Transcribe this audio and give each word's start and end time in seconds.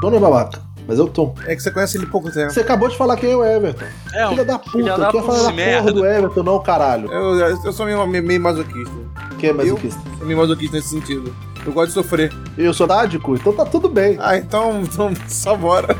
Tony 0.00 0.16
é 0.16 0.20
babaca, 0.20 0.60
mas 0.88 0.98
eu 0.98 1.06
tô. 1.06 1.32
É 1.46 1.54
que 1.54 1.62
você 1.62 1.70
conhece 1.70 1.96
ele 1.96 2.06
pouco 2.06 2.30
tempo. 2.30 2.50
Você 2.52 2.60
acabou 2.60 2.88
de 2.88 2.96
falar 2.96 3.16
quem 3.16 3.30
é 3.30 3.36
o 3.36 3.44
Everton. 3.44 3.84
É, 4.12 4.28
Filha 4.28 4.44
da 4.44 4.58
puta, 4.58 4.70
filha 4.72 4.96
da 4.98 5.06
quem 5.10 5.20
ia 5.20 5.26
falar 5.26 5.42
da 5.42 5.52
merda. 5.52 5.78
porra 5.82 5.92
do 5.92 6.06
Everton, 6.06 6.42
não, 6.42 6.58
caralho. 6.60 7.12
Eu, 7.12 7.38
eu 7.64 7.72
sou 7.72 7.86
meio, 7.86 8.04
meio 8.06 8.40
masoquista. 8.40 8.94
Quem 9.38 9.50
é 9.50 9.52
masoquista? 9.52 10.00
Sou 10.18 10.26
meio 10.26 10.38
masoquista 10.38 10.76
nesse 10.76 10.88
sentido. 10.88 11.32
Eu 11.64 11.72
gosto 11.72 11.88
de 11.88 11.94
sofrer. 11.94 12.32
Eu 12.58 12.74
sou 12.74 12.88
sádico, 12.88 13.36
então 13.36 13.52
tá 13.52 13.64
tudo 13.64 13.88
bem. 13.88 14.16
Ah, 14.20 14.36
então, 14.36 14.80
então 14.82 15.12
só 15.28 15.54
bora. 15.56 15.96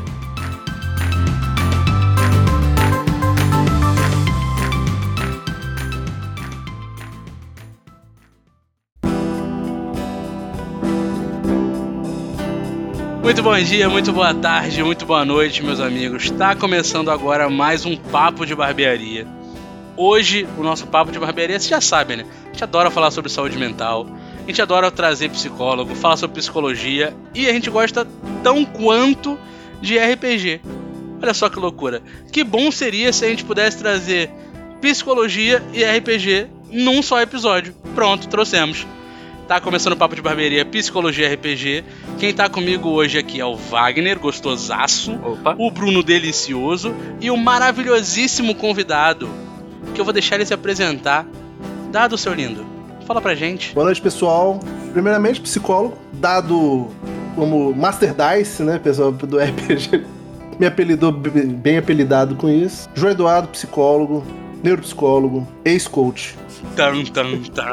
Muito 13.33 13.41
bom 13.41 13.57
dia, 13.57 13.89
muito 13.89 14.13
boa 14.13 14.31
tarde, 14.31 14.83
muito 14.83 15.07
boa 15.07 15.25
noite, 15.25 15.63
meus 15.63 15.79
amigos. 15.79 16.25
Está 16.25 16.55
começando 16.55 17.09
agora 17.09 17.49
mais 17.49 17.83
um 17.83 17.97
Papo 17.97 18.45
de 18.45 18.53
Barbearia. 18.53 19.25
Hoje, 19.97 20.47
o 20.55 20.61
nosso 20.61 20.85
Papo 20.85 21.11
de 21.11 21.17
Barbearia, 21.17 21.59
vocês 21.59 21.67
já 21.67 21.81
sabem, 21.81 22.17
né? 22.17 22.25
A 22.45 22.47
gente 22.49 22.63
adora 22.63 22.91
falar 22.91 23.09
sobre 23.09 23.31
saúde 23.31 23.57
mental, 23.57 24.05
a 24.37 24.45
gente 24.45 24.61
adora 24.61 24.91
trazer 24.91 25.31
psicólogo, 25.31 25.95
falar 25.95 26.17
sobre 26.17 26.39
psicologia 26.39 27.11
e 27.33 27.49
a 27.49 27.53
gente 27.53 27.71
gosta 27.71 28.07
tão 28.43 28.63
quanto 28.63 29.35
de 29.81 29.97
RPG. 29.97 30.61
Olha 31.19 31.33
só 31.33 31.49
que 31.49 31.57
loucura. 31.57 32.03
Que 32.31 32.43
bom 32.43 32.69
seria 32.69 33.11
se 33.11 33.25
a 33.25 33.29
gente 33.29 33.43
pudesse 33.43 33.79
trazer 33.79 34.29
psicologia 34.79 35.59
e 35.73 35.83
RPG 35.83 36.49
num 36.71 37.01
só 37.01 37.19
episódio. 37.19 37.73
Pronto, 37.95 38.27
trouxemos. 38.27 38.85
Tá 39.47 39.59
começando 39.59 39.93
o 39.93 39.97
Papo 39.97 40.15
de 40.15 40.21
Barbearia 40.21 40.63
Psicologia 40.65 41.31
RPG. 41.33 41.83
Quem 42.17 42.33
tá 42.33 42.47
comigo 42.47 42.89
hoje 42.89 43.17
aqui 43.17 43.41
é 43.41 43.45
o 43.45 43.55
Wagner, 43.55 44.17
gostosaço, 44.17 45.13
Opa. 45.21 45.53
o 45.57 45.69
Bruno 45.69 46.01
Delicioso 46.01 46.93
e 47.19 47.29
o 47.29 47.35
maravilhosíssimo 47.35 48.55
convidado, 48.55 49.29
que 49.93 49.99
eu 49.99 50.05
vou 50.05 50.13
deixar 50.13 50.35
ele 50.35 50.45
se 50.45 50.53
apresentar. 50.53 51.27
Dado, 51.91 52.17
seu 52.17 52.33
lindo. 52.33 52.65
Fala 53.05 53.19
pra 53.19 53.35
gente. 53.35 53.73
Boa 53.73 53.85
noite, 53.85 54.01
pessoal. 54.01 54.61
Primeiramente, 54.93 55.41
psicólogo, 55.41 55.97
dado 56.13 56.87
como 57.35 57.75
Master 57.75 58.13
Dice, 58.15 58.63
né, 58.63 58.79
pessoal 58.79 59.11
do 59.11 59.37
RPG. 59.37 60.05
Me 60.57 60.65
apelidou, 60.67 61.11
bem 61.11 61.77
apelidado 61.77 62.35
com 62.35 62.49
isso. 62.49 62.87
João 62.95 63.11
Eduardo, 63.11 63.49
psicólogo, 63.49 64.23
neuropsicólogo, 64.63 65.47
ex-coach. 65.65 66.35
Tan, 66.75 67.03
tan, 67.05 67.37
tan. 67.53 67.63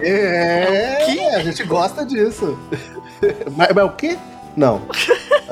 É, 0.00 1.34
a 1.36 1.40
gente 1.42 1.62
gosta 1.64 2.04
disso. 2.04 2.58
mas, 3.56 3.68
mas 3.74 3.84
o 3.84 3.90
quê? 3.90 4.16
Não. 4.56 4.82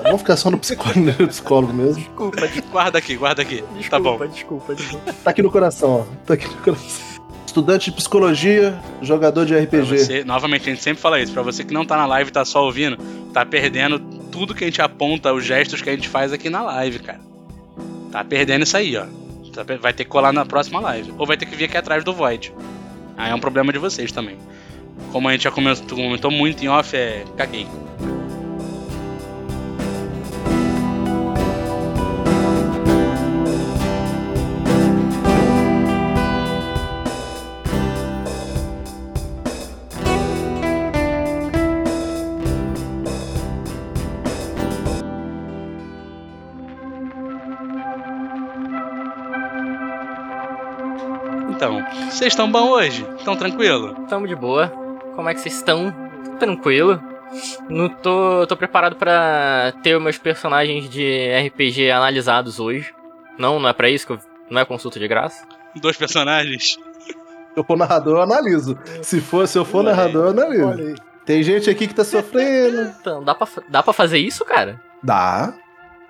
Vamos 0.02 0.20
ficar 0.20 0.36
só 0.36 0.50
no 0.50 0.58
psicólogo, 0.58 1.00
neuropsicólogo 1.04 1.72
mesmo. 1.72 1.94
Desculpa, 2.02 2.48
Guarda 2.70 2.98
aqui, 2.98 3.16
guarda 3.16 3.42
aqui. 3.42 3.64
desculpa, 3.76 3.90
Tá 3.90 3.98
bom. 4.00 4.26
desculpa, 4.26 4.74
desculpa. 4.74 5.12
Tá 5.24 5.30
aqui 5.30 5.42
no 5.42 5.50
coração, 5.50 6.00
ó. 6.00 6.04
Tá 6.26 6.34
aqui 6.34 6.46
no 6.48 6.54
coração. 6.62 7.10
Estudante 7.46 7.90
de 7.90 7.96
psicologia, 7.96 8.78
jogador 9.02 9.44
de 9.44 9.56
RPG. 9.58 9.98
você, 9.98 10.24
novamente, 10.24 10.62
a 10.68 10.72
gente 10.72 10.82
sempre 10.82 11.02
fala 11.02 11.20
isso. 11.20 11.32
Pra 11.32 11.42
você 11.42 11.64
que 11.64 11.74
não 11.74 11.84
tá 11.84 11.96
na 11.96 12.06
live 12.06 12.28
e 12.30 12.32
tá 12.32 12.44
só 12.44 12.64
ouvindo, 12.64 12.96
tá 13.32 13.44
perdendo 13.44 13.98
tudo 13.98 14.54
que 14.54 14.62
a 14.64 14.66
gente 14.68 14.80
aponta, 14.80 15.32
os 15.32 15.44
gestos 15.44 15.82
que 15.82 15.90
a 15.90 15.92
gente 15.94 16.08
faz 16.08 16.32
aqui 16.32 16.48
na 16.48 16.62
live, 16.62 17.00
cara. 17.00 17.20
Tá 18.12 18.22
perdendo 18.24 18.62
isso 18.62 18.76
aí, 18.76 18.96
ó. 18.96 19.04
Tá 19.52 19.64
Vai 19.80 19.92
ter 19.92 20.04
que 20.04 20.10
colar 20.10 20.32
na 20.32 20.44
próxima 20.44 20.80
live. 20.80 21.12
Ou 21.18 21.26
vai 21.26 21.36
ter 21.36 21.46
que 21.46 21.56
vir 21.56 21.64
aqui 21.64 21.76
atrás 21.76 22.04
do 22.04 22.12
Void. 22.12 22.52
Aí 23.16 23.30
é 23.30 23.34
um 23.34 23.40
problema 23.40 23.72
de 23.72 23.78
vocês 23.78 24.12
também. 24.12 24.38
Como 25.12 25.28
a 25.28 25.32
gente 25.32 25.44
já 25.44 25.50
comentou, 25.50 25.96
comentou 25.96 26.30
muito 26.30 26.64
em 26.64 26.68
off, 26.68 26.96
é. 26.96 27.24
Caguei. 27.36 27.66
Vocês 52.20 52.34
estão 52.34 52.52
bom 52.52 52.68
hoje? 52.72 53.02
Estão 53.16 53.34
tranquilo? 53.34 53.94
Tamo 54.06 54.28
de 54.28 54.36
boa. 54.36 54.68
Como 55.16 55.26
é 55.26 55.32
que 55.32 55.40
vocês 55.40 55.54
estão? 55.54 55.90
Tranquilo. 56.38 57.02
Não 57.66 57.88
tô, 57.88 58.46
tô 58.46 58.58
preparado 58.58 58.94
pra 58.94 59.72
ter 59.82 59.96
os 59.96 60.02
meus 60.02 60.18
personagens 60.18 60.90
de 60.90 61.30
RPG 61.46 61.90
analisados 61.90 62.60
hoje. 62.60 62.92
Não, 63.38 63.58
não 63.58 63.70
é 63.70 63.72
pra 63.72 63.88
isso 63.88 64.06
que 64.06 64.12
eu, 64.12 64.18
não 64.50 64.60
é 64.60 64.66
consulta 64.66 65.00
de 65.00 65.08
graça. 65.08 65.46
Dois 65.76 65.96
personagens? 65.96 66.78
Se 67.06 67.56
eu 67.56 67.64
for 67.64 67.78
narrador, 67.78 68.18
eu 68.18 68.22
analiso. 68.22 68.78
Se, 69.00 69.18
for, 69.18 69.48
se 69.48 69.56
eu 69.56 69.64
for 69.64 69.82
narrador, 69.82 70.26
eu 70.26 70.30
analiso. 70.30 70.96
Tem 71.24 71.42
gente 71.42 71.70
aqui 71.70 71.88
que 71.88 71.94
tá 71.94 72.04
sofrendo. 72.04 72.92
Então, 73.00 73.24
dá 73.24 73.34
pra, 73.34 73.48
dá 73.66 73.82
pra 73.82 73.94
fazer 73.94 74.18
isso, 74.18 74.44
cara? 74.44 74.78
Dá. 75.02 75.54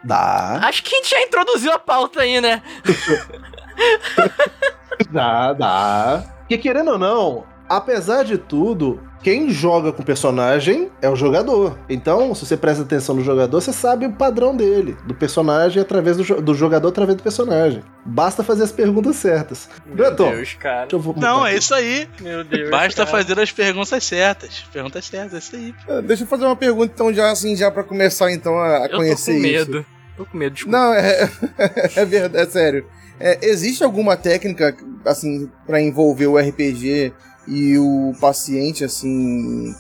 Dá. 0.03 0.59
Acho 0.65 0.83
que 0.83 0.93
a 0.93 0.99
gente 0.99 1.11
já 1.11 1.23
introduziu 1.23 1.71
a 1.73 1.79
pauta 1.79 2.23
aí, 2.23 2.41
né? 2.41 2.61
Dá, 5.11 5.53
dá. 5.53 6.25
Porque 6.41 6.59
querendo 6.59 6.91
ou 6.93 6.99
não, 6.99 7.45
apesar 7.69 8.25
de 8.25 8.37
tudo, 8.37 9.01
quem 9.23 9.51
joga 9.51 9.93
com 9.93 10.03
o 10.03 10.05
personagem 10.05 10.91
é 11.01 11.09
o 11.09 11.15
jogador. 11.15 11.79
Então, 11.89 12.35
se 12.35 12.45
você 12.47 12.57
presta 12.57 12.83
atenção 12.83 13.15
no 13.15 13.23
jogador, 13.23 13.61
você 13.61 13.73
sabe 13.73 14.07
o 14.07 14.13
padrão 14.13 14.57
dele, 14.57 14.97
do 15.07 15.15
personagem 15.15 15.81
através 15.81 16.17
do, 16.17 16.25
jo- 16.25 16.41
do 16.41 16.55
jogador 16.55 16.89
através 16.89 17.17
do 17.17 17.23
personagem. 17.23 17.83
Basta 18.05 18.43
fazer 18.43 18.65
as 18.65 18.73
perguntas 18.73 19.17
certas. 19.17 19.69
Granton, 19.87 20.31
Deus, 20.31 20.55
cara. 20.55 20.81
deixa 20.81 20.97
eu 20.97 21.01
vou 21.01 21.15
Não, 21.17 21.47
é 21.47 21.51
aqui. 21.51 21.59
isso 21.61 21.75
aí. 21.75 22.09
Meu 22.21 22.43
Deus. 22.43 22.71
Basta 22.71 23.05
cara. 23.05 23.17
fazer 23.19 23.39
as 23.39 23.53
perguntas 23.53 24.03
certas. 24.03 24.65
Perguntas 24.73 25.05
certas, 25.05 25.35
é 25.35 25.39
isso 25.39 25.55
aí. 25.57 25.75
Ah, 25.89 26.01
Deixa 26.01 26.25
eu 26.25 26.27
fazer 26.27 26.47
uma 26.47 26.57
pergunta, 26.57 26.91
então, 26.95 27.13
já 27.13 27.31
assim, 27.31 27.55
já 27.55 27.71
pra 27.71 27.85
começar, 27.85 28.33
então, 28.33 28.59
a, 28.59 28.79
a 28.79 28.85
Eu 28.87 28.89
tô 28.91 28.97
conhecer 28.97 29.33
com 29.33 29.39
isso. 29.39 29.47
medo. 29.71 29.87
Tô 30.17 30.25
com 30.27 30.37
medo, 30.37 30.55
desculpa. 30.55 30.77
Não, 30.79 30.93
é, 30.95 31.31
é 31.95 32.05
verdade, 32.05 32.49
é 32.49 32.51
sério. 32.51 32.87
É, 33.21 33.39
existe 33.43 33.85
alguma 33.85 34.17
técnica, 34.17 34.75
assim, 35.05 35.49
pra 35.67 35.81
envolver 35.81 36.27
o 36.27 36.39
RPG 36.39 37.13
e 37.47 37.77
o 37.79 38.13
paciente, 38.19 38.83
assim, 38.83 39.75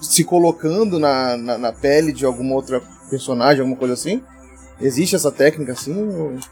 se 0.00 0.24
colocando 0.24 0.98
na, 0.98 1.36
na, 1.36 1.58
na 1.58 1.72
pele 1.72 2.12
de 2.12 2.26
alguma 2.26 2.54
outra 2.54 2.82
personagem, 3.08 3.60
alguma 3.60 3.76
coisa 3.76 3.94
assim? 3.94 4.20
Existe 4.80 5.14
essa 5.14 5.30
técnica, 5.30 5.72
assim? 5.72 5.94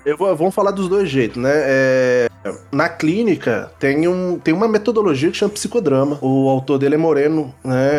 Eu 0.07 0.17
vou, 0.17 0.35
vamos 0.37 0.55
falar 0.55 0.71
dos 0.71 0.89
dois 0.89 1.09
jeitos, 1.09 1.43
né? 1.43 1.51
É, 1.53 2.29
na 2.71 2.89
clínica 2.89 3.73
tem, 3.81 4.07
um, 4.07 4.39
tem 4.39 4.55
uma 4.55 4.69
metodologia 4.69 5.31
que 5.31 5.37
chama 5.37 5.53
psicodrama. 5.53 6.17
O 6.23 6.49
autor 6.49 6.79
dele 6.79 6.95
é 6.95 6.99
Moreno, 6.99 7.53
né? 7.65 7.91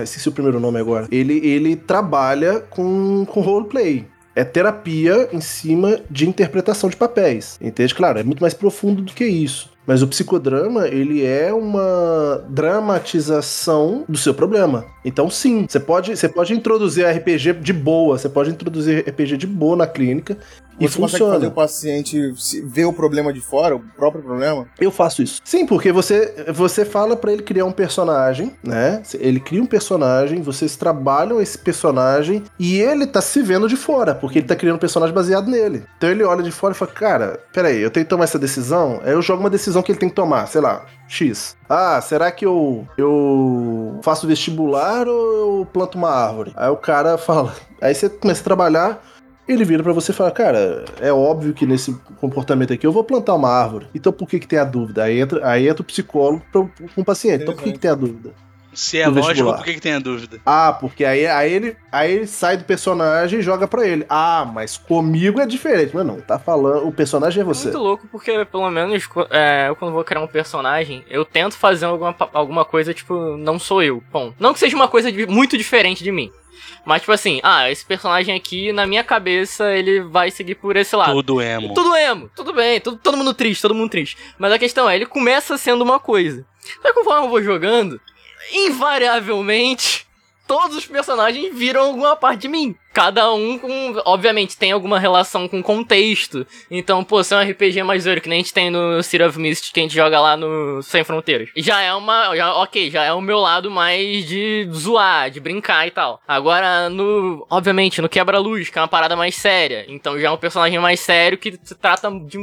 esqueci 0.04 0.28
o 0.28 0.32
primeiro 0.32 0.60
nome 0.60 0.78
agora. 0.78 1.08
Ele, 1.10 1.38
ele 1.38 1.74
trabalha 1.74 2.60
com, 2.60 3.24
com 3.24 3.40
roleplay. 3.40 4.06
É 4.38 4.44
terapia 4.44 5.28
em 5.32 5.40
cima 5.40 5.98
de 6.08 6.28
interpretação 6.28 6.88
de 6.88 6.94
papéis. 6.94 7.58
Entende? 7.60 7.92
Claro, 7.92 8.20
é 8.20 8.22
muito 8.22 8.40
mais 8.40 8.54
profundo 8.54 9.02
do 9.02 9.12
que 9.12 9.24
isso. 9.24 9.68
Mas 9.84 10.00
o 10.00 10.06
psicodrama, 10.06 10.86
ele 10.86 11.24
é 11.26 11.52
uma 11.52 12.44
dramatização 12.48 14.04
do 14.08 14.16
seu 14.16 14.32
problema. 14.32 14.84
Então, 15.04 15.28
sim, 15.28 15.66
você 15.68 15.80
pode, 15.80 16.16
você 16.16 16.28
pode 16.28 16.52
introduzir 16.52 17.04
RPG 17.04 17.54
de 17.54 17.72
boa, 17.72 18.16
você 18.16 18.28
pode 18.28 18.50
introduzir 18.50 19.00
RPG 19.08 19.38
de 19.38 19.46
boa 19.46 19.74
na 19.74 19.86
clínica 19.88 20.36
e 20.80 20.88
Você 20.88 20.98
consegue 20.98 21.10
funciona. 21.10 21.34
fazer 21.34 21.46
o 21.46 21.50
paciente 21.50 22.34
ver 22.64 22.84
o 22.84 22.92
problema 22.92 23.32
de 23.32 23.40
fora, 23.40 23.76
o 23.76 23.80
próprio 23.80 24.22
problema? 24.22 24.66
Eu 24.80 24.90
faço 24.90 25.22
isso. 25.22 25.40
Sim, 25.44 25.66
porque 25.66 25.90
você 25.92 26.46
você 26.52 26.84
fala 26.84 27.16
pra 27.16 27.32
ele 27.32 27.42
criar 27.42 27.64
um 27.64 27.72
personagem, 27.72 28.54
né? 28.62 29.02
Ele 29.14 29.40
cria 29.40 29.62
um 29.62 29.66
personagem, 29.66 30.42
vocês 30.42 30.76
trabalham 30.76 31.40
esse 31.40 31.58
personagem 31.58 32.44
e 32.58 32.78
ele 32.80 33.06
tá 33.06 33.20
se 33.20 33.42
vendo 33.42 33.68
de 33.68 33.76
fora, 33.76 34.14
porque 34.14 34.38
ele 34.38 34.46
tá 34.46 34.56
criando 34.56 34.76
um 34.76 34.80
personagem 34.80 35.14
baseado 35.14 35.48
nele. 35.48 35.84
Então 35.96 36.10
ele 36.10 36.22
olha 36.24 36.42
de 36.42 36.50
fora 36.52 36.72
e 36.72 36.76
fala: 36.76 36.90
"Cara, 36.92 37.40
peraí, 37.52 37.80
eu 37.80 37.90
tenho 37.90 38.06
que 38.06 38.10
tomar 38.10 38.24
essa 38.24 38.38
decisão?" 38.38 39.00
Aí 39.04 39.12
eu 39.12 39.22
jogo 39.22 39.40
uma 39.40 39.50
decisão 39.50 39.82
que 39.82 39.92
ele 39.92 39.98
tem 39.98 40.08
que 40.08 40.14
tomar, 40.14 40.46
sei 40.46 40.60
lá, 40.60 40.84
X. 41.08 41.56
Ah, 41.68 42.00
será 42.00 42.30
que 42.30 42.44
eu 42.46 42.86
eu 42.96 43.98
faço 44.02 44.26
vestibular 44.26 45.06
ou 45.08 45.60
eu 45.60 45.66
planto 45.72 45.96
uma 45.98 46.10
árvore? 46.10 46.52
Aí 46.56 46.68
o 46.70 46.76
cara 46.76 47.18
fala, 47.18 47.54
aí 47.80 47.94
você 47.94 48.08
começa 48.08 48.40
a 48.40 48.44
trabalhar 48.44 49.02
ele 49.52 49.64
vira 49.64 49.82
pra 49.82 49.92
você 49.92 50.12
e 50.12 50.14
fala, 50.14 50.30
cara, 50.30 50.84
é 51.00 51.12
óbvio 51.12 51.52
que 51.54 51.64
nesse 51.66 51.94
comportamento 52.20 52.72
aqui 52.72 52.86
eu 52.86 52.92
vou 52.92 53.04
plantar 53.04 53.34
uma 53.34 53.48
árvore. 53.50 53.86
Então 53.94 54.12
por 54.12 54.28
que 54.28 54.38
que 54.38 54.46
tem 54.46 54.58
a 54.58 54.64
dúvida? 54.64 55.04
Aí 55.04 55.18
entra, 55.20 55.46
aí 55.48 55.68
entra 55.68 55.82
o 55.82 55.84
psicólogo 55.84 56.42
pro, 56.52 56.70
com 56.94 57.00
o 57.00 57.04
paciente. 57.04 57.42
Então 57.42 57.54
por 57.54 57.62
que 57.64 57.72
que 57.72 57.78
tem 57.78 57.90
a 57.90 57.94
dúvida? 57.94 58.30
Se 58.74 58.98
é 59.00 59.06
lógico, 59.08 59.26
vestibular. 59.26 59.56
por 59.56 59.64
que, 59.64 59.74
que 59.74 59.80
tem 59.80 59.94
a 59.94 59.98
dúvida? 59.98 60.38
Ah, 60.46 60.72
porque 60.78 61.04
aí, 61.04 61.26
aí, 61.26 61.52
ele, 61.52 61.76
aí 61.90 62.12
ele 62.12 62.26
sai 62.28 62.56
do 62.56 62.62
personagem 62.64 63.40
e 63.40 63.42
joga 63.42 63.66
pra 63.66 63.84
ele. 63.84 64.06
Ah, 64.08 64.48
mas 64.54 64.76
comigo 64.76 65.40
é 65.40 65.46
diferente. 65.46 65.90
Mas 65.92 66.06
não, 66.06 66.20
tá 66.20 66.38
falando. 66.38 66.86
O 66.86 66.92
personagem 66.92 67.40
é 67.40 67.42
É 67.42 67.44
você. 67.44 67.64
muito 67.64 67.78
louco 67.78 68.06
porque, 68.12 68.44
pelo 68.44 68.70
menos, 68.70 69.02
é, 69.30 69.68
eu 69.68 69.74
quando 69.74 69.92
vou 69.94 70.04
criar 70.04 70.20
um 70.20 70.28
personagem, 70.28 71.02
eu 71.10 71.24
tento 71.24 71.56
fazer 71.56 71.86
alguma, 71.86 72.14
alguma 72.32 72.64
coisa, 72.64 72.94
tipo, 72.94 73.36
não 73.36 73.58
sou 73.58 73.82
eu. 73.82 74.00
Bom, 74.12 74.32
não 74.38 74.52
que 74.52 74.60
seja 74.60 74.76
uma 74.76 74.86
coisa 74.86 75.10
de- 75.10 75.26
muito 75.26 75.56
diferente 75.58 76.04
de 76.04 76.12
mim. 76.12 76.30
Mas, 76.84 77.02
tipo 77.02 77.12
assim, 77.12 77.40
ah, 77.42 77.70
esse 77.70 77.84
personagem 77.84 78.34
aqui, 78.34 78.72
na 78.72 78.86
minha 78.86 79.04
cabeça, 79.04 79.72
ele 79.74 80.00
vai 80.00 80.30
seguir 80.30 80.54
por 80.56 80.76
esse 80.76 80.96
lado. 80.96 81.12
Tudo 81.12 81.40
emo. 81.40 81.74
Tudo 81.74 81.94
emo, 81.94 82.30
tudo 82.34 82.52
bem, 82.52 82.80
tudo, 82.80 82.96
todo 82.96 83.16
mundo 83.16 83.34
triste, 83.34 83.62
todo 83.62 83.74
mundo 83.74 83.90
triste. 83.90 84.16
Mas 84.38 84.52
a 84.52 84.58
questão 84.58 84.88
é, 84.88 84.96
ele 84.96 85.06
começa 85.06 85.56
sendo 85.58 85.82
uma 85.82 86.00
coisa. 86.00 86.44
Só 86.82 86.88
que 86.88 86.94
conforme 86.94 87.26
eu 87.26 87.30
vou 87.30 87.42
jogando, 87.42 88.00
invariavelmente, 88.52 90.07
todos 90.48 90.74
os 90.78 90.86
personagens 90.86 91.54
viram 91.54 91.82
alguma 91.82 92.16
parte 92.16 92.40
de 92.40 92.48
mim. 92.48 92.74
Cada 92.92 93.32
um 93.32 93.58
com. 93.58 94.00
Obviamente, 94.06 94.56
tem 94.56 94.72
alguma 94.72 94.98
relação 94.98 95.46
com 95.46 95.62
contexto. 95.62 96.44
Então, 96.68 97.04
pô, 97.04 97.22
se 97.22 97.34
é 97.34 97.36
um 97.36 97.50
RPG 97.50 97.82
mais 97.84 98.02
zoeiro, 98.02 98.20
que 98.20 98.28
nem 98.28 98.40
a 98.40 98.42
gente 98.42 98.52
tem 98.52 98.70
no 98.70 99.00
City 99.02 99.22
of 99.22 99.38
Mist, 99.38 99.72
que 99.72 99.78
a 99.78 99.82
gente 99.82 99.94
joga 99.94 100.18
lá 100.18 100.36
no 100.36 100.82
Sem 100.82 101.04
Fronteiras. 101.04 101.50
Já 101.54 101.80
é 101.82 101.94
uma. 101.94 102.34
Já, 102.34 102.54
ok, 102.54 102.90
já 102.90 103.04
é 103.04 103.12
o 103.12 103.20
meu 103.20 103.38
lado 103.38 103.70
mais 103.70 104.26
de 104.26 104.68
zoar, 104.72 105.30
de 105.30 105.38
brincar 105.38 105.86
e 105.86 105.90
tal. 105.92 106.20
Agora, 106.26 106.88
no. 106.88 107.46
Obviamente, 107.48 108.00
no 108.00 108.08
Quebra-Luz, 108.08 108.70
que 108.70 108.78
é 108.78 108.82
uma 108.82 108.88
parada 108.88 109.14
mais 109.14 109.36
séria. 109.36 109.84
Então 109.86 110.18
já 110.18 110.28
é 110.28 110.30
um 110.30 110.38
personagem 110.38 110.78
mais 110.80 110.98
sério 110.98 111.38
que 111.38 111.56
se 111.62 111.74
trata 111.74 112.10
de 112.10 112.38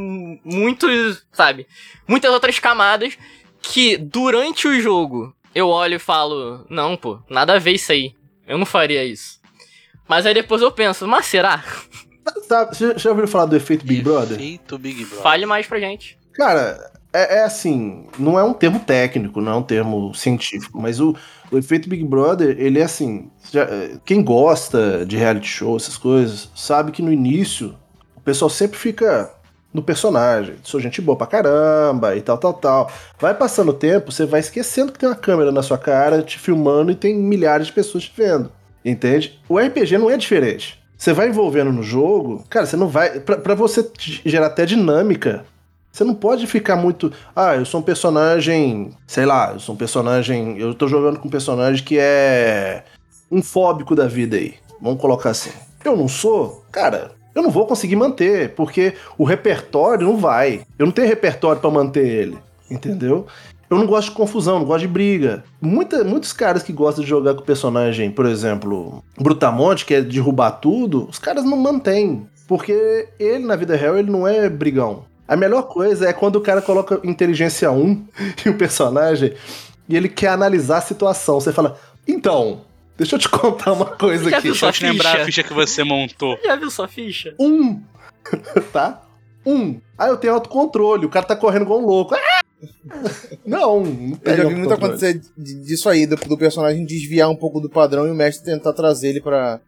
muitos. 0.46 1.26
Sabe? 1.34 1.68
Muitas 2.08 2.32
outras 2.32 2.60
camadas 2.60 3.18
que 3.62 3.98
durante 3.98 4.68
o 4.68 4.80
jogo 4.80 5.35
eu 5.56 5.70
olho 5.70 5.96
e 5.96 6.00
falo: 6.00 6.66
Não, 6.70 6.96
pô, 6.96 7.20
nada 7.30 7.56
a 7.56 7.60
ver 7.60 7.72
isso 7.72 7.92
aí. 7.92 8.14
Eu 8.48 8.58
não 8.60 8.66
faria 8.66 9.04
isso. 9.04 9.40
Mas 10.08 10.26
aí 10.28 10.34
depois 10.36 10.62
eu 10.62 10.72
penso, 10.72 11.08
mas 11.08 11.26
será? 11.26 11.64
Sabe, 12.48 12.76
já, 12.78 12.96
já 12.98 13.10
ouviu 13.10 13.28
falar 13.28 13.46
do 13.46 13.56
efeito 13.56 13.86
Big 13.86 14.02
Brother? 14.04 14.38
Efeito 14.38 14.78
Big 14.78 15.04
Brother. 15.06 15.24
Fale 15.24 15.46
mais 15.46 15.66
pra 15.66 15.80
gente. 15.80 16.18
Cara, 16.34 16.92
é, 17.14 17.38
é 17.40 17.44
assim, 17.44 18.08
não 18.20 18.38
é 18.38 18.44
um 18.44 18.54
termo 18.54 18.80
técnico, 18.80 19.42
não 19.42 19.52
é 19.52 19.56
um 19.56 19.64
termo 19.64 20.14
científico, 20.14 20.80
mas 20.80 21.00
o, 21.00 21.16
o 21.52 21.58
efeito 21.58 21.88
Big 21.90 22.04
Brother, 22.04 22.56
ele 22.60 22.80
é 22.80 22.84
assim, 22.84 23.32
já- 23.52 23.68
quem 24.06 24.24
gosta 24.24 25.06
de 25.06 25.16
reality 25.18 25.48
show, 25.48 25.76
essas 25.78 25.98
coisas, 25.98 26.50
sabe 26.56 26.92
que 26.92 27.02
no 27.02 27.12
início 27.12 27.76
o 28.16 28.22
pessoal 28.22 28.50
sempre 28.50 28.78
fica 28.78 29.34
no 29.76 29.84
personagem, 29.84 30.56
sou 30.64 30.80
gente 30.80 31.02
boa 31.02 31.18
pra 31.18 31.28
caramba 31.28 32.16
e 32.16 32.22
tal, 32.22 32.38
tal, 32.38 32.54
tal. 32.54 32.92
Vai 33.20 33.34
passando 33.34 33.70
o 33.70 33.74
tempo, 33.74 34.10
você 34.10 34.26
vai 34.26 34.40
esquecendo 34.40 34.92
que 34.94 34.98
tem 34.98 35.10
uma 35.10 35.16
câmera 35.16 35.52
na 35.52 35.62
sua 35.62 35.78
cara 35.78 36.24
te 36.24 36.40
filmando 36.40 36.92
e 36.92 36.96
tem 36.96 37.14
milhares 37.14 37.68
de 37.68 37.74
pessoas 37.74 38.06
te 38.06 38.14
vendo, 38.16 38.50
entende? 38.86 39.38
O 39.50 39.60
RPG 39.60 39.98
não 39.98 40.10
é 40.10 40.16
diferente. 40.16 40.82
Você 40.98 41.12
vai 41.12 41.28
envolvendo 41.28 41.74
no 41.74 41.84
jogo, 41.84 42.46
cara, 42.50 42.66
você 42.66 42.78
não 42.78 42.88
vai. 42.88 43.20
Pra, 43.20 43.36
pra 43.36 43.54
você 43.54 43.86
gerar 44.26 44.48
até 44.48 44.66
dinâmica, 44.66 45.46
você 45.92 46.06
não 46.06 46.16
pode 46.16 46.48
ficar 46.48 46.78
muito. 46.78 47.12
Ah, 47.36 47.56
eu 47.58 47.66
sou 47.66 47.82
um 47.82 47.84
personagem. 47.84 48.92
Sei 49.06 49.26
lá, 49.26 49.52
eu 49.52 49.60
sou 49.60 49.76
um 49.76 49.78
personagem. 49.78 50.58
Eu 50.58 50.74
tô 50.74 50.88
jogando 50.88 51.20
com 51.20 51.28
um 51.28 51.32
personagem 51.32 51.84
que 51.84 51.98
é. 52.00 52.86
Um 53.30 53.44
fóbico 53.44 53.94
da 53.94 54.08
vida 54.08 54.38
aí. 54.38 54.56
Vamos 54.82 55.02
colocar 55.02 55.32
assim. 55.32 55.52
Eu 55.84 55.98
não 55.98 56.08
sou? 56.08 56.64
Cara, 56.72 57.12
eu 57.36 57.44
não 57.44 57.52
vou 57.52 57.68
conseguir 57.68 57.98
manter, 57.98 58.56
porque 58.56 58.94
o 59.18 59.26
repertório 59.26 60.08
não 60.08 60.18
vai. 60.18 60.62
Eu 60.80 60.86
não 60.86 60.94
tenho 60.94 61.08
repertório 61.08 61.62
pra 61.62 61.70
manter 61.70 62.08
ele. 62.08 62.38
Entendeu? 62.72 63.28
Eu 63.70 63.78
não 63.78 63.86
gosto 63.86 64.10
de 64.10 64.16
confusão, 64.16 64.60
não 64.60 64.66
gosto 64.66 64.82
de 64.82 64.88
briga. 64.88 65.44
Muita, 65.62 66.04
muitos 66.04 66.32
caras 66.32 66.64
que 66.64 66.72
gostam 66.72 67.04
de 67.04 67.10
jogar 67.10 67.34
com 67.34 67.42
personagem, 67.42 68.10
por 68.10 68.26
exemplo, 68.26 69.04
Brutamonte, 69.20 69.86
que 69.86 69.94
é 69.94 70.02
derrubar 70.02 70.52
tudo, 70.52 71.08
os 71.10 71.20
caras 71.20 71.44
não 71.44 71.58
mantêm. 71.58 72.28
Porque 72.48 73.10
ele, 73.20 73.46
na 73.46 73.56
vida 73.56 73.76
real, 73.76 73.98
ele 73.98 74.10
não 74.10 74.28
é 74.28 74.48
brigão. 74.48 75.04
A 75.28 75.36
melhor 75.36 75.64
coisa 75.64 76.08
é 76.08 76.14
quando 76.14 76.38
o 76.38 76.42
cara 76.42 76.62
coloca 76.62 77.00
inteligência 77.04 77.72
1 77.72 78.06
e 78.46 78.50
o 78.50 78.58
personagem 78.58 79.34
e 79.88 79.96
ele 79.96 80.10
quer 80.10 80.30
analisar 80.30 80.78
a 80.78 80.82
situação. 80.82 81.40
Você 81.40 81.52
fala, 81.52 81.78
então, 82.08 82.62
deixa 82.98 83.16
eu 83.16 83.20
te 83.20 83.30
contar 83.30 83.74
uma 83.74 83.86
coisa 83.98 84.30
Já 84.30 84.38
aqui. 84.38 84.50
Deixa 84.50 84.66
eu 84.68 84.72
te 84.72 84.84
lembrar 84.86 85.22
a 85.22 85.26
ficha 85.26 85.44
que 85.44 85.54
você 85.54 85.84
montou. 85.84 86.38
Já 86.44 86.56
viu 86.56 86.70
sua 86.72 86.88
ficha? 86.88 87.36
Um, 87.40 87.82
tá? 88.72 89.02
Um. 89.46 89.80
Ah, 89.98 90.08
eu 90.08 90.18
tenho 90.18 90.34
autocontrole, 90.34 91.06
o 91.06 91.10
cara 91.10 91.26
tá 91.26 91.36
correndo 91.36 91.64
igual 91.64 91.80
um 91.80 91.86
louco. 91.86 92.16
Ah! 92.16 92.42
Não, 93.46 93.84
não 93.84 94.18
Eu 94.24 94.38
já 94.38 94.48
vi 94.48 94.56
muito 94.56 94.74
acontecer 94.74 95.22
disso 95.38 95.88
aí, 95.90 96.06
do, 96.08 96.16
do 96.16 96.38
personagem 96.38 96.86
desviar 96.86 97.30
um 97.30 97.36
pouco 97.36 97.60
do 97.60 97.70
padrão 97.70 98.08
e 98.08 98.12
o 98.12 98.16
mestre 98.16 98.46
tentar 98.46 98.74
trazer 98.74 99.10
ele 99.10 99.22
pra, 99.22 99.60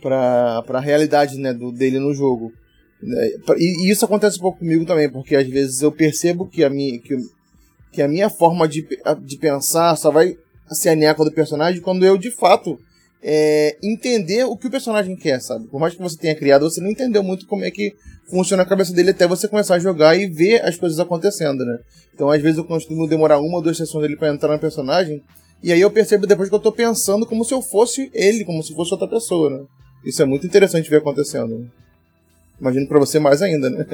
pra, 0.00 0.62
pra 0.66 0.80
realidade 0.80 1.38
né, 1.38 1.52
do, 1.52 1.70
dele 1.70 1.98
no 1.98 2.12
jogo. 2.12 2.52
É, 3.02 3.36
E, 3.56 3.86
e 3.86 3.90
isso 3.90 4.04
acontece 4.04 4.38
um 4.38 4.42
pouco 4.42 4.58
comigo 4.58 4.84
também, 4.84 5.08
porque 5.08 5.36
às 5.36 5.46
vezes 5.46 5.80
eu 5.82 5.92
percebo 5.92 6.46
que 6.46 6.64
a 6.64 6.70
minha, 6.70 6.98
que, 6.98 7.16
que 7.92 8.02
a 8.02 8.08
minha 8.08 8.28
forma 8.28 8.66
de, 8.66 8.86
de 9.20 9.38
pensar 9.38 9.96
só 9.96 10.10
vai 10.10 10.36
a 10.70 11.12
do 11.12 11.32
personagem 11.32 11.80
quando 11.80 12.04
eu, 12.04 12.16
de 12.16 12.30
fato, 12.30 12.78
é, 13.22 13.76
entender 13.82 14.44
o 14.44 14.56
que 14.56 14.66
o 14.66 14.70
personagem 14.70 15.16
quer, 15.16 15.40
sabe? 15.40 15.66
Por 15.66 15.80
mais 15.80 15.94
que 15.94 16.02
você 16.02 16.16
tenha 16.16 16.34
criado, 16.34 16.68
você 16.68 16.80
não 16.80 16.90
entendeu 16.90 17.22
muito 17.22 17.46
como 17.46 17.64
é 17.64 17.70
que 17.70 17.94
funciona 18.28 18.62
a 18.62 18.66
cabeça 18.66 18.92
dele 18.92 19.10
até 19.10 19.26
você 19.26 19.48
começar 19.48 19.74
a 19.74 19.78
jogar 19.78 20.16
e 20.16 20.26
ver 20.26 20.64
as 20.64 20.76
coisas 20.76 20.98
acontecendo, 20.98 21.64
né? 21.64 21.78
Então, 22.14 22.30
às 22.30 22.40
vezes, 22.40 22.58
eu 22.58 22.64
costumo 22.64 23.08
demorar 23.08 23.40
uma 23.40 23.56
ou 23.56 23.62
duas 23.62 23.76
sessões 23.76 24.02
dele 24.02 24.16
pra 24.16 24.28
entrar 24.28 24.52
no 24.52 24.58
personagem. 24.58 25.22
E 25.62 25.72
aí 25.72 25.80
eu 25.80 25.90
percebo 25.90 26.26
depois 26.26 26.48
que 26.48 26.54
eu 26.54 26.60
tô 26.60 26.72
pensando 26.72 27.26
como 27.26 27.44
se 27.44 27.52
eu 27.52 27.60
fosse 27.60 28.10
ele, 28.14 28.44
como 28.44 28.62
se 28.62 28.74
fosse 28.74 28.92
outra 28.92 29.08
pessoa, 29.08 29.50
né? 29.50 29.64
Isso 30.04 30.22
é 30.22 30.24
muito 30.24 30.46
interessante 30.46 30.88
ver 30.88 30.98
acontecendo. 30.98 31.70
Imagino 32.58 32.86
pra 32.86 32.98
você 32.98 33.18
mais 33.18 33.42
ainda, 33.42 33.68
né? 33.68 33.86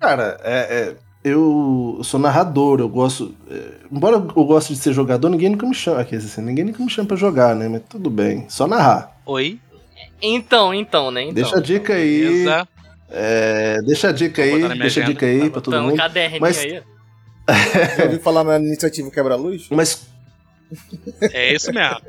Cara, 0.00 0.38
é, 0.42 0.58
é, 0.58 0.96
eu 1.28 2.00
sou 2.02 2.18
narrador, 2.20 2.80
eu 2.80 2.88
gosto. 2.88 3.34
é, 3.50 3.70
embora 3.90 4.16
eu 4.16 4.20
goste 4.44 4.72
de 4.74 4.78
ser 4.80 4.92
jogador, 4.92 5.28
ninguém 5.28 5.50
nunca 5.50 5.66
me 5.66 5.74
chama. 5.74 6.04
Dizer, 6.04 6.26
assim, 6.26 6.42
ninguém 6.42 6.64
nunca 6.64 6.82
me 6.82 6.90
chama 6.90 7.08
pra 7.08 7.16
jogar, 7.16 7.54
né? 7.54 7.68
Mas 7.68 7.82
tudo 7.88 8.10
bem, 8.10 8.46
só 8.48 8.66
narrar. 8.66 9.16
Oi? 9.26 9.58
Então, 10.20 10.72
então, 10.74 11.10
né? 11.10 11.22
Então. 11.22 11.34
Deixa 11.34 11.56
a 11.58 11.60
dica 11.60 11.94
aí. 11.94 12.20
Beleza? 12.22 12.68
É, 13.10 13.78
deixa 13.86 14.08
a 14.08 14.12
dica 14.12 14.42
aí, 14.42 14.50
deixa 14.78 15.00
a 15.00 15.04
agenda. 15.04 15.06
dica 15.06 15.26
aí 15.26 15.40
Tá 15.44 15.50
pra 15.50 15.60
todo 15.60 15.82
mundo. 15.82 15.96
caderninho 15.96 16.40
Mas- 16.40 16.58
aí. 16.58 16.82
Já 17.96 18.04
ouviu 18.04 18.20
falar 18.20 18.44
na 18.44 18.58
iniciativa 18.58 19.10
Quebra-Luz? 19.10 19.68
Mas 19.70 20.06
É 21.32 21.54
isso 21.54 21.72
mesmo. 21.72 21.96
a 21.96 22.02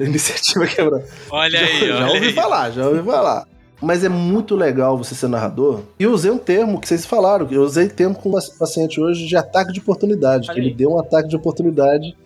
iniciativa 0.02 0.66
quebra. 0.66 1.04
Olha 1.30 1.60
aí, 1.60 1.86
já 1.88 1.94
olha 1.96 2.06
ouvi 2.14 2.26
aí. 2.28 2.32
falar, 2.32 2.70
já 2.70 2.88
ouvi 2.88 3.02
falar. 3.02 3.46
Mas 3.80 4.02
é 4.02 4.08
muito 4.08 4.56
legal 4.56 4.98
você 4.98 5.14
ser 5.14 5.28
narrador. 5.28 5.80
E 5.98 6.02
eu 6.02 6.12
usei 6.12 6.30
um 6.30 6.38
termo 6.38 6.80
que 6.80 6.88
vocês 6.88 7.06
falaram. 7.06 7.46
Eu 7.50 7.62
usei 7.62 7.88
termo 7.88 8.14
com 8.14 8.28
o 8.28 8.58
paciente 8.58 9.00
hoje 9.00 9.26
de 9.26 9.36
ataque 9.36 9.72
de 9.72 9.80
oportunidade. 9.80 10.50
Ele 10.56 10.74
deu 10.74 10.90
um 10.90 10.98
ataque 10.98 11.28
de 11.28 11.36
oportunidade. 11.36 12.16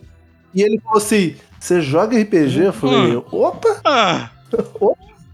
E 0.53 0.61
ele 0.61 0.79
falou 0.79 0.97
assim: 0.97 1.35
você 1.59 1.81
joga 1.81 2.19
RPG? 2.19 2.59
Eu 2.59 2.73
falei, 2.73 3.15
opa! 3.31 3.81
Ah, 3.85 4.29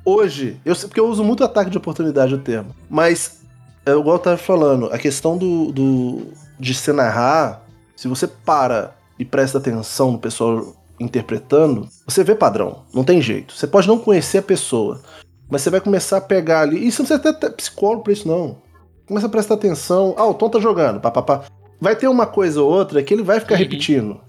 Hoje, 0.05 0.57
eu 0.65 0.73
sei 0.73 0.87
porque 0.87 0.99
eu 0.99 1.07
uso 1.07 1.23
muito 1.23 1.43
ataque 1.43 1.69
de 1.69 1.77
oportunidade 1.77 2.33
o 2.33 2.39
termo. 2.39 2.73
Mas, 2.89 3.41
é 3.85 3.91
igual 3.91 4.15
eu 4.15 4.19
tava 4.19 4.37
falando, 4.37 4.87
a 4.91 4.97
questão 4.97 5.37
do, 5.37 5.71
do 5.71 6.27
de 6.59 6.73
se 6.73 6.91
narrar, 6.91 7.63
se 7.95 8.07
você 8.07 8.27
para 8.27 8.95
e 9.17 9.25
presta 9.25 9.57
atenção 9.57 10.11
no 10.11 10.17
pessoal 10.17 10.75
interpretando, 10.99 11.87
você 12.07 12.23
vê 12.23 12.35
padrão. 12.35 12.83
Não 12.93 13.03
tem 13.03 13.21
jeito. 13.21 13.53
Você 13.53 13.67
pode 13.67 13.87
não 13.87 13.97
conhecer 13.99 14.39
a 14.39 14.43
pessoa, 14.43 15.01
mas 15.49 15.61
você 15.61 15.69
vai 15.69 15.81
começar 15.81 16.17
a 16.17 16.21
pegar 16.21 16.61
ali. 16.61 16.77
E 16.87 16.91
você 16.91 17.01
não 17.01 17.07
precisa 17.07 17.29
até 17.29 17.49
psicólogo 17.49 18.03
pra 18.03 18.13
isso, 18.13 18.27
não. 18.27 18.61
Começa 19.05 19.25
a 19.27 19.29
prestar 19.29 19.55
atenção. 19.55 20.13
Ah, 20.17 20.25
o 20.27 20.33
Tom 20.33 20.49
tá 20.49 20.59
jogando, 20.59 20.99
papapá. 21.01 21.43
Vai 21.81 21.95
ter 21.95 22.07
uma 22.07 22.25
coisa 22.27 22.61
ou 22.61 22.69
outra 22.71 23.01
que 23.01 23.13
ele 23.13 23.23
vai 23.23 23.39
ficar 23.39 23.55
Uhum. 23.55 23.59
repetindo. 23.61 24.21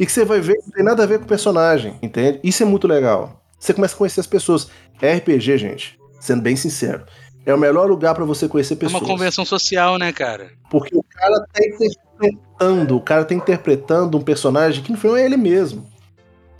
E 0.00 0.06
que 0.06 0.12
você 0.12 0.24
vai 0.24 0.40
ver 0.40 0.54
que 0.54 0.66
não 0.66 0.70
tem 0.72 0.84
nada 0.84 1.02
a 1.02 1.06
ver 1.06 1.18
com 1.18 1.24
o 1.24 1.28
personagem, 1.28 1.98
entende? 2.00 2.38
Isso 2.42 2.62
é 2.62 2.66
muito 2.66 2.86
legal. 2.86 3.42
Você 3.58 3.74
começa 3.74 3.94
a 3.94 3.98
conhecer 3.98 4.20
as 4.20 4.26
pessoas. 4.28 4.68
RPG, 5.02 5.58
gente, 5.58 5.98
sendo 6.20 6.40
bem 6.40 6.54
sincero, 6.56 7.04
é 7.44 7.52
o 7.52 7.58
melhor 7.58 7.88
lugar 7.88 8.14
pra 8.14 8.24
você 8.24 8.48
conhecer 8.48 8.74
é 8.74 8.76
pessoas. 8.76 9.02
uma 9.02 9.08
convenção 9.08 9.44
social, 9.44 9.98
né, 9.98 10.12
cara? 10.12 10.52
Porque 10.70 10.96
o 10.96 11.02
cara 11.02 11.44
tá 11.52 11.60
interpretando, 11.66 12.96
o 12.96 13.00
cara 13.00 13.24
tá 13.24 13.34
interpretando 13.34 14.16
um 14.18 14.20
personagem 14.22 14.82
que 14.82 14.92
não 14.92 15.16
é 15.16 15.24
ele 15.24 15.36
mesmo. 15.36 15.86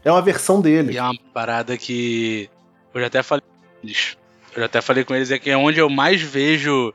É 0.04 0.11
uma 0.11 0.23
versão 0.23 0.61
dele. 0.61 0.92
E 0.92 0.99
é 0.99 1.02
uma 1.02 1.14
parada 1.33 1.76
que 1.76 2.49
eu 2.95 3.00
já 3.00 3.07
até 3.07 3.23
falei 3.23 3.42
eles. 3.82 4.16
Eu 4.56 4.64
até 4.64 4.80
falei 4.80 5.04
com 5.04 5.14
eles, 5.14 5.30
é 5.30 5.38
que 5.38 5.50
é 5.50 5.56
onde 5.56 5.78
eu 5.78 5.88
mais 5.90 6.20
vejo 6.20 6.92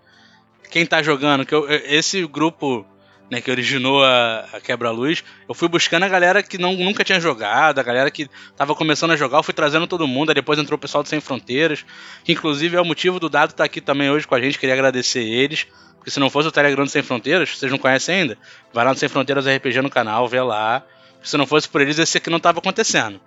quem 0.69 0.85
tá 0.85 1.01
jogando. 1.03 1.45
Que 1.45 1.53
eu- 1.55 1.67
esse 1.69 2.25
grupo 2.25 2.85
né, 3.31 3.41
que 3.41 3.49
originou 3.49 4.03
a, 4.03 4.45
a 4.53 4.59
Quebra-Luz, 4.61 5.23
eu 5.47 5.55
fui 5.55 5.67
buscando 5.67 6.03
a 6.03 6.07
galera 6.09 6.43
que 6.43 6.57
não, 6.57 6.73
nunca 6.73 7.03
tinha 7.03 7.19
jogado, 7.19 7.79
a 7.79 7.83
galera 7.83 8.11
que 8.11 8.29
tava 8.55 8.75
começando 8.75 9.11
a 9.11 9.15
jogar, 9.15 9.37
eu 9.39 9.43
fui 9.43 9.53
trazendo 9.53 9.87
todo 9.87 10.07
mundo, 10.07 10.29
aí 10.29 10.35
depois 10.35 10.59
entrou 10.59 10.75
o 10.77 10.79
pessoal 10.79 11.01
do 11.03 11.09
Sem 11.09 11.19
Fronteiras, 11.19 11.83
que 12.23 12.33
inclusive 12.33 12.75
é 12.75 12.81
o 12.81 12.85
motivo 12.85 13.19
do 13.19 13.29
Dado 13.29 13.51
estar 13.51 13.63
aqui 13.63 13.81
também 13.81 14.09
hoje 14.11 14.27
com 14.27 14.35
a 14.35 14.41
gente, 14.41 14.59
queria 14.59 14.75
agradecer 14.75 15.23
eles. 15.23 15.65
Porque 15.97 16.11
se 16.11 16.19
não 16.19 16.29
fosse 16.29 16.49
o 16.49 16.51
Telegram 16.51 16.83
do 16.83 16.89
Sem 16.89 17.01
Fronteiras, 17.01 17.49
vocês 17.57 17.71
não 17.71 17.79
conhecem 17.79 18.13
ainda, 18.15 18.37
vai 18.73 18.83
lá 18.83 18.91
no 18.91 18.97
Sem 18.99 19.07
Fronteiras 19.07 19.47
RPG 19.47 19.81
no 19.81 19.89
canal, 19.89 20.27
vê 20.27 20.41
lá. 20.41 20.83
Se 21.23 21.37
não 21.37 21.47
fosse 21.47 21.67
por 21.69 21.79
eles, 21.79 21.97
esse 21.97 22.17
aqui 22.17 22.29
não 22.29 22.41
tava 22.41 22.59
acontecendo. 22.59 23.21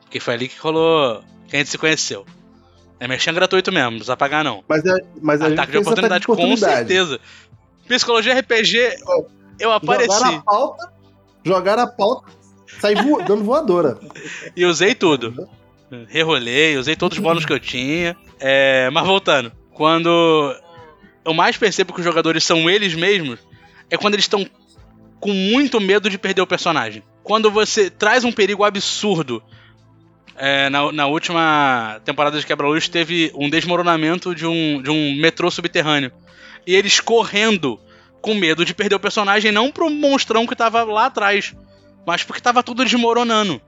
Porque 0.00 0.18
foi 0.18 0.34
ali 0.34 0.48
que 0.48 0.58
rolou. 0.58 1.22
que 1.48 1.54
a 1.54 1.58
gente 1.60 1.70
se 1.70 1.78
conheceu. 1.78 2.26
É 3.00 3.06
mexendo 3.06 3.36
gratuito 3.36 3.70
mesmo, 3.70 3.90
não 3.90 3.98
precisa 3.98 4.16
pagar 4.16 4.42
não. 4.42 4.64
Mas, 4.68 4.84
é, 4.84 4.94
mas 5.22 5.40
a 5.40 5.46
Ataque 5.46 5.56
gente 5.58 5.66
de 5.66 5.72
fez 5.72 5.86
oportunidade, 5.86 6.20
de 6.20 6.26
com 6.26 6.56
certeza. 6.56 7.20
Psicologia 7.86 8.38
RPG, 8.38 8.96
eu 9.60 9.72
apareci. 9.72 10.14
Jogaram 10.16 10.36
a 10.36 10.42
pauta, 10.42 10.92
jogaram 11.44 11.82
a 11.82 11.86
pauta, 11.86 12.32
saí 12.80 12.94
vo- 12.96 13.22
dando 13.26 13.44
voadora. 13.44 13.98
E 14.56 14.64
usei 14.64 14.94
tudo. 14.94 15.48
Rerolei, 16.08 16.76
usei 16.76 16.94
todos 16.96 17.16
os 17.16 17.22
bônus 17.22 17.46
que 17.46 17.52
eu 17.52 17.60
tinha. 17.60 18.14
É, 18.38 18.90
mas 18.90 19.06
voltando, 19.06 19.50
quando 19.72 20.54
eu 21.24 21.32
mais 21.32 21.56
percebo 21.56 21.92
que 21.94 22.00
os 22.00 22.04
jogadores 22.04 22.44
são 22.44 22.68
eles 22.68 22.94
mesmos, 22.94 23.38
é 23.88 23.96
quando 23.96 24.14
eles 24.14 24.24
estão 24.24 24.46
com 25.18 25.32
muito 25.32 25.80
medo 25.80 26.10
de 26.10 26.18
perder 26.18 26.42
o 26.42 26.46
personagem. 26.46 27.02
Quando 27.22 27.50
você 27.50 27.88
traz 27.90 28.24
um 28.24 28.32
perigo 28.32 28.64
absurdo. 28.64 29.42
É, 30.38 30.70
na, 30.70 30.92
na 30.92 31.06
última 31.06 32.00
temporada 32.04 32.38
de 32.38 32.46
Quebra-Luz 32.46 32.88
teve 32.88 33.30
um 33.34 33.50
desmoronamento 33.50 34.34
de 34.34 34.46
um, 34.46 34.80
de 34.82 34.90
um 34.90 35.14
metrô 35.16 35.50
subterrâneo. 35.50 36.12
E 36.66 36.74
eles 36.74 37.00
correndo 37.00 37.80
com 38.20 38.34
medo 38.34 38.64
de 38.64 38.74
perder 38.74 38.94
o 38.94 39.00
personagem, 39.00 39.52
não 39.52 39.70
pro 39.70 39.90
monstrão 39.90 40.46
que 40.46 40.56
tava 40.56 40.82
lá 40.84 41.06
atrás, 41.06 41.54
mas 42.06 42.22
porque 42.22 42.40
tava 42.40 42.62
tudo 42.62 42.84
desmoronando. 42.84 43.60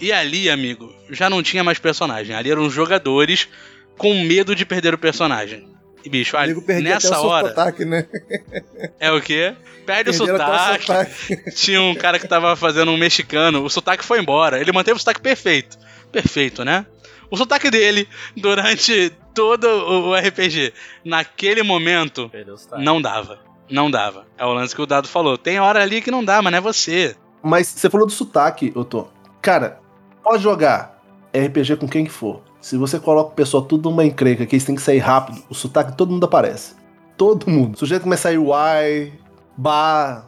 E 0.00 0.12
ali, 0.12 0.48
amigo, 0.48 0.94
já 1.10 1.28
não 1.28 1.42
tinha 1.42 1.64
mais 1.64 1.78
personagem. 1.78 2.34
Ali 2.34 2.50
eram 2.50 2.70
jogadores 2.70 3.48
com 3.96 4.14
medo 4.24 4.54
de 4.54 4.64
perder 4.64 4.94
o 4.94 4.98
personagem. 4.98 5.68
E, 6.04 6.08
bicho, 6.08 6.36
ali, 6.36 6.54
nessa 6.82 7.20
o 7.20 7.26
hora. 7.26 7.48
sotaque, 7.48 7.84
né? 7.84 8.06
É 9.00 9.10
o 9.10 9.20
quê? 9.20 9.54
Perde 9.84 10.10
o 10.10 10.14
até 10.14 10.22
o 10.22 10.26
sotaque. 10.26 10.86
sotaque. 10.86 11.50
Tinha 11.56 11.82
um 11.82 11.94
cara 11.94 12.18
que 12.18 12.28
tava 12.28 12.54
fazendo 12.54 12.92
um 12.92 12.96
mexicano. 12.96 13.64
O 13.64 13.70
sotaque 13.70 14.04
foi 14.04 14.20
embora. 14.20 14.60
Ele 14.60 14.70
manteve 14.70 14.96
o 14.96 14.98
sotaque 14.98 15.20
perfeito. 15.20 15.76
Perfeito, 16.12 16.64
né? 16.64 16.86
O 17.30 17.36
sotaque 17.36 17.70
dele 17.70 18.08
durante 18.36 19.12
todo 19.34 19.66
o 19.66 20.14
RPG. 20.14 20.72
Naquele 21.04 21.62
momento, 21.62 22.30
não 22.78 23.00
dava. 23.02 23.38
Não 23.70 23.90
dava. 23.90 24.26
É 24.38 24.44
o 24.46 24.52
lance 24.54 24.74
que 24.74 24.80
o 24.80 24.86
Dado 24.86 25.06
falou. 25.06 25.36
Tem 25.36 25.60
hora 25.60 25.82
ali 25.82 26.00
que 26.00 26.10
não 26.10 26.24
dá, 26.24 26.40
mas 26.40 26.50
não 26.50 26.58
é 26.58 26.60
você. 26.60 27.14
Mas 27.42 27.66
você 27.68 27.90
falou 27.90 28.06
do 28.06 28.12
sotaque, 28.12 28.72
eu 28.74 28.82
tô. 28.84 29.08
Cara, 29.42 29.78
pode 30.24 30.42
jogar 30.42 31.02
RPG 31.36 31.76
com 31.76 31.86
quem 31.86 32.06
que 32.06 32.10
for. 32.10 32.40
Se 32.62 32.78
você 32.78 32.98
coloca 32.98 33.30
o 33.32 33.34
pessoal 33.34 33.62
tudo 33.62 33.90
numa 33.90 34.04
encrenca 34.06 34.46
que 34.46 34.56
eles 34.56 34.64
têm 34.64 34.74
que 34.74 34.80
sair 34.82 34.98
rápido, 34.98 35.42
o 35.50 35.54
sotaque 35.54 35.94
todo 35.96 36.10
mundo 36.10 36.24
aparece. 36.24 36.74
Todo 37.16 37.48
mundo. 37.50 37.74
O 37.74 37.78
sujeito 37.78 38.02
começa 38.04 38.30
a 38.30 38.32
sair 38.32 38.38
Y, 38.40 39.12
Ba. 39.56 40.26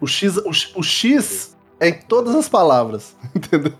O 0.00 0.06
X, 0.06 0.38
o, 0.38 0.52
X- 0.52 0.72
o 0.74 0.82
X 0.82 1.54
é 1.78 1.88
em 1.90 2.00
todas 2.00 2.34
as 2.34 2.48
palavras, 2.48 3.14
entendeu? 3.36 3.72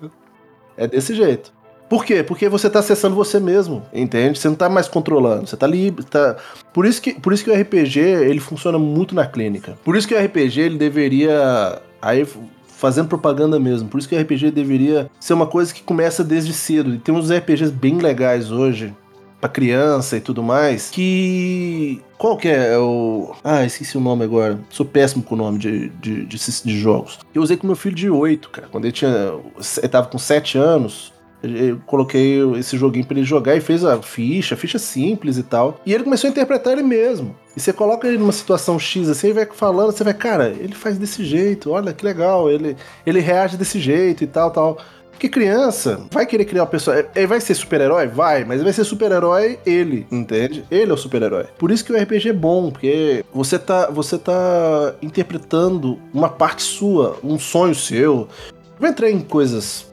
É 0.77 0.87
desse 0.87 1.15
jeito. 1.15 1.53
Por 1.89 2.05
quê? 2.05 2.23
Porque 2.23 2.49
você 2.49 2.69
tá 2.71 2.79
acessando 2.79 3.15
você 3.15 3.39
mesmo, 3.39 3.83
entende? 3.93 4.39
Você 4.39 4.49
não 4.49 4.57
tá 4.57 4.69
mais 4.69 4.89
controlando, 4.89 5.47
você 5.47 5.57
tá 5.57 5.67
livre, 5.67 6.05
tá... 6.05 6.37
Por 6.73 6.87
isso 6.87 7.01
que, 7.01 7.13
por 7.13 7.33
isso 7.33 7.45
que 7.45 7.51
o 7.51 7.55
RPG, 7.55 8.01
ele 8.01 8.41
funciona 8.41 8.79
muito 8.79 9.15
na 9.15 9.27
clínica. 9.27 9.79
Por 9.85 9.95
isso 9.97 10.09
que 10.09 10.15
o 10.15 10.19
RPG, 10.19 10.61
ele 10.61 10.79
deveria... 10.79 11.81
Aí, 12.01 12.27
fazendo 12.67 13.09
propaganda 13.09 13.59
mesmo. 13.61 13.89
Por 13.89 13.99
isso 13.99 14.09
que 14.09 14.17
o 14.17 14.21
RPG 14.21 14.51
deveria 14.51 15.11
ser 15.21 15.35
uma 15.35 15.47
coisa 15.47 15.73
que 15.73 15.83
começa 15.83 16.25
desde 16.25 16.53
cedo. 16.53 16.95
E 16.95 16.99
tem 16.99 17.15
uns 17.15 17.31
RPGs 17.31 17.71
bem 17.71 17.99
legais 17.99 18.51
hoje, 18.51 18.95
pra 19.45 19.49
criança 19.49 20.17
e 20.17 20.21
tudo 20.21 20.43
mais, 20.43 20.91
que... 20.91 22.01
Qual 22.17 22.39
que 22.39 22.49
é 22.49 22.79
o... 22.79 23.35
Ah, 23.45 23.63
esqueci 23.63 23.99
o 23.99 24.01
nome 24.01 24.25
agora. 24.25 24.59
Sou 24.71 24.87
péssimo 24.87 25.23
com 25.23 25.35
o 25.35 25.39
nome 25.39 25.59
de, 25.59 25.91
de, 25.91 26.25
de, 26.25 26.39
de 26.39 26.79
jogos. 26.81 27.19
Eu 27.35 27.43
usei 27.43 27.55
com 27.55 27.67
meu 27.67 27.77
filho 27.77 27.95
de 27.95 28.09
8, 28.09 28.49
cara. 28.49 28.69
Quando 28.71 28.87
ele 28.87 28.93
tinha... 28.93 29.35
Ele 29.79 29.89
tava 29.89 30.07
com 30.07 30.17
7 30.17 30.57
anos, 30.57 31.13
eu 31.43 31.79
coloquei 31.85 32.39
esse 32.59 32.79
joguinho 32.79 33.05
pra 33.05 33.19
ele 33.19 33.27
jogar 33.27 33.55
e 33.55 33.61
fez 33.61 33.85
a 33.85 34.01
ficha, 34.01 34.57
ficha 34.57 34.79
simples 34.79 35.37
e 35.37 35.43
tal. 35.43 35.79
E 35.85 35.93
ele 35.93 36.05
começou 36.05 36.29
a 36.29 36.31
interpretar 36.31 36.73
ele 36.73 36.83
mesmo. 36.83 37.37
E 37.55 37.61
você 37.61 37.73
coloca 37.73 38.09
ele 38.09 38.17
numa 38.17 38.33
situação 38.33 38.79
X 38.79 39.09
assim, 39.09 39.29
ele 39.29 39.35
vai 39.35 39.47
falando, 39.47 39.93
você 39.93 40.03
vai, 40.03 40.15
cara, 40.15 40.49
ele 40.49 40.75
faz 40.75 40.97
desse 40.97 41.23
jeito, 41.25 41.71
olha 41.71 41.93
que 41.93 42.05
legal, 42.05 42.51
ele, 42.51 42.77
ele 43.05 43.21
reage 43.21 43.57
desse 43.57 43.79
jeito 43.79 44.25
e 44.25 44.27
tal, 44.27 44.51
tal. 44.51 44.79
Porque 45.15 45.29
criança 45.29 46.01
vai 46.11 46.27
querer 46.27 46.45
criar 46.45 46.63
uma 46.63 46.69
pessoa. 46.69 47.07
Ele 47.15 47.27
vai 47.27 47.41
ser 47.41 47.55
super-herói? 47.55 48.07
Vai, 48.09 48.45
mas 48.45 48.63
vai 48.63 48.73
ser 48.73 48.85
super-herói 48.85 49.59
ele, 49.65 50.07
entende? 50.11 50.65
Ele 50.71 50.91
é 50.91 50.95
o 50.95 50.97
super-herói. 50.99 51.47
Por 51.57 51.71
isso 51.71 51.85
que 51.85 51.93
o 51.93 51.97
RPG 51.97 52.29
é 52.31 52.33
bom, 52.33 52.71
porque 52.71 53.25
você 53.33 53.59
tá, 53.59 53.91
você 53.91 54.19
tá 54.19 54.95
interpretando 55.01 55.99
uma 56.13 56.29
parte 56.29 56.63
sua, 56.63 57.17
um 57.23 57.39
sonho 57.39 57.75
seu. 57.75 58.29
Não 58.73 58.81
vou 58.81 58.89
entrar 58.89 59.09
em 59.11 59.21
coisas 59.21 59.87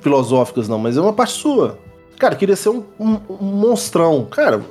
filosóficas, 0.00 0.68
não, 0.68 0.78
mas 0.78 0.96
é 0.96 1.00
uma 1.00 1.12
parte 1.12 1.34
sua. 1.34 1.78
Cara, 2.18 2.36
queria 2.36 2.56
ser 2.56 2.68
um, 2.70 2.84
um- 2.98 3.20
um 3.28 3.44
monstrão. 3.44 4.24
Cara, 4.30 4.62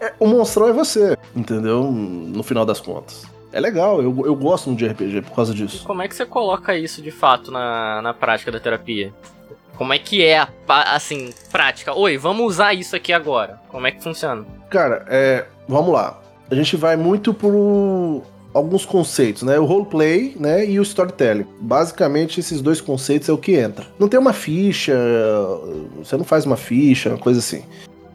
é- 0.00 0.12
o 0.20 0.26
monstrão 0.26 0.68
é 0.68 0.72
você, 0.72 1.16
entendeu? 1.34 1.82
No 1.90 2.42
final 2.42 2.64
das 2.66 2.78
contas. 2.80 3.22
É 3.54 3.60
legal, 3.60 4.02
eu, 4.02 4.26
eu 4.26 4.34
gosto 4.34 4.66
muito 4.66 4.80
de 4.80 4.88
RPG 4.88 5.22
por 5.22 5.36
causa 5.36 5.54
disso. 5.54 5.84
Como 5.86 6.02
é 6.02 6.08
que 6.08 6.16
você 6.16 6.26
coloca 6.26 6.76
isso 6.76 7.00
de 7.00 7.12
fato 7.12 7.52
na, 7.52 8.02
na 8.02 8.12
prática 8.12 8.50
da 8.50 8.58
terapia? 8.58 9.14
Como 9.76 9.92
é 9.92 9.98
que 9.98 10.24
é 10.24 10.38
a, 10.38 10.48
assim, 10.92 11.32
prática? 11.52 11.96
Oi, 11.96 12.18
vamos 12.18 12.44
usar 12.46 12.74
isso 12.74 12.96
aqui 12.96 13.12
agora. 13.12 13.60
Como 13.68 13.86
é 13.86 13.92
que 13.92 14.02
funciona? 14.02 14.44
Cara, 14.68 15.04
é, 15.08 15.46
vamos 15.68 15.92
lá. 15.92 16.20
A 16.50 16.54
gente 16.56 16.76
vai 16.76 16.96
muito 16.96 17.32
por 17.32 18.24
alguns 18.52 18.84
conceitos, 18.84 19.44
né? 19.44 19.56
O 19.56 19.64
roleplay, 19.64 20.34
né, 20.36 20.66
e 20.66 20.80
o 20.80 20.82
storytelling. 20.82 21.46
Basicamente, 21.60 22.40
esses 22.40 22.60
dois 22.60 22.80
conceitos 22.80 23.28
é 23.28 23.32
o 23.32 23.38
que 23.38 23.54
entra. 23.54 23.86
Não 24.00 24.08
tem 24.08 24.18
uma 24.18 24.32
ficha, 24.32 24.96
você 25.98 26.16
não 26.16 26.24
faz 26.24 26.44
uma 26.44 26.56
ficha, 26.56 27.10
uma 27.10 27.18
coisa 27.18 27.38
assim. 27.38 27.64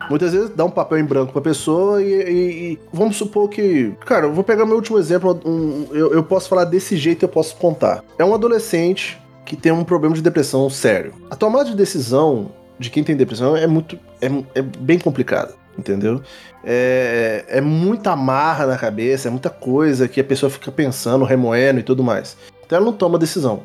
Muitas 0.09 0.33
vezes 0.33 0.49
dá 0.55 0.65
um 0.65 0.69
papel 0.71 0.97
em 0.99 1.03
branco 1.05 1.31
pra 1.31 1.41
pessoa 1.41 2.01
e, 2.01 2.11
e- 2.11 2.71
e 2.73 2.79
vamos 2.91 3.15
supor 3.15 3.47
que. 3.49 3.93
Cara, 4.05 4.25
eu 4.25 4.33
vou 4.33 4.43
pegar 4.43 4.65
meu 4.65 4.75
último 4.75 4.97
exemplo. 4.97 5.39
um- 5.45 5.87
eu, 5.91 6.13
eu 6.13 6.23
posso 6.23 6.49
falar 6.49 6.65
desse 6.65 6.97
jeito, 6.97 7.23
eu 7.23 7.29
posso 7.29 7.55
contar. 7.57 8.03
É 8.17 8.25
um 8.25 8.33
adolescente 8.33 9.19
que 9.45 9.55
tem 9.55 9.71
um 9.71 9.83
problema 9.83 10.15
de 10.15 10.21
depressão 10.21 10.69
sério. 10.69 11.13
A 11.29 11.35
tomada 11.35 11.69
de 11.69 11.75
decisão 11.75 12.51
de 12.79 12.89
quem 12.89 13.03
tem 13.03 13.15
depressão 13.15 13.55
é 13.55 13.67
muito. 13.67 13.99
é, 14.21 14.27
é 14.55 14.61
bem 14.61 14.97
complicada, 14.97 15.53
entendeu? 15.77 16.21
É, 16.63 17.45
é 17.47 17.61
muita 17.61 18.11
amarra 18.11 18.65
na 18.65 18.77
cabeça, 18.77 19.27
é 19.27 19.31
muita 19.31 19.49
coisa 19.49 20.07
que 20.07 20.19
a 20.19 20.23
pessoa 20.23 20.49
fica 20.49 20.71
pensando, 20.71 21.23
remoendo 21.25 21.79
e 21.79 21.83
tudo 21.83 22.03
mais. 22.03 22.35
Então 22.65 22.77
ela 22.77 22.85
não 22.85 22.93
toma 22.93 23.17
decisão. 23.19 23.63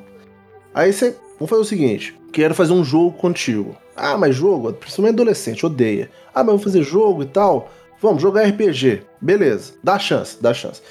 Aí 0.75 0.93
você. 0.93 1.17
Vamos 1.39 1.51
fazer 1.51 1.63
o 1.63 1.65
seguinte: 1.65 2.15
quero 2.33 2.55
fazer 2.55 2.73
um 2.73 2.85
jogo 2.85 3.13
contigo. 3.17 3.77
Ah, 3.97 4.17
mas 4.17 4.35
jogo? 4.35 4.73
Principalmente 4.73 5.15
adolescente, 5.15 5.65
odeia. 5.65 6.11
Ah, 6.35 6.39
mas 6.39 6.47
vamos 6.47 6.65
fazer 6.65 6.83
jogo 6.83 7.23
e 7.23 7.27
tal? 7.27 7.71
Vamos 8.01 8.21
jogar 8.21 8.47
RPG. 8.49 9.03
Beleza, 9.21 9.75
dá 9.83 9.99
chance, 9.99 10.37
dá 10.41 10.53
chance. 10.53 10.83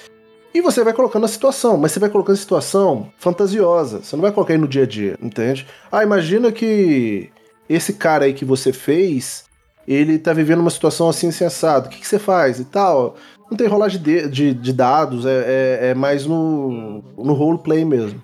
E 0.54 0.62
você 0.62 0.84
vai 0.84 0.94
colocando 0.94 1.26
a 1.26 1.28
situação, 1.28 1.78
mas 1.78 1.92
você 1.92 2.00
vai 2.00 2.10
colocando 2.10 2.36
a 2.36 2.40
situação 2.40 3.12
fantasiosa. 3.18 4.02
Você 4.04 4.16
não 4.16 4.22
vai 4.22 4.32
colocar 4.32 4.54
aí 4.54 4.60
no 4.60 4.68
dia 4.68 4.84
a 4.84 4.86
dia, 4.86 5.18
entende? 5.22 5.66
Ah, 5.92 6.04
imagina 6.04 6.52
que 6.52 7.30
esse 7.68 7.94
cara 7.94 8.26
aí 8.26 8.34
que 8.34 8.46
você 8.46 8.72
fez, 8.72 9.46
ele 9.88 10.20
tá 10.20 10.32
vivendo 10.32 10.60
uma 10.60 10.70
situação 10.70 11.10
assim 11.10 11.32
sensada. 11.32 11.88
O 11.88 11.90
que, 11.90 12.00
que 12.00 12.08
você 12.08 12.20
faz 12.20 12.60
e 12.60 12.66
tal? 12.66 13.16
Não 13.50 13.58
tem 13.58 13.68
rolagem 13.68 14.02
de, 14.02 14.28
de, 14.28 14.54
de 14.54 14.74
dados, 14.74 15.26
é, 15.26 15.30
é, 15.30 15.88
é 15.90 15.94
mais 15.94 16.26
no, 16.26 17.04
no 17.18 17.34
roleplay 17.34 17.84
mesmo. 17.84 18.22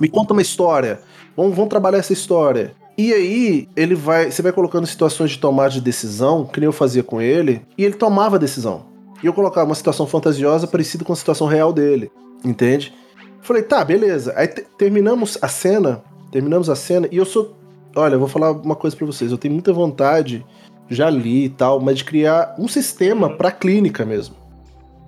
Me 0.00 0.08
conta 0.08 0.32
uma 0.32 0.42
história. 0.42 1.00
Vamos, 1.36 1.54
vamos 1.54 1.70
trabalhar 1.70 1.98
essa 1.98 2.12
história. 2.12 2.74
E 2.98 3.12
aí, 3.12 3.68
ele 3.76 3.94
vai. 3.94 4.30
Você 4.30 4.40
vai 4.42 4.52
colocando 4.52 4.86
situações 4.86 5.30
de 5.32 5.38
tomada 5.38 5.70
de 5.70 5.80
decisão, 5.80 6.44
que 6.46 6.58
nem 6.60 6.66
eu 6.66 6.72
fazia 6.72 7.02
com 7.02 7.20
ele, 7.20 7.60
e 7.76 7.84
ele 7.84 7.94
tomava 7.94 8.36
a 8.36 8.38
decisão. 8.38 8.86
E 9.22 9.26
eu 9.26 9.32
colocava 9.32 9.68
uma 9.68 9.74
situação 9.74 10.06
fantasiosa 10.06 10.66
parecida 10.66 11.04
com 11.04 11.12
a 11.12 11.16
situação 11.16 11.46
real 11.46 11.72
dele. 11.72 12.10
Entende? 12.44 12.94
Falei, 13.42 13.62
tá, 13.62 13.84
beleza. 13.84 14.32
Aí 14.36 14.46
te- 14.48 14.66
terminamos 14.78 15.38
a 15.42 15.48
cena. 15.48 16.02
Terminamos 16.30 16.68
a 16.70 16.76
cena, 16.76 17.08
e 17.10 17.16
eu 17.16 17.24
sou. 17.24 17.54
Olha, 17.94 18.14
eu 18.14 18.18
vou 18.18 18.28
falar 18.28 18.52
uma 18.52 18.74
coisa 18.76 18.96
pra 18.96 19.06
vocês. 19.06 19.30
Eu 19.30 19.38
tenho 19.38 19.54
muita 19.54 19.72
vontade, 19.72 20.44
já 20.88 21.08
li 21.10 21.44
e 21.44 21.48
tal, 21.48 21.80
mas 21.80 21.98
de 21.98 22.04
criar 22.04 22.54
um 22.58 22.68
sistema 22.68 23.30
pra 23.30 23.50
clínica 23.50 24.04
mesmo. 24.04 24.34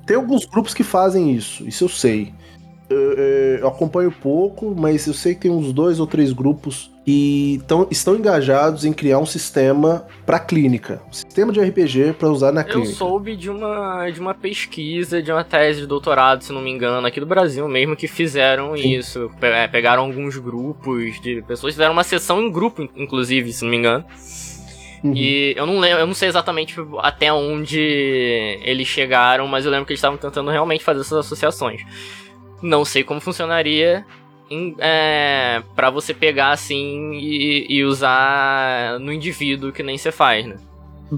Tem 0.07 0.17
alguns 0.17 0.45
grupos 0.47 0.73
que 0.73 0.83
fazem 0.83 1.33
isso, 1.33 1.67
isso 1.69 1.85
eu 1.85 1.89
sei. 1.89 2.33
Eu- 2.89 3.13
eu 3.61 3.69
acompanho 3.69 4.11
pouco, 4.11 4.75
mas 4.75 5.07
eu 5.07 5.13
sei 5.13 5.35
que 5.35 5.43
tem 5.43 5.51
uns 5.51 5.71
dois 5.73 6.01
ou 6.01 6.07
três 6.07 6.33
grupos 6.33 6.91
que 7.09 7.63
tão, 7.67 7.89
estão 7.91 8.17
engajados 8.17 8.85
em 8.85 8.93
criar 8.93 9.19
um 9.19 9.25
sistema 9.25 10.07
pra 10.27 10.39
clínica. 10.39 11.01
Um 11.09 11.13
sistema 11.15 11.51
de 11.51 11.59
RPG 11.59 12.13
pra 12.19 12.29
usar 12.29 12.53
na 12.53 12.61
Eu 12.61 12.67
clínica. 12.67 12.93
soube 12.93 13.35
de 13.35 13.49
uma, 13.49 14.11
de 14.11 14.21
uma 14.21 14.35
pesquisa, 14.35 15.23
de 15.23 15.33
uma 15.33 15.43
tese 15.43 15.81
de 15.81 15.87
doutorado, 15.87 16.45
se 16.45 16.53
não 16.53 16.61
me 16.61 16.71
engano, 16.71 17.07
aqui 17.07 17.19
do 17.19 17.25
Brasil 17.25 17.67
mesmo, 17.67 17.97
que 17.97 18.07
fizeram 18.07 18.77
Sim. 18.77 18.93
isso. 18.99 19.31
É, 19.41 19.67
pegaram 19.67 20.03
alguns 20.03 20.37
grupos 20.37 21.19
de 21.23 21.41
pessoas, 21.49 21.73
fizeram 21.73 21.95
uma 21.95 22.05
sessão 22.05 22.43
em 22.43 22.53
grupo, 22.53 22.83
in- 22.83 22.91
inclusive, 22.95 23.55
se 23.55 23.65
não 23.65 23.71
me 23.71 23.79
engano. 23.79 24.05
Uhum. 25.03 25.15
E 25.15 25.55
eu 25.57 25.65
não 25.65 25.79
lembro, 25.79 26.01
eu 26.01 26.07
não 26.07 26.13
sei 26.15 26.29
exatamente 26.29 26.75
até 26.99 27.33
onde 27.33 27.81
eles 28.63 28.87
chegaram, 28.87 29.47
mas 29.49 29.65
eu 29.65 29.71
lembro 29.71 29.87
que 29.87 29.93
eles 29.93 29.99
estavam 30.01 30.19
tentando 30.19 30.51
realmente 30.51 30.85
fazer 30.85 31.01
essas 31.01 31.21
associações. 31.25 31.81
Não 32.61 32.85
sei 32.85 33.03
como 33.03 33.19
funcionaria 33.19 34.05
é, 34.79 35.63
para 35.75 35.91
você 35.91 36.15
pegar 36.15 36.53
assim 36.53 37.13
e, 37.15 37.67
e, 37.69 37.85
usar 37.85 38.99
no 39.01 39.13
indivíduo 39.13 39.73
que 39.73 39.83
nem 39.83 39.99
você 39.99 40.11
faz, 40.11 40.47
né? 40.47 40.57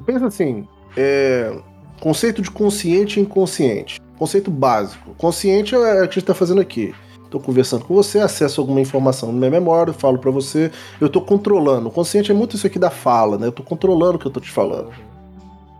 Pensa 0.05 0.27
assim, 0.27 0.67
é, 0.97 1.57
conceito 2.01 2.43
de 2.43 2.51
consciente 2.51 3.19
e 3.19 3.23
inconsciente. 3.23 4.01
Conceito 4.19 4.51
básico. 4.51 5.15
Consciente 5.15 5.75
é 5.75 5.79
o 5.79 5.83
que 5.83 5.89
a 5.89 6.03
gente 6.05 6.19
está 6.19 6.35
fazendo 6.35 6.61
aqui. 6.61 6.95
Estou 7.25 7.41
conversando 7.41 7.85
com 7.85 7.95
você, 7.95 8.19
acesso 8.19 8.61
alguma 8.61 8.81
informação 8.81 9.31
na 9.31 9.39
minha 9.39 9.51
memória, 9.53 9.93
falo 9.93 10.19
para 10.19 10.33
você, 10.33 10.71
eu 11.01 11.07
estou 11.07 11.23
controlando. 11.23 11.89
Consciente 11.91 12.33
é 12.33 12.35
muito 12.35 12.57
isso 12.57 12.67
aqui 12.67 12.79
da 12.79 12.91
fala, 12.91 13.39
né? 13.39 13.47
Eu 13.47 13.51
estou 13.51 13.65
controlando 13.65 14.17
o 14.17 14.19
que 14.19 14.27
eu 14.27 14.31
estou 14.31 14.43
te 14.43 14.51
falando. 14.51 14.91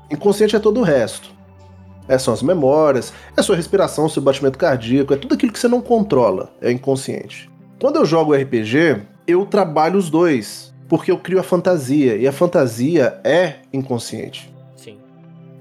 Inconsciente 0.09 0.55
é 0.55 0.61
todo 0.61 0.81
o 0.81 0.85
resto. 0.85 1.40
É, 2.11 2.19
são 2.19 2.35
as 2.35 2.43
memórias, 2.43 3.13
é 3.37 3.41
sua 3.41 3.55
respiração, 3.55 4.09
seu 4.09 4.21
batimento 4.21 4.59
cardíaco, 4.59 5.15
é 5.15 5.17
tudo 5.17 5.37
aquilo 5.37 5.53
que 5.53 5.61
você 5.61 5.69
não 5.69 5.81
controla, 5.81 6.53
é 6.61 6.69
inconsciente. 6.73 7.49
Quando 7.81 7.97
eu 7.97 8.05
jogo 8.05 8.35
RPG, 8.35 9.03
eu 9.29 9.47
trabalho 9.47 9.97
os 9.97 10.11
dois, 10.11 10.75
porque 10.89 11.13
eu 11.13 11.19
crio 11.19 11.39
a 11.39 11.45
fantasia, 11.45 12.17
e 12.17 12.27
a 12.27 12.33
fantasia 12.33 13.21
é 13.23 13.59
inconsciente. 13.73 14.53
Sim. 14.75 14.99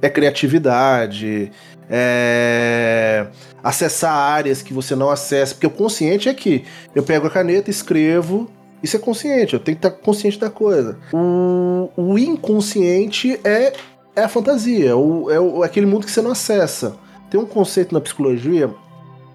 É 0.02 0.10
criatividade, 0.10 1.52
é, 1.88 3.28
acessar 3.64 4.12
áreas 4.12 4.64
que 4.64 4.74
você 4.74 4.96
não 4.96 5.12
acessa, 5.12 5.54
porque 5.54 5.68
o 5.68 5.70
consciente 5.70 6.30
é 6.30 6.34
que 6.34 6.66
eu 6.96 7.04
pego 7.04 7.28
a 7.28 7.30
caneta, 7.30 7.70
escrevo, 7.70 8.50
isso 8.82 8.96
é 8.96 9.00
consciente, 9.00 9.54
eu 9.54 9.60
tenho 9.60 9.78
que 9.78 9.86
estar 9.86 9.96
consciente 10.02 10.40
da 10.40 10.50
coisa. 10.50 10.98
O, 11.14 11.92
o 11.96 12.18
inconsciente 12.18 13.40
é, 13.44 13.74
é 14.16 14.24
a 14.24 14.30
fantasia, 14.30 14.96
o, 14.98 15.30
é, 15.30 15.40
o, 15.40 15.64
é 15.64 15.68
aquele 15.68 15.86
mundo 15.86 16.06
que 16.06 16.12
você 16.12 16.22
não 16.22 16.32
acessa. 16.32 16.98
Tem 17.30 17.40
um 17.40 17.46
conceito 17.46 17.94
na 17.94 18.02
psicologia 18.02 18.74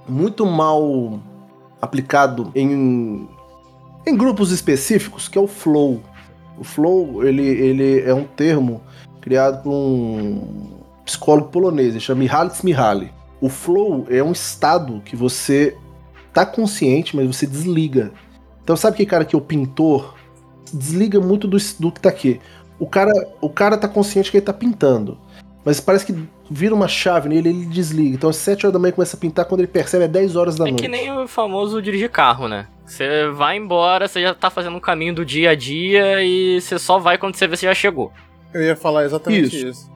muito 0.08 0.44
mal 0.44 1.20
aplicado 1.80 2.50
em, 2.54 3.28
em 4.06 4.16
grupos 4.16 4.50
específicos, 4.50 5.28
que 5.28 5.38
é 5.38 5.40
o 5.40 5.46
flow. 5.46 6.00
O 6.58 6.64
flow, 6.64 7.24
ele, 7.24 7.42
ele 7.42 8.00
é 8.00 8.14
um 8.14 8.24
termo 8.24 8.80
criado 9.20 9.62
por 9.62 9.72
um 9.72 10.82
psicólogo 11.04 11.48
polonês, 11.48 11.90
ele 11.90 12.00
chama 12.00 12.20
Mihaly 12.20 12.50
Csikszentmihalyi. 12.50 13.12
O 13.40 13.48
flow 13.48 14.06
é 14.08 14.22
um 14.22 14.32
estado 14.32 15.02
que 15.04 15.16
você 15.16 15.76
tá 16.32 16.44
consciente, 16.46 17.14
mas 17.14 17.26
você 17.26 17.46
desliga. 17.46 18.12
Então 18.62 18.76
sabe 18.76 18.96
que 18.96 19.06
cara 19.06 19.24
que 19.24 19.36
é 19.36 19.38
o 19.38 19.42
pintor 19.42 20.14
desliga 20.72 21.20
muito 21.20 21.46
do, 21.46 21.56
do 21.78 21.92
que 21.92 22.00
tá 22.00 22.08
aqui. 22.08 22.40
O 22.78 22.86
cara, 22.86 23.12
o 23.40 23.48
cara 23.48 23.76
tá 23.76 23.88
consciente 23.88 24.30
que 24.30 24.36
ele 24.36 24.44
tá 24.44 24.52
pintando. 24.52 25.18
Mas 25.64 25.80
parece 25.80 26.04
que 26.04 26.28
vira 26.50 26.74
uma 26.74 26.86
chave 26.86 27.28
nele 27.28 27.48
ele 27.48 27.66
desliga. 27.66 28.14
Então 28.14 28.28
às 28.28 28.36
7 28.36 28.66
horas 28.66 28.72
da 28.72 28.78
manhã 28.78 28.92
começa 28.92 29.16
a 29.16 29.20
pintar, 29.20 29.46
quando 29.46 29.60
ele 29.60 29.68
percebe 29.68 30.04
é 30.04 30.08
10 30.08 30.36
horas 30.36 30.56
da 30.56 30.66
é 30.66 30.70
noite. 30.70 30.84
É 30.84 30.88
que 30.88 30.90
nem 30.90 31.10
o 31.16 31.26
famoso 31.26 31.80
dirigir 31.80 32.10
carro, 32.10 32.48
né? 32.48 32.66
Você 32.84 33.28
vai 33.30 33.56
embora, 33.56 34.06
você 34.06 34.20
já 34.20 34.34
tá 34.34 34.50
fazendo 34.50 34.76
um 34.76 34.80
caminho 34.80 35.14
do 35.14 35.24
dia 35.24 35.50
a 35.50 35.54
dia 35.54 36.22
e 36.22 36.60
você 36.60 36.78
só 36.78 36.98
vai 36.98 37.16
quando 37.16 37.34
você 37.34 37.46
vê 37.46 37.56
se 37.56 37.64
já 37.64 37.74
chegou. 37.74 38.12
Eu 38.52 38.62
ia 38.62 38.76
falar 38.76 39.04
exatamente 39.04 39.56
isso. 39.56 39.68
isso. 39.68 39.92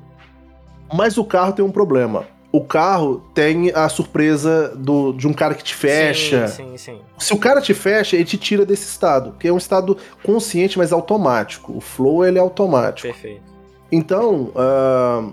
Mas 0.92 1.18
o 1.18 1.24
carro 1.24 1.52
tem 1.52 1.64
um 1.64 1.70
problema. 1.70 2.26
O 2.50 2.62
carro 2.62 3.22
tem 3.34 3.70
a 3.74 3.88
surpresa 3.90 4.74
do, 4.74 5.12
de 5.12 5.28
um 5.28 5.34
cara 5.34 5.54
que 5.54 5.62
te 5.62 5.74
fecha. 5.74 6.48
Sim, 6.48 6.76
sim, 6.76 6.76
sim. 6.78 7.00
Se 7.18 7.34
o 7.34 7.38
cara 7.38 7.60
te 7.60 7.74
fecha, 7.74 8.16
ele 8.16 8.24
te 8.24 8.38
tira 8.38 8.64
desse 8.64 8.88
estado, 8.88 9.34
que 9.38 9.46
é 9.46 9.52
um 9.52 9.58
estado 9.58 9.96
consciente, 10.22 10.78
mas 10.78 10.90
automático. 10.90 11.76
O 11.76 11.80
flow 11.80 12.24
ele 12.24 12.38
é 12.38 12.40
automático. 12.40 13.06
Perfeito. 13.08 13.42
Então, 13.92 14.52
uh, 14.54 15.32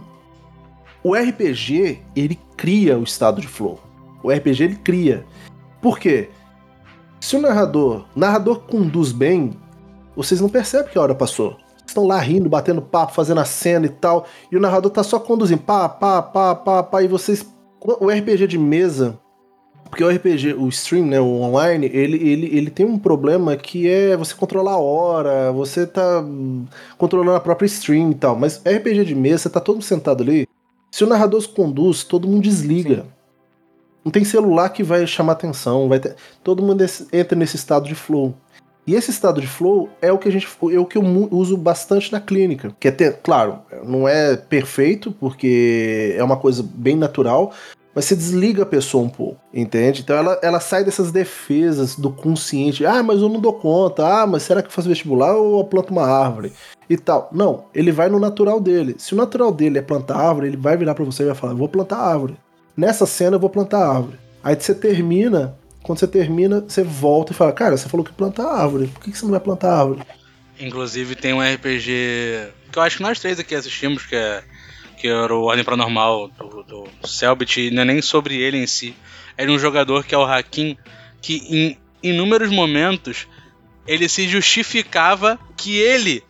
o 1.01 1.13
RPG 1.13 2.01
ele 2.15 2.37
cria 2.57 2.97
o 2.97 3.03
estado 3.03 3.39
de 3.39 3.47
flow. 3.47 3.79
O 4.21 4.29
RPG 4.29 4.63
ele 4.63 4.75
cria. 4.75 5.25
Por 5.81 5.97
quê? 5.97 6.29
Se 7.21 7.37
o 7.37 7.41
narrador, 7.41 8.05
o 8.13 8.19
narrador 8.19 8.59
conduz 8.59 9.13
bem, 9.13 9.53
vocês 10.15 10.41
não 10.41 10.49
percebem 10.49 10.91
que 10.91 10.97
a 10.97 11.01
hora 11.01 11.15
passou 11.15 11.57
estão 11.91 12.05
lá 12.05 12.19
rindo, 12.19 12.49
batendo 12.49 12.81
papo, 12.81 13.13
fazendo 13.13 13.39
a 13.39 13.45
cena 13.45 13.85
e 13.85 13.89
tal, 13.89 14.25
e 14.51 14.57
o 14.57 14.59
narrador 14.59 14.91
tá 14.91 15.03
só 15.03 15.19
conduzindo, 15.19 15.61
pá, 15.61 15.87
pá, 15.87 16.21
pá, 16.21 16.55
pá, 16.55 16.83
pá, 16.83 17.03
e 17.03 17.07
vocês. 17.07 17.45
O 17.81 18.09
RPG 18.09 18.47
de 18.47 18.57
mesa. 18.57 19.19
Porque 19.89 20.03
o 20.03 20.09
RPG, 20.09 20.55
o 20.55 20.67
stream, 20.67 21.05
né, 21.05 21.21
o 21.21 21.41
online, 21.41 21.85
ele, 21.85 22.17
ele, 22.17 22.57
ele 22.57 22.69
tem 22.69 22.85
um 22.85 22.97
problema 22.97 23.55
que 23.55 23.87
é 23.87 24.17
você 24.17 24.33
controlar 24.33 24.73
a 24.73 24.77
hora, 24.77 25.51
você 25.51 25.85
tá 25.85 26.23
controlando 26.97 27.37
a 27.37 27.39
própria 27.39 27.67
stream 27.67 28.11
e 28.11 28.15
tal. 28.15 28.35
Mas 28.35 28.57
RPG 28.57 29.05
de 29.05 29.15
mesa, 29.15 29.43
você 29.43 29.49
tá 29.49 29.59
todo 29.59 29.75
mundo 29.75 29.83
sentado 29.83 30.23
ali. 30.23 30.47
Se 30.91 31.03
o 31.03 31.07
narrador 31.07 31.39
se 31.39 31.47
conduz, 31.47 32.03
todo 32.03 32.27
mundo 32.27 32.43
desliga. 32.43 32.95
Sim. 32.95 33.15
Não 34.05 34.11
tem 34.11 34.23
celular 34.23 34.69
que 34.69 34.83
vai 34.83 35.07
chamar 35.07 35.33
atenção, 35.33 35.89
vai 35.89 35.99
ter... 35.99 36.15
todo 36.43 36.61
mundo 36.61 36.85
entra 37.11 37.37
nesse 37.37 37.55
estado 37.55 37.87
de 37.87 37.95
flow. 37.95 38.35
E 38.87 38.93
esse 38.93 39.09
estado 39.09 39.41
de 39.41 39.47
flow 39.47 39.89
é 40.01 40.11
o 40.11 40.17
que 40.17 40.27
a 40.27 40.31
gente 40.31 40.47
é 40.71 40.79
o 40.79 40.85
que 40.85 40.97
eu 40.97 41.03
uso 41.31 41.57
bastante 41.57 42.11
na 42.11 42.19
clínica, 42.19 42.75
que 42.79 42.87
é 42.87 42.91
ter, 42.91 43.19
claro, 43.23 43.59
não 43.83 44.07
é 44.07 44.35
perfeito 44.35 45.11
porque 45.11 46.13
é 46.15 46.23
uma 46.23 46.37
coisa 46.37 46.63
bem 46.63 46.95
natural, 46.95 47.51
mas 47.95 48.05
você 48.05 48.15
desliga 48.15 48.63
a 48.63 48.65
pessoa 48.65 49.05
um 49.05 49.09
pouco, 49.09 49.39
entende? 49.53 50.01
Então 50.01 50.17
ela, 50.17 50.37
ela 50.43 50.59
sai 50.59 50.83
dessas 50.83 51.13
defesas 51.13 51.95
do 51.95 52.11
consciente. 52.11 52.85
Ah, 52.85 53.01
mas 53.01 53.21
eu 53.21 53.29
não 53.29 53.39
dou 53.39 53.53
conta. 53.53 54.05
Ah, 54.05 54.27
mas 54.27 54.43
será 54.43 54.61
que 54.61 54.67
eu 54.67 54.71
faço 54.71 54.89
vestibular 54.89 55.33
ou 55.33 55.59
eu 55.59 55.63
planto 55.63 55.91
uma 55.91 56.05
árvore? 56.05 56.51
E 56.89 56.97
tal. 56.97 57.29
Não, 57.31 57.63
ele 57.73 57.93
vai 57.93 58.09
no 58.09 58.19
natural 58.19 58.59
dele. 58.59 58.95
Se 58.97 59.13
o 59.13 59.17
natural 59.17 59.49
dele 59.49 59.79
é 59.79 59.81
plantar 59.81 60.17
árvore, 60.17 60.47
ele 60.47 60.57
vai 60.57 60.75
virar 60.75 60.93
para 60.93 61.05
você 61.05 61.23
e 61.23 61.27
vai 61.27 61.35
falar: 61.35 61.53
vou 61.53 61.69
plantar 61.69 61.97
árvore. 61.97 62.35
Nessa 62.75 63.05
cena 63.05 63.37
eu 63.37 63.39
vou 63.39 63.49
plantar 63.49 63.87
árvore. 63.87 64.19
Aí 64.43 64.55
você 64.59 64.75
termina 64.75 65.57
quando 65.85 65.99
você 65.99 66.07
termina, 66.07 66.61
você 66.61 66.81
volta 66.81 67.31
e 67.31 67.35
fala, 67.35 67.51
cara, 67.51 67.77
você 67.77 67.87
falou 67.87 68.03
que 68.03 68.11
plantar 68.11 68.47
árvore, 68.47 68.87
por 68.87 69.03
que 69.03 69.15
você 69.15 69.23
não 69.23 69.29
vai 69.29 69.39
plantar 69.39 69.71
árvore? 69.71 70.01
Inclusive 70.59 71.15
tem 71.15 71.31
um 71.31 71.39
RPG 71.39 72.47
que 72.71 72.79
eu 72.79 72.81
acho 72.81 72.97
que 72.97 73.03
nós 73.03 73.19
três 73.19 73.39
aqui 73.39 73.53
assistimos, 73.53 74.03
que 74.03 74.15
é 74.15 74.43
que 74.97 75.07
era 75.07 75.35
o 75.35 75.43
Ordem 75.43 75.63
Paranormal 75.63 76.29
do, 76.29 76.63
do 76.63 76.87
Selbit, 77.07 77.69
não 77.69 77.83
é 77.83 77.85
nem 77.85 78.01
sobre 78.01 78.35
ele 78.35 78.57
em 78.57 78.65
si. 78.65 78.95
É 79.37 79.45
um 79.45 79.59
jogador 79.59 80.03
que 80.03 80.15
é 80.15 80.17
o 80.17 80.23
Hakim, 80.23 80.75
que 81.21 81.35
em 81.51 81.77
inúmeros 82.01 82.49
momentos 82.49 83.27
ele 83.85 84.09
se 84.09 84.27
justificava 84.27 85.37
que 85.55 85.77
ele 85.77 86.23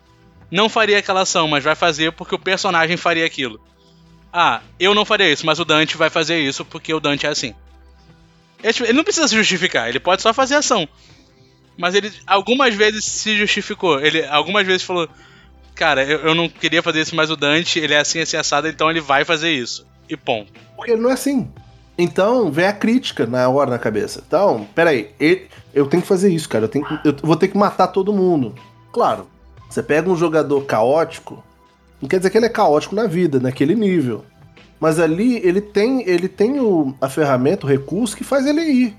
não 0.50 0.68
faria 0.68 0.98
aquela 0.98 1.22
ação, 1.22 1.48
mas 1.48 1.64
vai 1.64 1.74
fazer 1.74 2.12
porque 2.12 2.34
o 2.34 2.38
personagem 2.38 2.98
faria 2.98 3.24
aquilo. 3.24 3.58
Ah, 4.30 4.60
eu 4.78 4.94
não 4.94 5.06
faria 5.06 5.32
isso, 5.32 5.46
mas 5.46 5.58
o 5.58 5.64
Dante 5.64 5.96
vai 5.96 6.10
fazer 6.10 6.40
isso 6.40 6.62
porque 6.62 6.92
o 6.92 7.00
Dante 7.00 7.24
é 7.24 7.30
assim. 7.30 7.54
Ele 8.62 8.92
não 8.92 9.04
precisa 9.04 9.28
se 9.28 9.36
justificar, 9.36 9.88
ele 9.88 10.00
pode 10.00 10.22
só 10.22 10.32
fazer 10.32 10.54
ação. 10.54 10.88
Mas 11.76 11.94
ele 11.94 12.10
algumas 12.26 12.74
vezes 12.74 13.04
se 13.04 13.36
justificou. 13.36 14.00
Ele 14.00 14.24
algumas 14.26 14.66
vezes 14.66 14.82
falou: 14.82 15.08
Cara, 15.74 16.02
eu, 16.04 16.20
eu 16.20 16.34
não 16.34 16.48
queria 16.48 16.82
fazer 16.82 17.00
isso, 17.00 17.14
mas 17.14 17.30
o 17.30 17.36
Dante, 17.36 17.78
ele 17.78 17.92
é 17.94 17.98
assim, 17.98 18.18
assim, 18.20 18.36
assado, 18.36 18.66
então 18.66 18.90
ele 18.90 19.00
vai 19.00 19.24
fazer 19.24 19.50
isso. 19.50 19.86
E 20.08 20.16
ponto. 20.16 20.52
Porque 20.74 20.96
não 20.96 21.10
é 21.10 21.12
assim. 21.12 21.50
Então, 21.98 22.50
vem 22.50 22.66
a 22.66 22.72
crítica 22.72 23.26
na 23.26 23.48
hora 23.48 23.70
na 23.70 23.78
cabeça. 23.78 24.22
Então, 24.26 24.66
peraí, 24.74 25.10
ele, 25.18 25.48
eu 25.74 25.86
tenho 25.86 26.02
que 26.02 26.08
fazer 26.08 26.32
isso, 26.32 26.48
cara. 26.48 26.64
Eu, 26.64 26.68
tenho, 26.68 26.86
eu 27.04 27.14
vou 27.22 27.36
ter 27.36 27.48
que 27.48 27.56
matar 27.56 27.88
todo 27.88 28.12
mundo. 28.12 28.54
Claro, 28.92 29.26
você 29.68 29.82
pega 29.82 30.10
um 30.10 30.16
jogador 30.16 30.62
caótico, 30.64 31.42
não 32.00 32.08
quer 32.08 32.18
dizer 32.18 32.30
que 32.30 32.38
ele 32.38 32.46
é 32.46 32.50
caótico 32.50 32.94
na 32.94 33.06
vida, 33.06 33.38
naquele 33.40 33.74
nível. 33.74 34.24
Mas 34.78 35.00
ali 35.00 35.36
ele 35.38 35.60
tem, 35.60 36.06
ele 36.08 36.28
tem 36.28 36.60
o, 36.60 36.94
a 37.00 37.08
ferramenta, 37.08 37.66
o 37.66 37.68
recurso 37.68 38.16
que 38.16 38.24
faz 38.24 38.46
ele 38.46 38.62
ir. 38.62 38.96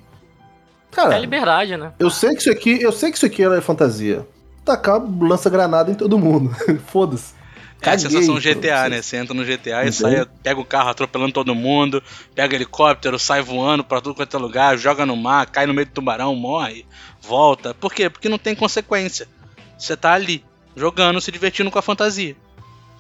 Cara, 0.91 1.15
é 1.15 1.19
liberdade, 1.19 1.77
né? 1.77 1.93
Eu 1.99 2.09
sei 2.09 2.33
que 2.33 2.41
isso 2.41 2.51
aqui, 2.51 2.81
eu 2.81 2.91
sei 2.91 3.11
que 3.11 3.17
isso 3.17 3.25
aqui 3.25 3.43
é 3.43 3.61
fantasia. 3.61 4.27
Tacar 4.65 4.99
lança 5.21 5.49
granada 5.49 5.91
em 5.91 5.95
todo 5.95 6.17
mundo. 6.17 6.55
Foda-se. 6.87 7.35
É 7.79 7.91
a 7.91 7.99
sensação 7.99 8.39
GTA, 8.39 8.89
né? 8.89 9.03
Você 9.03 9.17
entra 9.17 9.35
no 9.35 9.45
GTA 9.45 9.85
e 9.85 9.93
sai, 9.93 10.25
pega 10.41 10.59
o 10.59 10.65
carro 10.65 10.89
atropelando 10.89 11.31
todo 11.31 11.53
mundo, 11.53 12.01
pega 12.33 12.55
helicóptero, 12.55 13.19
sai 13.19 13.43
voando 13.43 13.83
pra 13.83 14.01
tudo 14.01 14.15
quanto 14.15 14.35
é 14.35 14.39
lugar, 14.39 14.75
joga 14.79 15.05
no 15.05 15.15
mar, 15.15 15.45
cai 15.45 15.67
no 15.67 15.75
meio 15.75 15.85
do 15.85 15.91
tubarão, 15.91 16.35
morre, 16.35 16.87
volta. 17.21 17.75
Por 17.75 17.93
quê? 17.93 18.09
Porque 18.09 18.27
não 18.27 18.39
tem 18.39 18.55
consequência. 18.55 19.27
Você 19.77 19.95
tá 19.95 20.13
ali, 20.13 20.43
jogando, 20.75 21.21
se 21.21 21.31
divertindo 21.31 21.69
com 21.69 21.77
a 21.77 21.83
fantasia. 21.83 22.35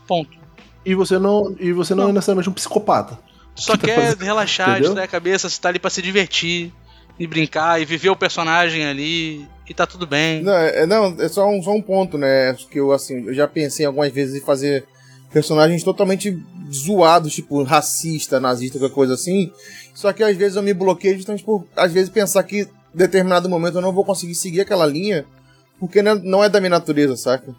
Ponto 0.05 0.46
e 0.85 0.95
você 0.95 1.19
não, 1.19 1.55
e 1.59 1.71
você 1.71 1.93
não, 1.93 2.03
não. 2.03 2.09
é 2.09 2.13
necessariamente 2.13 2.49
um 2.49 2.53
psicopata. 2.53 3.19
Só 3.55 3.75
tá 3.75 3.87
quer 3.87 4.15
relaxar, 4.17 4.79
distrair 4.79 5.05
a 5.05 5.07
cabeça, 5.07 5.49
você 5.49 5.59
tá 5.59 5.69
ali 5.69 5.79
pra 5.79 5.89
se 5.89 6.01
divertir 6.01 6.71
e 7.19 7.25
brincar 7.25 7.81
e 7.81 7.85
viver 7.85 8.09
o 8.09 8.15
personagem 8.15 8.85
ali 8.85 9.47
e 9.67 9.73
tá 9.73 9.87
tudo 9.87 10.05
bem. 10.05 10.43
Não, 10.43 10.53
é, 10.53 10.85
não, 10.85 11.15
é 11.19 11.27
só 11.27 11.47
um, 11.49 11.61
só 11.61 11.71
um 11.71 11.81
ponto, 11.81 12.17
né? 12.17 12.55
Que 12.69 12.79
eu, 12.79 12.91
assim, 12.91 13.25
eu 13.25 13.33
já 13.33 13.47
pensei 13.47 13.85
algumas 13.85 14.11
vezes 14.11 14.35
em 14.35 14.45
fazer 14.45 14.85
personagens 15.31 15.83
totalmente 15.83 16.37
zoados, 16.71 17.33
tipo 17.33 17.63
racista, 17.63 18.39
nazista, 18.39 18.79
qualquer 18.79 18.95
coisa 18.95 19.13
assim. 19.15 19.51
Só 19.93 20.13
que 20.13 20.23
às 20.23 20.37
vezes 20.37 20.55
eu 20.55 20.63
me 20.63 20.73
bloqueio 20.73 21.17
justamente 21.17 21.43
por, 21.43 21.65
às 21.75 21.91
vezes, 21.91 22.09
pensar 22.09 22.43
que 22.43 22.61
em 22.61 22.67
determinado 22.93 23.49
momento 23.49 23.75
eu 23.75 23.81
não 23.81 23.91
vou 23.91 24.05
conseguir 24.05 24.35
seguir 24.35 24.61
aquela 24.61 24.85
linha 24.85 25.25
porque 25.79 26.01
não 26.01 26.43
é 26.43 26.49
da 26.49 26.59
minha 26.59 26.71
natureza, 26.71 27.15
saca? 27.15 27.55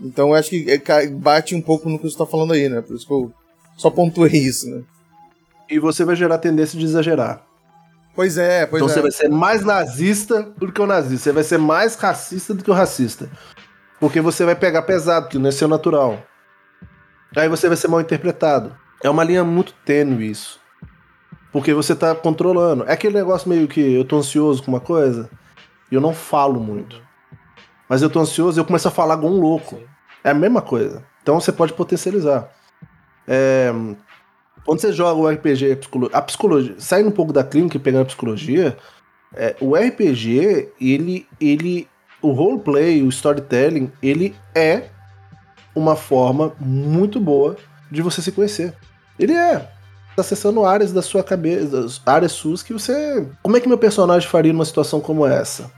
Então 0.00 0.28
eu 0.28 0.34
acho 0.34 0.50
que 0.50 0.66
é, 0.70 1.06
bate 1.08 1.54
um 1.54 1.60
pouco 1.60 1.88
no 1.88 1.98
que 1.98 2.08
você 2.08 2.16
tá 2.16 2.26
falando 2.26 2.52
aí, 2.52 2.68
né? 2.68 2.80
Por 2.80 2.94
isso 2.94 3.06
que 3.06 3.12
eu 3.12 3.32
só 3.76 3.90
pontuei 3.90 4.32
isso, 4.32 4.70
né? 4.70 4.82
E 5.68 5.78
você 5.78 6.04
vai 6.04 6.16
gerar 6.16 6.38
tendência 6.38 6.78
de 6.78 6.84
exagerar. 6.84 7.42
Pois 8.14 8.36
é, 8.36 8.66
pois 8.66 8.82
então 8.82 8.90
é. 8.90 8.94
você 8.94 9.00
vai 9.00 9.10
ser 9.10 9.28
mais 9.28 9.64
nazista 9.64 10.42
do 10.56 10.72
que 10.72 10.80
o 10.80 10.86
nazista. 10.86 11.24
Você 11.24 11.32
vai 11.32 11.44
ser 11.44 11.58
mais 11.58 11.94
racista 11.94 12.54
do 12.54 12.64
que 12.64 12.70
o 12.70 12.74
racista. 12.74 13.30
Porque 14.00 14.20
você 14.20 14.44
vai 14.44 14.54
pegar 14.54 14.82
pesado, 14.82 15.28
que 15.28 15.38
não 15.38 15.48
é 15.48 15.52
seu 15.52 15.68
natural. 15.68 16.22
Aí 17.36 17.48
você 17.48 17.68
vai 17.68 17.76
ser 17.76 17.88
mal 17.88 18.00
interpretado. 18.00 18.76
É 19.02 19.10
uma 19.10 19.22
linha 19.22 19.44
muito 19.44 19.72
tênue 19.84 20.30
isso. 20.30 20.58
Porque 21.52 21.72
você 21.72 21.94
tá 21.94 22.14
controlando. 22.14 22.84
É 22.84 22.92
aquele 22.92 23.14
negócio 23.14 23.48
meio 23.48 23.68
que 23.68 23.80
eu 23.80 24.04
tô 24.04 24.18
ansioso 24.18 24.62
com 24.62 24.70
uma 24.70 24.80
coisa 24.80 25.30
e 25.90 25.94
eu 25.94 26.00
não 26.00 26.12
falo 26.12 26.60
muito. 26.60 27.00
Mas 27.88 28.02
eu 28.02 28.10
tô 28.10 28.20
ansioso 28.20 28.58
e 28.58 28.60
eu 28.60 28.64
começo 28.64 28.88
a 28.88 28.90
falar 28.90 29.14
igual 29.14 29.32
um 29.32 29.40
louco. 29.40 29.80
É 30.22 30.30
a 30.30 30.34
mesma 30.34 30.60
coisa. 30.60 31.04
Então 31.22 31.40
você 31.40 31.52
pode 31.52 31.72
potencializar. 31.72 32.50
É, 33.26 33.72
quando 34.64 34.80
você 34.80 34.92
joga 34.92 35.20
o 35.20 35.28
RPG, 35.28 35.78
a 36.12 36.22
psicologia, 36.22 36.74
saindo 36.78 37.08
um 37.08 37.12
pouco 37.12 37.32
da 37.32 37.44
clínica 37.44 37.76
e 37.76 37.80
pegando 37.80 38.02
a 38.02 38.06
psicologia, 38.06 38.76
é, 39.34 39.56
o 39.60 39.74
RPG, 39.74 40.72
ele, 40.80 41.26
ele, 41.40 41.88
o 42.20 42.32
roleplay, 42.32 43.02
o 43.02 43.08
storytelling, 43.08 43.92
ele 44.02 44.34
é 44.54 44.84
uma 45.74 45.96
forma 45.96 46.52
muito 46.58 47.20
boa 47.20 47.56
de 47.90 48.02
você 48.02 48.20
se 48.20 48.32
conhecer. 48.32 48.74
Ele 49.18 49.32
é. 49.32 49.58
Tá 50.16 50.22
acessando 50.22 50.64
áreas 50.64 50.92
da 50.92 51.00
sua 51.00 51.22
cabeça, 51.22 51.86
áreas 52.04 52.32
suas 52.32 52.62
que 52.62 52.72
você. 52.72 53.26
Como 53.42 53.56
é 53.56 53.60
que 53.60 53.68
meu 53.68 53.78
personagem 53.78 54.28
faria 54.28 54.52
numa 54.52 54.64
situação 54.64 55.00
como 55.00 55.24
essa? 55.24 55.70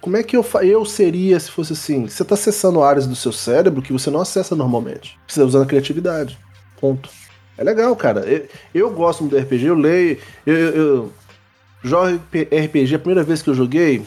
Como 0.00 0.16
é 0.16 0.22
que 0.22 0.36
eu, 0.36 0.44
eu 0.62 0.84
seria 0.84 1.38
se 1.38 1.50
fosse 1.50 1.74
assim? 1.74 2.08
Você 2.08 2.22
está 2.22 2.34
acessando 2.34 2.82
áreas 2.82 3.06
do 3.06 3.14
seu 3.14 3.32
cérebro 3.32 3.82
que 3.82 3.92
você 3.92 4.10
não 4.10 4.20
acessa 4.20 4.56
normalmente. 4.56 5.18
Você 5.26 5.40
está 5.40 5.44
usando 5.44 5.62
a 5.62 5.66
criatividade. 5.66 6.38
Ponto. 6.80 7.10
É 7.58 7.62
legal, 7.62 7.94
cara. 7.94 8.20
Eu, 8.20 8.48
eu 8.74 8.90
gosto 8.90 9.20
muito 9.20 9.36
do 9.36 9.42
RPG, 9.42 9.66
eu 9.66 9.74
leio. 9.74 10.18
Eu, 10.46 10.56
eu, 10.56 10.76
eu 10.76 11.12
jogo 11.82 12.18
RPG, 12.34 12.94
a 12.94 12.98
primeira 12.98 13.22
vez 13.22 13.42
que 13.42 13.50
eu 13.50 13.54
joguei. 13.54 14.02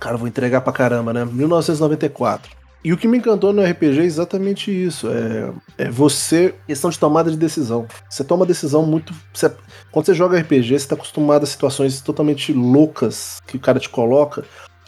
Cara, 0.00 0.16
vou 0.16 0.26
entregar 0.26 0.60
pra 0.60 0.72
caramba, 0.72 1.12
né? 1.12 1.24
1994. 1.24 2.64
E 2.84 2.92
o 2.92 2.98
que 2.98 3.08
me 3.08 3.16
encantou 3.16 3.50
no 3.50 3.64
RPG 3.64 4.00
é 4.00 4.04
exatamente 4.04 4.70
isso. 4.70 5.08
É, 5.08 5.84
é 5.86 5.90
você. 5.90 6.54
questão 6.66 6.90
de 6.90 6.98
tomada 6.98 7.30
de 7.30 7.36
decisão. 7.36 7.86
Você 8.10 8.22
toma 8.22 8.44
decisão 8.44 8.84
muito. 8.84 9.14
Você, 9.32 9.50
quando 9.90 10.04
você 10.04 10.12
joga 10.12 10.38
RPG, 10.38 10.68
você 10.68 10.74
está 10.74 10.94
acostumado 10.94 11.44
a 11.44 11.46
situações 11.46 12.02
totalmente 12.02 12.52
loucas 12.52 13.40
que 13.46 13.56
o 13.56 13.60
cara 13.60 13.80
te 13.80 13.88
coloca. 13.88 14.44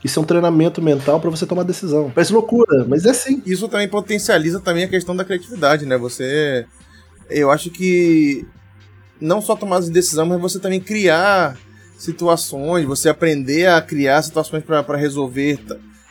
Isso 0.07 0.21
é 0.21 0.23
um 0.23 0.27
treinamento 0.27 0.81
mental 0.81 1.19
para 1.21 1.29
você 1.29 1.45
tomar 1.45 1.65
decisão. 1.65 2.13
Parece 2.15 2.33
loucura, 2.33 2.87
mas 2.89 3.05
é 3.05 3.11
assim. 3.11 3.43
Isso 3.45 3.69
também 3.69 3.89
potencializa 3.89 4.61
também 4.61 4.85
a 4.85 4.89
questão 4.89 5.17
da 5.17 5.25
criatividade, 5.25 5.85
né? 5.85 5.99
Você. 5.99 6.65
Eu 7.29 7.51
acho 7.51 7.71
que 7.71 8.47
não 9.21 9.43
só 9.43 9.57
tomar 9.57 9.81
de 9.81 9.91
decisão, 9.91 10.25
mas 10.25 10.41
você 10.41 10.61
também 10.61 10.79
criar 10.79 11.59
situações, 11.99 12.87
você 12.87 13.09
aprender 13.09 13.67
a 13.67 13.83
criar 13.83 14.23
situações 14.23 14.63
para 14.63 14.97
resolver 14.97 15.59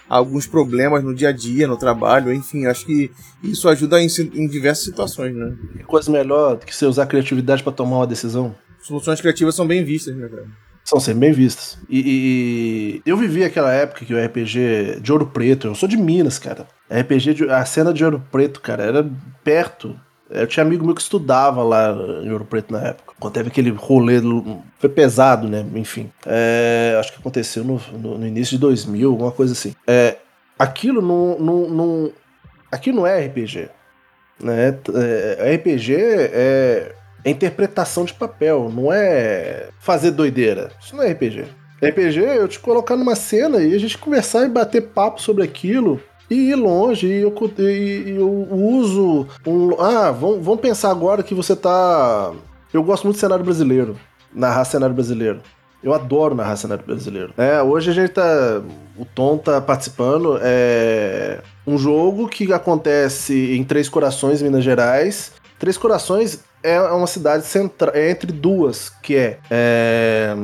alguns 0.09 0.45
problemas 0.45 1.01
no 1.01 1.15
dia 1.15 1.29
a 1.29 1.31
dia, 1.31 1.65
no 1.65 1.77
trabalho, 1.77 2.33
enfim, 2.33 2.65
acho 2.65 2.85
que 2.85 3.09
isso 3.41 3.69
ajuda 3.69 4.01
em, 4.01 4.07
em 4.33 4.45
diversas 4.45 4.83
situações, 4.83 5.33
né? 5.33 5.55
Que 5.77 5.83
coisa 5.85 6.11
melhor 6.11 6.57
do 6.57 6.65
que 6.65 6.75
você 6.75 6.85
usar 6.85 7.03
a 7.03 7.07
criatividade 7.07 7.63
para 7.63 7.71
tomar 7.71 7.97
uma 7.97 8.07
decisão? 8.07 8.53
Soluções 8.81 9.21
criativas 9.21 9.55
são 9.55 9.65
bem 9.65 9.85
vistas, 9.85 10.13
né, 10.17 10.27
cara? 10.27 10.64
São 10.85 10.99
sempre 10.99 11.21
bem 11.21 11.31
vistas. 11.31 11.79
E, 11.89 13.01
e, 13.03 13.09
eu 13.09 13.17
vivi 13.17 13.43
aquela 13.43 13.73
época 13.73 14.05
que 14.05 14.13
o 14.13 14.23
RPG 14.23 14.99
de 15.01 15.11
Ouro 15.11 15.25
Preto, 15.25 15.65
eu 15.65 15.73
sou 15.73 15.89
de 15.89 15.97
Minas, 15.97 16.37
cara. 16.37 16.67
RPG, 16.87 17.33
de, 17.33 17.49
a 17.49 17.65
cena 17.65 17.91
de 17.91 18.05
Ouro 18.05 18.23
Preto, 18.31 18.61
cara, 18.61 18.83
era 18.83 19.09
perto. 19.43 19.99
Eu 20.29 20.45
tinha 20.45 20.63
amigo 20.63 20.85
meu 20.85 20.93
que 20.93 21.01
estudava 21.01 21.63
lá 21.63 21.91
em 22.23 22.31
Ouro 22.31 22.45
Preto 22.45 22.71
na 22.71 22.81
época. 22.81 23.13
Quando 23.19 23.33
teve 23.33 23.49
aquele 23.49 23.71
rolê, 23.71 24.21
foi 24.77 24.89
pesado, 24.89 25.47
né? 25.47 25.65
Enfim. 25.73 26.11
É, 26.23 26.95
acho 26.99 27.13
que 27.13 27.19
aconteceu 27.19 27.63
no, 27.63 27.81
no, 27.93 28.19
no, 28.19 28.27
início 28.27 28.55
de 28.55 28.61
2000, 28.61 29.09
alguma 29.09 29.31
coisa 29.31 29.53
assim. 29.53 29.73
É, 29.87 30.17
aquilo 30.57 31.01
não, 31.01 31.39
não, 31.39 31.69
não, 31.69 32.11
aquilo 32.71 32.97
não 32.97 33.07
é 33.07 33.25
RPG. 33.25 33.69
Né? 34.39 34.77
É, 34.93 35.55
RPG 35.55 35.95
é 35.95 36.95
é 37.25 37.31
interpretação 37.31 38.05
de 38.05 38.13
papel, 38.13 38.71
não 38.71 38.93
é 38.93 39.69
fazer 39.79 40.11
doideira. 40.11 40.71
Isso 40.79 40.95
não 40.95 41.03
é 41.03 41.11
RPG. 41.11 41.45
RPG 41.83 42.23
é 42.23 42.37
eu 42.37 42.47
te 42.47 42.59
colocar 42.59 42.95
numa 42.95 43.15
cena 43.15 43.57
e 43.57 43.73
a 43.73 43.79
gente 43.79 43.97
conversar 43.97 44.45
e 44.45 44.49
bater 44.49 44.81
papo 44.81 45.19
sobre 45.19 45.43
aquilo 45.43 45.99
e 46.29 46.51
ir 46.51 46.55
longe. 46.55 47.07
E 47.07 47.21
eu, 47.21 47.33
e 47.59 48.11
eu 48.11 48.29
uso 48.29 49.27
um. 49.45 49.81
Ah, 49.81 50.11
vamos, 50.11 50.45
vamos 50.45 50.61
pensar 50.61 50.91
agora 50.91 51.23
que 51.23 51.33
você 51.33 51.55
tá. 51.55 52.31
Eu 52.71 52.83
gosto 52.83 53.05
muito 53.05 53.17
do 53.17 53.19
cenário 53.19 53.43
brasileiro, 53.43 53.97
narrar 54.31 54.63
cenário 54.65 54.93
brasileiro. 54.93 55.41
Eu 55.83 55.93
adoro 55.93 56.33
narrar 56.35 56.55
cenário 56.55 56.83
brasileiro. 56.85 57.33
É, 57.37 57.61
hoje 57.61 57.89
a 57.89 57.93
gente 57.93 58.09
tá. 58.09 58.61
O 58.97 59.03
Tom 59.03 59.37
tá 59.37 59.59
participando. 59.59 60.39
É 60.41 61.39
um 61.65 61.77
jogo 61.77 62.27
que 62.27 62.53
acontece 62.53 63.55
em 63.55 63.63
Três 63.63 63.89
Corações, 63.89 64.43
Minas 64.43 64.63
Gerais. 64.63 65.31
Três 65.57 65.77
Corações 65.77 66.43
é 66.65 66.81
uma 66.81 67.07
cidade 67.07 67.45
central, 67.45 67.91
é 67.93 68.09
entre 68.09 68.31
duas, 68.31 68.89
que 69.01 69.15
é, 69.15 69.37
é 69.49 70.35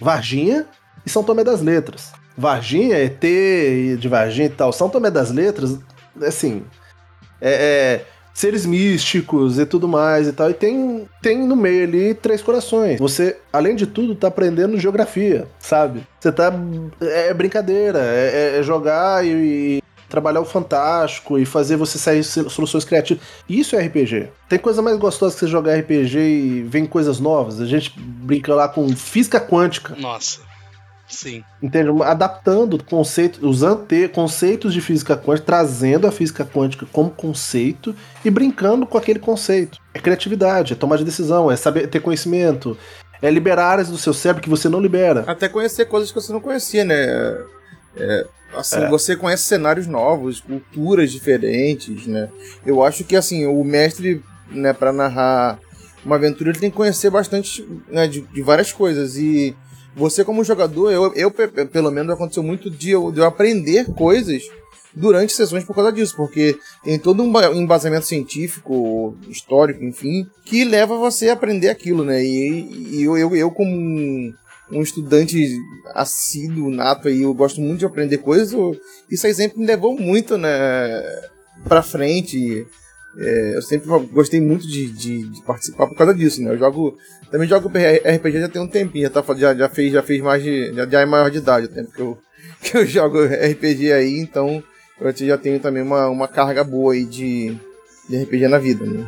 Varginha 0.00 0.66
e 1.04 1.10
São 1.10 1.24
Tomé 1.24 1.42
das 1.42 1.60
Letras. 1.60 2.12
Varginha, 2.36 2.96
ET 2.96 3.20
de 3.20 4.08
Varginha 4.08 4.46
e 4.46 4.50
tal. 4.50 4.72
São 4.72 4.88
Tomé 4.88 5.10
das 5.10 5.30
Letras, 5.30 5.76
assim, 6.22 6.62
é, 7.40 7.50
é, 7.50 8.04
seres 8.32 8.64
místicos 8.64 9.58
e 9.58 9.66
tudo 9.66 9.88
mais 9.88 10.28
e 10.28 10.32
tal. 10.32 10.48
E 10.48 10.54
tem, 10.54 11.08
tem 11.20 11.38
no 11.38 11.56
meio 11.56 11.82
ali 11.82 12.14
três 12.14 12.40
corações. 12.40 13.00
Você, 13.00 13.36
além 13.52 13.74
de 13.74 13.86
tudo, 13.86 14.14
tá 14.14 14.28
aprendendo 14.28 14.78
geografia, 14.78 15.48
sabe? 15.58 16.06
Você 16.20 16.30
tá. 16.30 16.52
É, 17.00 17.28
é 17.28 17.34
brincadeira, 17.34 17.98
é, 17.98 18.58
é 18.58 18.62
jogar 18.62 19.26
e, 19.26 19.82
trabalhar 20.08 20.40
o 20.40 20.44
fantástico 20.44 21.38
e 21.38 21.44
fazer 21.44 21.76
você 21.76 21.98
sair 21.98 22.24
soluções 22.24 22.84
criativas. 22.84 23.22
Isso 23.48 23.76
é 23.76 23.86
RPG. 23.86 24.28
Tem 24.48 24.58
coisa 24.58 24.80
mais 24.82 24.98
gostosa 24.98 25.34
que 25.34 25.40
você 25.40 25.46
jogar 25.46 25.76
RPG 25.76 26.18
e 26.18 26.62
vem 26.62 26.86
coisas 26.86 27.20
novas. 27.20 27.60
A 27.60 27.66
gente 27.66 27.92
brinca 27.98 28.54
lá 28.54 28.68
com 28.68 28.88
física 28.96 29.40
quântica. 29.40 29.94
Nossa. 29.96 30.40
Sim. 31.08 31.42
Entende? 31.62 31.90
Adaptando 32.02 32.82
conceitos, 32.84 33.42
usando 33.42 33.86
conceitos 34.12 34.74
de 34.74 34.80
física 34.80 35.16
quântica, 35.16 35.46
trazendo 35.46 36.06
a 36.06 36.12
física 36.12 36.44
quântica 36.44 36.86
como 36.92 37.10
conceito 37.10 37.96
e 38.22 38.30
brincando 38.30 38.86
com 38.86 38.98
aquele 38.98 39.18
conceito. 39.18 39.78
É 39.94 39.98
criatividade, 39.98 40.74
é 40.74 40.76
tomar 40.76 40.98
de 40.98 41.04
decisão, 41.04 41.50
é 41.50 41.56
saber 41.56 41.86
ter 41.86 42.00
conhecimento, 42.00 42.76
é 43.22 43.30
liberar 43.30 43.68
áreas 43.68 43.88
do 43.88 43.96
seu 43.96 44.12
cérebro 44.12 44.42
que 44.42 44.50
você 44.50 44.68
não 44.68 44.80
libera. 44.80 45.24
Até 45.26 45.48
conhecer 45.48 45.86
coisas 45.86 46.12
que 46.12 46.20
você 46.20 46.32
não 46.32 46.40
conhecia, 46.40 46.84
né? 46.84 47.38
É, 47.98 48.26
Assim, 48.54 48.80
é. 48.80 48.88
você 48.88 49.14
conhece 49.14 49.44
cenários 49.44 49.86
novos, 49.86 50.40
culturas 50.40 51.12
diferentes, 51.12 52.06
né? 52.06 52.28
Eu 52.64 52.82
acho 52.82 53.04
que, 53.04 53.14
assim, 53.14 53.46
o 53.46 53.62
mestre, 53.62 54.22
né, 54.50 54.72
para 54.72 54.92
narrar 54.92 55.58
uma 56.04 56.16
aventura, 56.16 56.50
ele 56.50 56.58
tem 56.58 56.70
que 56.70 56.76
conhecer 56.76 57.10
bastante, 57.10 57.66
né, 57.88 58.06
de, 58.06 58.22
de 58.22 58.42
várias 58.42 58.72
coisas. 58.72 59.16
E 59.16 59.54
você, 59.94 60.24
como 60.24 60.44
jogador, 60.44 60.90
eu, 60.90 61.12
eu 61.14 61.30
pelo 61.30 61.90
menos, 61.90 62.12
aconteceu 62.12 62.42
muito 62.42 62.70
de 62.70 62.90
eu, 62.90 63.12
de 63.12 63.20
eu 63.20 63.26
aprender 63.26 63.92
coisas 63.94 64.42
durante 64.94 65.34
sessões 65.34 65.64
por 65.64 65.74
causa 65.74 65.92
disso, 65.92 66.16
porque 66.16 66.58
tem 66.82 66.98
todo 66.98 67.22
um 67.22 67.54
embasamento 67.54 68.06
científico, 68.06 69.16
histórico, 69.28 69.84
enfim, 69.84 70.26
que 70.44 70.64
leva 70.64 70.96
você 70.96 71.28
a 71.28 71.34
aprender 71.34 71.68
aquilo, 71.68 72.02
né? 72.02 72.24
E, 72.24 72.96
e 72.96 73.02
eu, 73.02 73.16
eu, 73.18 73.36
eu, 73.36 73.50
como 73.50 73.70
um 73.70 74.32
um 74.70 74.82
estudante 74.82 75.58
assíduo, 75.94 76.70
nato 76.70 77.08
aí, 77.08 77.22
eu 77.22 77.32
gosto 77.34 77.60
muito 77.60 77.80
de 77.80 77.86
aprender 77.86 78.18
coisas, 78.18 78.52
isso 79.10 79.26
aí 79.26 79.34
sempre 79.34 79.58
me 79.58 79.66
levou 79.66 79.98
muito, 79.98 80.36
né, 80.36 80.50
pra 81.64 81.82
frente. 81.82 82.66
É, 83.18 83.56
eu 83.56 83.62
sempre 83.62 83.88
gostei 84.12 84.40
muito 84.40 84.66
de, 84.66 84.86
de, 84.86 85.28
de, 85.28 85.42
participar 85.42 85.86
por 85.86 85.96
causa 85.96 86.14
disso, 86.14 86.42
né? 86.42 86.52
Eu 86.52 86.58
jogo. 86.58 86.96
Também 87.30 87.48
jogo 87.48 87.68
RPG 87.68 88.40
já 88.40 88.48
tem 88.48 88.62
um 88.62 88.68
tempinho, 88.68 89.04
já, 89.04 89.22
tá, 89.22 89.34
já, 89.34 89.54
já 89.54 89.68
fez, 89.68 89.92
já 89.92 90.02
fez 90.02 90.22
mais 90.22 90.42
de. 90.42 90.72
Já, 90.74 90.86
já 90.86 91.00
é 91.00 91.06
maior 91.06 91.30
de 91.30 91.38
idade 91.38 91.66
o 91.66 91.68
tempo 91.68 91.90
que 91.90 92.00
eu, 92.00 92.18
que 92.62 92.76
eu 92.76 92.86
jogo 92.86 93.18
RPG 93.24 93.92
aí, 93.92 94.18
então 94.20 94.62
eu 95.00 95.12
já 95.12 95.36
tenho 95.36 95.58
também 95.58 95.82
uma, 95.82 96.08
uma 96.08 96.28
carga 96.28 96.62
boa 96.62 96.92
aí 96.92 97.04
de, 97.04 97.56
de 98.08 98.22
RPG 98.22 98.46
na 98.46 98.58
vida, 98.58 98.84
né? 98.84 99.06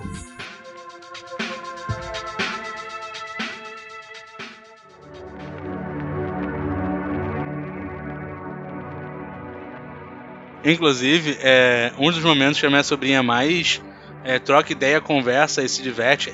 Inclusive, 10.71 11.37
é, 11.41 11.93
um 11.99 12.11
dos 12.11 12.23
momentos 12.23 12.61
que 12.61 12.67
a 12.67 12.71
minha 12.71 12.83
sobrinha 12.83 13.23
mais 13.23 13.83
é, 14.25 14.39
troca 14.39 14.73
ideia, 14.73 15.01
conversa 15.01 15.63
e 15.63 15.69
se 15.69 15.83
diverte, 15.83 16.33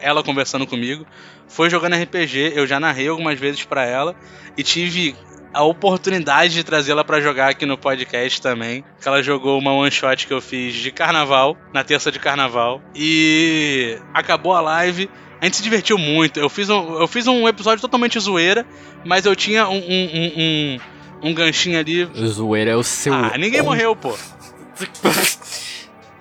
ela 0.00 0.22
conversando 0.22 0.66
comigo, 0.66 1.06
foi 1.48 1.68
jogando 1.68 1.96
RPG. 1.96 2.52
Eu 2.54 2.66
já 2.66 2.78
narrei 2.80 3.08
algumas 3.08 3.38
vezes 3.38 3.64
para 3.64 3.84
ela 3.84 4.14
e 4.56 4.62
tive 4.62 5.14
a 5.52 5.62
oportunidade 5.62 6.54
de 6.54 6.62
trazê-la 6.62 7.02
para 7.02 7.20
jogar 7.20 7.50
aqui 7.50 7.66
no 7.66 7.76
podcast 7.76 8.40
também. 8.40 8.84
Ela 9.04 9.22
jogou 9.22 9.58
uma 9.58 9.72
one 9.72 9.90
shot 9.90 10.26
que 10.26 10.32
eu 10.32 10.40
fiz 10.40 10.74
de 10.74 10.90
carnaval, 10.90 11.56
na 11.72 11.82
terça 11.82 12.12
de 12.12 12.18
carnaval. 12.18 12.82
E 12.94 13.98
acabou 14.12 14.52
a 14.52 14.60
live. 14.60 15.10
A 15.40 15.44
gente 15.44 15.56
se 15.56 15.62
divertiu 15.62 15.96
muito. 15.96 16.38
Eu 16.38 16.48
fiz 16.48 16.68
um, 16.68 16.98
eu 16.98 17.08
fiz 17.08 17.26
um 17.26 17.48
episódio 17.48 17.80
totalmente 17.80 18.18
zoeira, 18.18 18.66
mas 19.04 19.24
eu 19.24 19.34
tinha 19.34 19.68
um, 19.68 19.78
um, 19.78 20.10
um, 20.14 20.32
um, 20.36 20.78
um 21.22 21.34
ganchinho 21.34 21.78
ali. 21.78 22.04
Zoeira 22.26 22.72
é 22.72 22.76
o 22.76 22.82
seu. 22.82 23.12
Ah, 23.12 23.36
ninguém 23.38 23.62
morreu, 23.62 23.94
pô. 23.94 24.16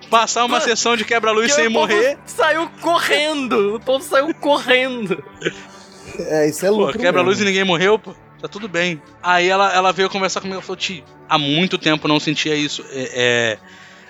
Passar 0.10 0.45
uma 0.45 0.62
sessão 0.62 0.95
de 0.95 1.03
quebra-luz 1.03 1.53
sem 1.53 1.67
o 1.67 1.73
povo 1.73 1.88
morrer. 1.88 2.17
Saiu 2.25 2.69
correndo! 2.81 3.75
O 3.75 3.79
povo 3.79 4.03
saiu 4.03 4.33
correndo! 4.36 5.21
É, 6.17 6.47
isso 6.47 6.65
é 6.65 6.69
lucro 6.69 6.97
quebra-luz 6.97 7.41
e 7.41 7.43
ninguém 7.43 7.63
morreu, 7.63 7.99
pô. 7.99 8.15
Tá 8.41 8.47
tudo 8.47 8.67
bem. 8.69 9.01
Aí 9.21 9.49
ela, 9.49 9.73
ela 9.73 9.91
veio 9.91 10.10
conversar 10.10 10.41
comigo 10.41 10.60
e 10.60 10.63
falou: 10.63 10.77
Ti, 10.77 11.03
há 11.27 11.38
muito 11.38 11.77
tempo 11.77 12.05
eu 12.05 12.10
não 12.10 12.19
sentia 12.19 12.55
isso. 12.55 12.86
É, 12.91 13.57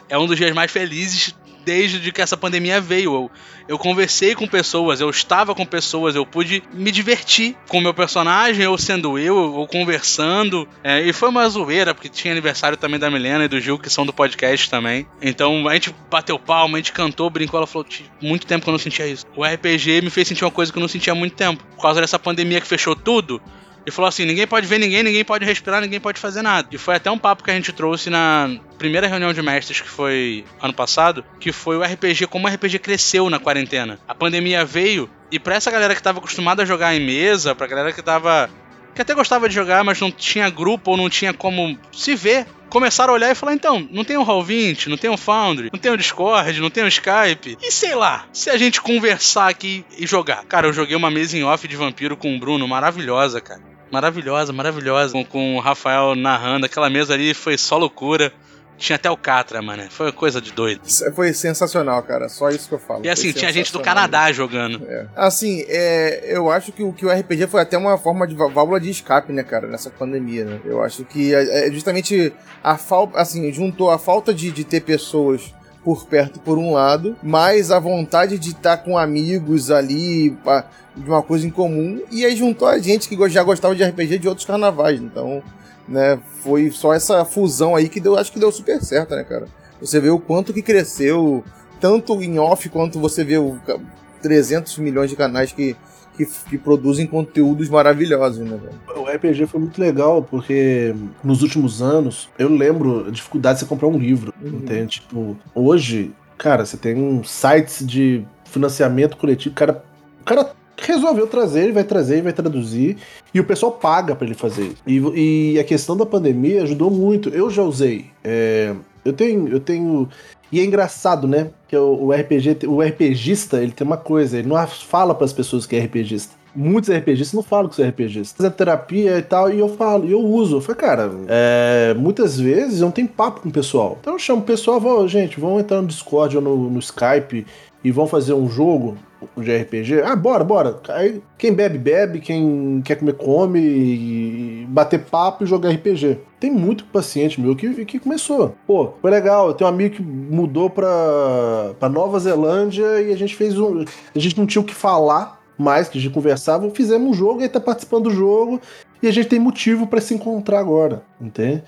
é, 0.09 0.15
é 0.15 0.17
um 0.17 0.27
dos 0.27 0.37
dias 0.37 0.53
mais 0.53 0.71
felizes 0.71 1.35
desde 1.67 2.13
que 2.13 2.21
essa 2.21 2.37
pandemia 2.37 2.79
veio. 2.79 3.13
Eu, 3.13 3.31
eu 3.67 3.77
conversei 3.77 4.33
com 4.33 4.47
pessoas, 4.47 5.01
eu 5.01 5.09
estava 5.09 5.53
com 5.53 5.65
pessoas, 5.65 6.15
eu 6.15 6.25
pude 6.25 6.63
me 6.71 6.89
divertir 6.91 7.57
com 7.67 7.79
o 7.79 7.81
meu 7.81 7.93
personagem, 7.93 8.63
eu 8.63 8.77
sendo 8.77 9.19
eu, 9.19 9.35
ou 9.35 9.67
conversando. 9.67 10.65
É, 10.81 11.01
e 11.01 11.11
foi 11.11 11.27
uma 11.27 11.47
zoeira, 11.49 11.93
porque 11.93 12.07
tinha 12.07 12.31
aniversário 12.33 12.77
também 12.77 12.97
da 12.97 13.11
Milena 13.11 13.43
e 13.43 13.47
do 13.49 13.59
Gil, 13.59 13.77
que 13.77 13.89
são 13.89 14.05
do 14.05 14.13
podcast 14.13 14.69
também. 14.69 15.05
Então 15.21 15.67
a 15.67 15.73
gente 15.73 15.93
bateu 16.09 16.39
palma, 16.39 16.77
a 16.77 16.79
gente 16.79 16.93
cantou, 16.93 17.29
brincou. 17.29 17.57
Ela 17.57 17.67
falou: 17.67 17.83
"Ti, 17.83 18.09
muito 18.21 18.47
tempo 18.47 18.63
que 18.63 18.69
eu 18.69 18.71
não 18.71 18.79
sentia 18.79 19.05
isso. 19.05 19.25
O 19.35 19.43
RPG 19.43 20.01
me 20.01 20.09
fez 20.09 20.25
sentir 20.25 20.45
uma 20.45 20.51
coisa 20.51 20.71
que 20.71 20.77
eu 20.77 20.81
não 20.81 20.87
sentia 20.87 21.11
há 21.11 21.15
muito 21.15 21.35
tempo. 21.35 21.61
Por 21.75 21.81
causa 21.81 21.99
dessa 21.99 22.17
pandemia 22.17 22.61
que 22.61 22.67
fechou 22.67 22.95
tudo. 22.95 23.41
E 23.87 23.91
falou 23.91 24.09
assim: 24.09 24.25
ninguém 24.25 24.45
pode 24.45 24.67
ver 24.67 24.79
ninguém, 24.79 25.01
ninguém 25.01 25.23
pode 25.23 25.45
respirar, 25.45 25.79
ninguém 25.79 25.99
pode 25.99 26.19
fazer 26.19 26.41
nada. 26.41 26.67
E 26.69 26.77
foi 26.77 26.95
até 26.95 27.09
um 27.09 27.17
papo 27.17 27.41
que 27.41 27.49
a 27.49 27.53
gente 27.53 27.71
trouxe 27.71 28.09
na 28.09 28.59
primeira 28.77 29.07
reunião 29.07 29.31
de 29.31 29.41
mestres, 29.41 29.79
que 29.79 29.87
foi 29.87 30.43
ano 30.61 30.73
passado, 30.73 31.23
que 31.39 31.53
foi 31.53 31.77
o 31.77 31.81
RPG, 31.81 32.27
como 32.27 32.47
o 32.47 32.51
RPG 32.51 32.79
cresceu 32.79 33.29
na 33.29 33.39
quarentena. 33.39 33.97
A 34.05 34.13
pandemia 34.13 34.65
veio, 34.65 35.09
e 35.31 35.39
pra 35.39 35.55
essa 35.55 35.71
galera 35.71 35.95
que 35.95 36.03
tava 36.03 36.19
acostumada 36.19 36.63
a 36.63 36.65
jogar 36.65 36.93
em 36.93 36.99
mesa, 36.99 37.55
pra 37.55 37.65
galera 37.65 37.93
que 37.93 38.01
tava. 38.01 38.49
que 38.93 39.01
até 39.01 39.13
gostava 39.13 39.47
de 39.47 39.55
jogar, 39.55 39.85
mas 39.85 40.01
não 40.01 40.11
tinha 40.11 40.49
grupo 40.49 40.91
ou 40.91 40.97
não 40.97 41.09
tinha 41.09 41.33
como 41.33 41.79
se 41.93 42.13
ver. 42.13 42.45
Começaram 42.69 43.13
a 43.13 43.15
olhar 43.15 43.31
e 43.31 43.35
falar, 43.35 43.53
então, 43.53 43.87
não 43.89 44.03
tem 44.03 44.17
o 44.17 44.25
Roll20, 44.25 44.87
não 44.87 44.97
tem 44.97 45.09
o 45.09 45.15
Foundry, 45.15 45.69
não 45.71 45.79
tem 45.79 45.89
o 45.89 45.97
Discord, 45.97 46.59
não 46.59 46.69
tem 46.69 46.83
o 46.83 46.87
Skype. 46.89 47.57
E 47.61 47.71
sei 47.71 47.95
lá, 47.95 48.25
se 48.33 48.49
a 48.49 48.57
gente 48.57 48.81
conversar 48.81 49.47
aqui 49.47 49.85
e 49.97 50.05
jogar. 50.05 50.43
Cara, 50.43 50.67
eu 50.67 50.73
joguei 50.73 50.97
uma 50.97 51.09
mesa 51.09 51.37
em 51.37 51.45
off 51.45 51.65
de 51.65 51.77
vampiro 51.77 52.17
com 52.17 52.35
o 52.35 52.37
Bruno, 52.37 52.67
maravilhosa, 52.67 53.39
cara. 53.39 53.76
Maravilhosa, 53.91 54.51
maravilhosa. 54.53 55.13
Com, 55.13 55.25
com 55.25 55.55
o 55.55 55.59
Rafael 55.59 56.15
narrando, 56.15 56.65
aquela 56.65 56.89
mesa 56.89 57.13
ali 57.13 57.33
foi 57.33 57.57
só 57.57 57.77
loucura. 57.77 58.31
Tinha 58.77 58.95
até 58.95 59.09
o 59.09 59.17
Catra, 59.17 59.59
mano. 59.59 59.89
Foi 59.89 60.05
uma 60.05 60.11
coisa 60.11 60.39
de 60.39 60.51
doido. 60.51 60.81
Isso 60.85 61.03
Foi 61.13 61.33
sensacional, 61.33 62.03
cara. 62.03 62.29
Só 62.29 62.49
isso 62.49 62.67
que 62.69 62.75
eu 62.75 62.79
falo. 62.79 63.03
E 63.03 63.09
assim, 63.09 63.31
tinha 63.31 63.51
gente 63.51 63.73
do. 63.73 63.79
Canadá 63.79 64.31
jogando. 64.31 64.85
É. 64.87 65.07
Assim, 65.15 65.65
é, 65.67 66.25
eu 66.27 66.51
acho 66.51 66.71
que 66.71 66.83
o, 66.83 66.93
que 66.93 67.03
o 67.03 67.09
RPG 67.11 67.47
foi 67.47 67.61
até 67.61 67.75
uma 67.75 67.97
forma 67.97 68.27
de 68.27 68.35
vá- 68.35 68.47
válvula 68.47 68.79
de 68.79 68.91
escape, 68.91 69.33
né, 69.33 69.41
cara, 69.41 69.65
nessa 69.67 69.89
pandemia, 69.89 70.45
né? 70.45 70.61
Eu 70.63 70.83
acho 70.83 71.03
que 71.05 71.33
é 71.33 71.67
é 71.67 71.71
justamente 71.71 72.31
a 72.63 72.77
falta, 72.77 73.19
assim, 73.19 73.51
juntou 73.51 73.89
a 73.89 73.97
falta 73.97 74.31
de, 74.31 74.51
de 74.51 74.63
ter 74.63 74.81
pessoas 74.81 75.51
por 75.87 76.05
perto 76.05 76.37
por 76.41 76.57
um 76.57 76.73
lado, 76.73 77.15
mais 77.23 77.71
a 77.71 77.79
vontade 77.79 78.37
de 78.37 78.49
estar 78.49 78.75
com 78.75 78.97
amigos 78.97 79.71
ali, 79.71 80.31
pá, 80.43 80.65
de 80.93 81.07
uma 81.09 81.23
coisa 81.23 81.47
em 81.47 81.49
comum, 81.49 82.01
e 82.11 82.25
aí 82.25 82.35
juntou 82.35 82.67
a 82.67 82.77
gente 82.77 83.07
que 83.07 83.29
já 83.29 83.41
gostava 83.41 83.73
de 83.73 83.85
RPG 83.85 84.19
de 84.19 84.27
outros 84.27 84.45
carnavais, 84.45 84.99
então, 84.99 85.41
né, 85.87 86.19
foi 86.43 86.71
só 86.71 86.93
essa 86.93 87.23
fusão 87.23 87.73
aí 87.73 87.87
que 87.87 88.01
deu, 88.01 88.17
acho 88.17 88.33
que 88.33 88.37
deu 88.39 88.51
super 88.51 88.83
certo, 88.83 89.15
né, 89.15 89.23
cara? 89.23 89.47
Você 89.79 89.97
vê 90.01 90.09
o 90.09 90.19
quanto 90.19 90.51
que 90.53 90.61
cresceu, 90.61 91.41
tanto 91.79 92.21
em 92.21 92.37
off 92.37 92.67
quanto 92.67 92.99
você 92.99 93.23
vê 93.23 93.37
o 93.37 93.55
ca- 93.65 93.79
300 94.21 94.77
milhões 94.79 95.09
de 95.09 95.15
canais 95.15 95.53
que, 95.53 95.73
que, 96.17 96.25
que 96.49 96.57
produzem 96.57 97.05
conteúdos 97.05 97.69
maravilhosos, 97.69 98.39
né, 98.39 98.57
velho? 98.57 99.01
O 99.01 99.05
RPG 99.05 99.45
foi 99.45 99.59
muito 99.59 99.79
legal 99.79 100.23
porque 100.23 100.93
nos 101.23 101.43
últimos 101.43 101.81
anos 101.81 102.29
eu 102.37 102.49
lembro 102.49 103.07
a 103.07 103.11
dificuldade 103.11 103.59
de 103.59 103.59
você 103.61 103.69
comprar 103.69 103.87
um 103.87 103.97
livro. 103.97 104.33
Uhum. 104.41 104.49
Entende? 104.57 104.99
Tipo, 105.01 105.37
hoje, 105.53 106.11
cara, 106.37 106.65
você 106.65 106.75
tem 106.75 106.95
um 106.95 107.23
sites 107.23 107.85
de 107.85 108.25
financiamento 108.45 109.15
coletivo, 109.17 109.53
o 109.53 109.55
cara, 109.55 109.83
o 110.21 110.23
cara 110.23 110.51
resolveu 110.77 111.27
trazer, 111.27 111.63
ele 111.63 111.73
vai 111.73 111.83
trazer, 111.83 112.15
ele 112.15 112.23
vai 112.23 112.33
traduzir 112.33 112.97
e 113.33 113.39
o 113.39 113.43
pessoal 113.43 113.71
paga 113.71 114.15
pra 114.15 114.25
ele 114.25 114.35
fazer. 114.35 114.73
E, 114.85 115.53
e 115.53 115.59
a 115.59 115.63
questão 115.63 115.95
da 115.95 116.05
pandemia 116.05 116.63
ajudou 116.63 116.89
muito. 116.89 117.29
Eu 117.29 117.49
já 117.49 117.63
usei. 117.63 118.07
é, 118.23 118.75
eu 119.07 119.13
tenho, 119.13 119.47
eu 119.47 119.59
tenho 119.59 120.09
e 120.51 120.59
é 120.59 120.63
engraçado, 120.63 121.27
né? 121.27 121.49
Que 121.67 121.75
o, 121.75 122.11
RPG, 122.11 122.65
o 122.67 122.81
RPGista, 122.81 123.61
ele 123.61 123.71
tem 123.71 123.85
uma 123.85 123.97
coisa, 123.97 124.37
ele 124.37 124.47
não 124.47 124.65
fala 124.67 125.13
pras 125.13 125.33
pessoas 125.33 125.65
que 125.65 125.75
é 125.75 125.79
RPGista. 125.79 126.35
Muitos 126.55 126.89
RPGistas 126.89 127.33
não 127.33 127.43
falam 127.43 127.69
que 127.69 127.75
são 127.75 127.87
RPGistas. 127.87 128.35
Fazem 128.35 128.51
terapia 128.51 129.17
e 129.17 129.21
tal, 129.21 129.51
e 129.51 129.59
eu 129.59 129.69
falo, 129.69 130.05
e 130.05 130.11
eu 130.11 130.19
uso. 130.19 130.57
Eu 130.57 130.61
falei, 130.61 130.81
cara, 130.81 131.11
é, 131.27 131.93
muitas 131.95 132.39
vezes 132.39 132.79
eu 132.79 132.85
não 132.85 132.91
tenho 132.91 133.07
papo 133.07 133.41
com 133.41 133.49
o 133.49 133.51
pessoal. 133.51 133.97
Então 134.01 134.13
eu 134.13 134.19
chamo 134.19 134.41
o 134.41 134.45
pessoal, 134.45 134.79
vou, 134.79 135.07
gente, 135.07 135.39
vamos 135.39 135.59
entrar 135.59 135.81
no 135.81 135.87
Discord 135.87 136.35
ou 136.35 136.41
no, 136.41 136.69
no 136.69 136.79
Skype 136.79 137.45
e 137.83 137.91
vamos 137.91 138.11
fazer 138.11 138.33
um 138.33 138.49
jogo 138.49 138.97
de 139.35 139.55
RPG. 139.55 140.01
Ah, 140.01 140.15
bora, 140.15 140.43
bora. 140.43 140.79
Aí 140.89 141.21
quem 141.37 141.53
bebe, 141.53 141.77
bebe, 141.77 142.19
quem 142.19 142.81
quer 142.83 142.95
comer, 142.95 143.13
come, 143.13 143.59
e 143.59 144.65
bater 144.69 144.99
papo 144.99 145.43
e 145.43 145.47
jogar 145.47 145.71
RPG. 145.71 146.19
Tem 146.39 146.51
muito 146.51 146.85
paciente 146.85 147.41
meu 147.41 147.55
que, 147.55 147.85
que 147.85 147.99
começou. 147.99 148.55
Pô, 148.65 148.93
foi 149.01 149.09
legal. 149.09 149.47
Eu 149.47 149.53
tenho 149.53 149.69
um 149.69 149.73
amigo 149.73 149.95
que 149.95 150.01
mudou 150.03 150.69
pra, 150.69 151.73
pra 151.79 151.89
Nova 151.89 152.19
Zelândia 152.19 153.01
e 153.01 153.11
a 153.11 153.17
gente 153.17 153.35
fez 153.35 153.57
um. 153.57 153.83
A 154.15 154.19
gente 154.19 154.37
não 154.37 154.45
tinha 154.45 154.61
o 154.61 154.65
que 154.65 154.75
falar 154.75 155.41
mais, 155.57 155.89
que 155.89 155.97
a 155.97 156.01
gente 156.01 156.13
conversava. 156.13 156.69
Fizemos 156.69 157.09
um 157.09 157.13
jogo 157.13 157.39
e 157.39 157.43
ele 157.43 157.49
tá 157.49 157.59
participando 157.59 158.05
do 158.05 158.11
jogo 158.11 158.61
e 159.01 159.07
a 159.07 159.11
gente 159.11 159.29
tem 159.29 159.39
motivo 159.39 159.87
pra 159.87 160.01
se 160.01 160.13
encontrar 160.13 160.59
agora, 160.59 161.03
entende? 161.19 161.63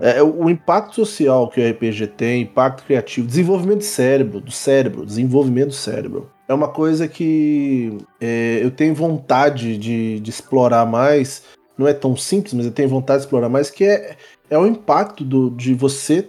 É, 0.00 0.22
o 0.22 0.48
impacto 0.48 0.94
social 0.94 1.48
que 1.48 1.60
o 1.60 1.70
RPG 1.70 2.08
tem, 2.08 2.42
impacto 2.42 2.84
criativo, 2.84 3.26
desenvolvimento 3.26 3.78
do 3.78 3.84
cérebro, 3.84 4.40
do 4.40 4.50
cérebro, 4.50 5.06
desenvolvimento 5.06 5.68
do 5.68 5.74
cérebro. 5.74 6.30
É 6.48 6.54
uma 6.54 6.68
coisa 6.68 7.06
que 7.06 7.98
é, 8.20 8.60
eu 8.62 8.70
tenho 8.70 8.94
vontade 8.94 9.76
de, 9.76 10.18
de 10.20 10.30
explorar 10.30 10.86
mais. 10.86 11.42
Não 11.76 11.86
é 11.86 11.92
tão 11.92 12.16
simples, 12.16 12.54
mas 12.54 12.66
eu 12.66 12.72
tenho 12.72 12.88
vontade 12.88 13.20
de 13.20 13.26
explorar 13.26 13.48
mais, 13.48 13.70
que 13.70 13.84
é, 13.84 14.16
é 14.50 14.58
o 14.58 14.66
impacto 14.66 15.24
do, 15.24 15.50
de 15.50 15.74
você 15.74 16.28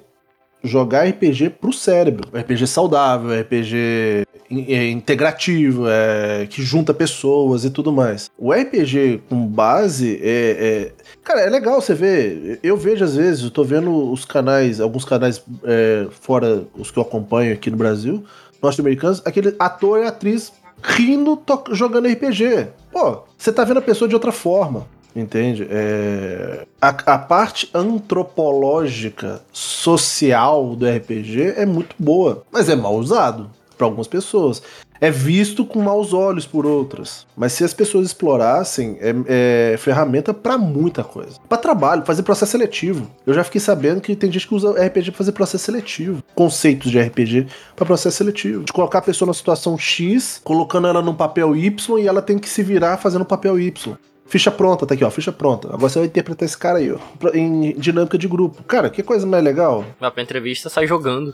jogar 0.63 1.07
RPG 1.07 1.51
pro 1.51 1.71
cérebro. 1.71 2.29
RPG 2.37 2.67
saudável, 2.67 3.39
RPG 3.41 4.25
é, 4.67 4.89
integrativo, 4.89 5.85
é, 5.87 6.47
que 6.49 6.61
junta 6.61 6.93
pessoas 6.93 7.65
e 7.65 7.69
tudo 7.69 7.91
mais. 7.91 8.29
O 8.37 8.51
RPG 8.51 9.21
com 9.29 9.45
base 9.45 10.19
é, 10.21 10.91
é- 10.91 10.91
Cara, 11.23 11.41
é 11.41 11.49
legal 11.49 11.79
você 11.79 11.93
ver. 11.93 12.59
Eu 12.63 12.75
vejo 12.75 13.03
às 13.03 13.15
vezes, 13.15 13.43
eu 13.43 13.51
tô 13.51 13.63
vendo 13.63 14.11
os 14.11 14.25
canais, 14.25 14.79
alguns 14.79 15.05
canais 15.05 15.43
é, 15.63 16.07
fora 16.21 16.63
os 16.77 16.89
que 16.91 16.97
eu 16.97 17.03
acompanho 17.03 17.53
aqui 17.53 17.69
no 17.69 17.77
Brasil, 17.77 18.23
norte-americanos, 18.61 19.21
aquele 19.25 19.55
ator 19.59 19.99
e 19.99 20.07
atriz 20.07 20.51
rindo, 20.81 21.39
jogando 21.71 22.07
RPG. 22.07 22.67
Pô, 22.91 23.23
você 23.37 23.51
tá 23.51 23.63
vendo 23.63 23.77
a 23.77 23.81
pessoa 23.81 24.07
de 24.07 24.15
outra 24.15 24.31
forma. 24.31 24.87
Entende? 25.19 25.67
É, 25.69 26.65
a, 26.81 26.89
a 26.89 27.17
parte 27.17 27.69
antropológica, 27.73 29.41
social 29.51 30.75
do 30.75 30.87
RPG 30.87 31.55
é 31.57 31.65
muito 31.65 31.95
boa, 31.99 32.43
mas 32.51 32.69
é 32.69 32.75
mal 32.75 32.95
usado 32.95 33.49
para 33.77 33.85
algumas 33.85 34.07
pessoas. 34.07 34.61
É 35.01 35.09
visto 35.09 35.63
com 35.63 35.81
maus 35.81 36.13
olhos 36.13 36.45
por 36.45 36.65
outras. 36.65 37.25
Mas 37.35 37.53
se 37.53 37.63
as 37.63 37.73
pessoas 37.73 38.07
explorassem, 38.07 38.97
é, 38.99 39.73
é 39.73 39.77
ferramenta 39.77 40.33
para 40.33 40.57
muita 40.57 41.05
coisa. 41.05 41.39
Para 41.47 41.57
trabalho, 41.57 42.05
fazer 42.05 42.23
processo 42.23 42.51
seletivo. 42.51 43.09
Eu 43.25 43.33
já 43.33 43.43
fiquei 43.45 43.61
sabendo 43.61 44.01
que 44.01 44.13
tem 44.13 44.29
gente 44.29 44.45
que 44.45 44.53
usa 44.53 44.71
RPG 44.71 45.11
para 45.11 45.17
fazer 45.17 45.31
processo 45.31 45.63
seletivo. 45.63 46.21
Conceitos 46.35 46.91
de 46.91 46.99
RPG 46.99 47.47
para 47.77 47.85
processo 47.85 48.17
seletivo. 48.17 48.65
De 48.65 48.73
colocar 48.73 48.99
a 48.99 49.03
pessoa 49.03 49.27
na 49.27 49.33
situação 49.33 49.77
X, 49.77 50.41
colocando 50.43 50.87
ela 50.87 51.01
num 51.01 51.15
papel 51.15 51.55
Y 51.55 51.99
e 51.99 52.05
ela 52.07 52.21
tem 52.21 52.37
que 52.37 52.49
se 52.49 52.61
virar 52.61 52.97
fazendo 52.97 53.21
o 53.21 53.25
papel 53.25 53.57
Y. 53.57 53.97
Ficha 54.29 54.51
pronta, 54.51 54.85
tá 54.85 54.93
aqui, 54.93 55.03
ó. 55.03 55.09
Ficha 55.09 55.31
pronta. 55.31 55.67
Agora 55.69 55.89
você 55.89 55.99
vai 55.99 56.07
interpretar 56.07 56.45
esse 56.45 56.57
cara 56.57 56.77
aí, 56.77 56.91
ó. 56.91 56.97
Em 57.33 57.73
dinâmica 57.73 58.17
de 58.17 58.27
grupo. 58.27 58.63
Cara, 58.63 58.89
que 58.89 59.01
coisa 59.01 59.25
mais 59.25 59.43
legal. 59.43 59.83
Vai 59.99 60.11
pra 60.11 60.21
entrevista, 60.21 60.69
sai 60.69 60.85
jogando. 60.85 61.33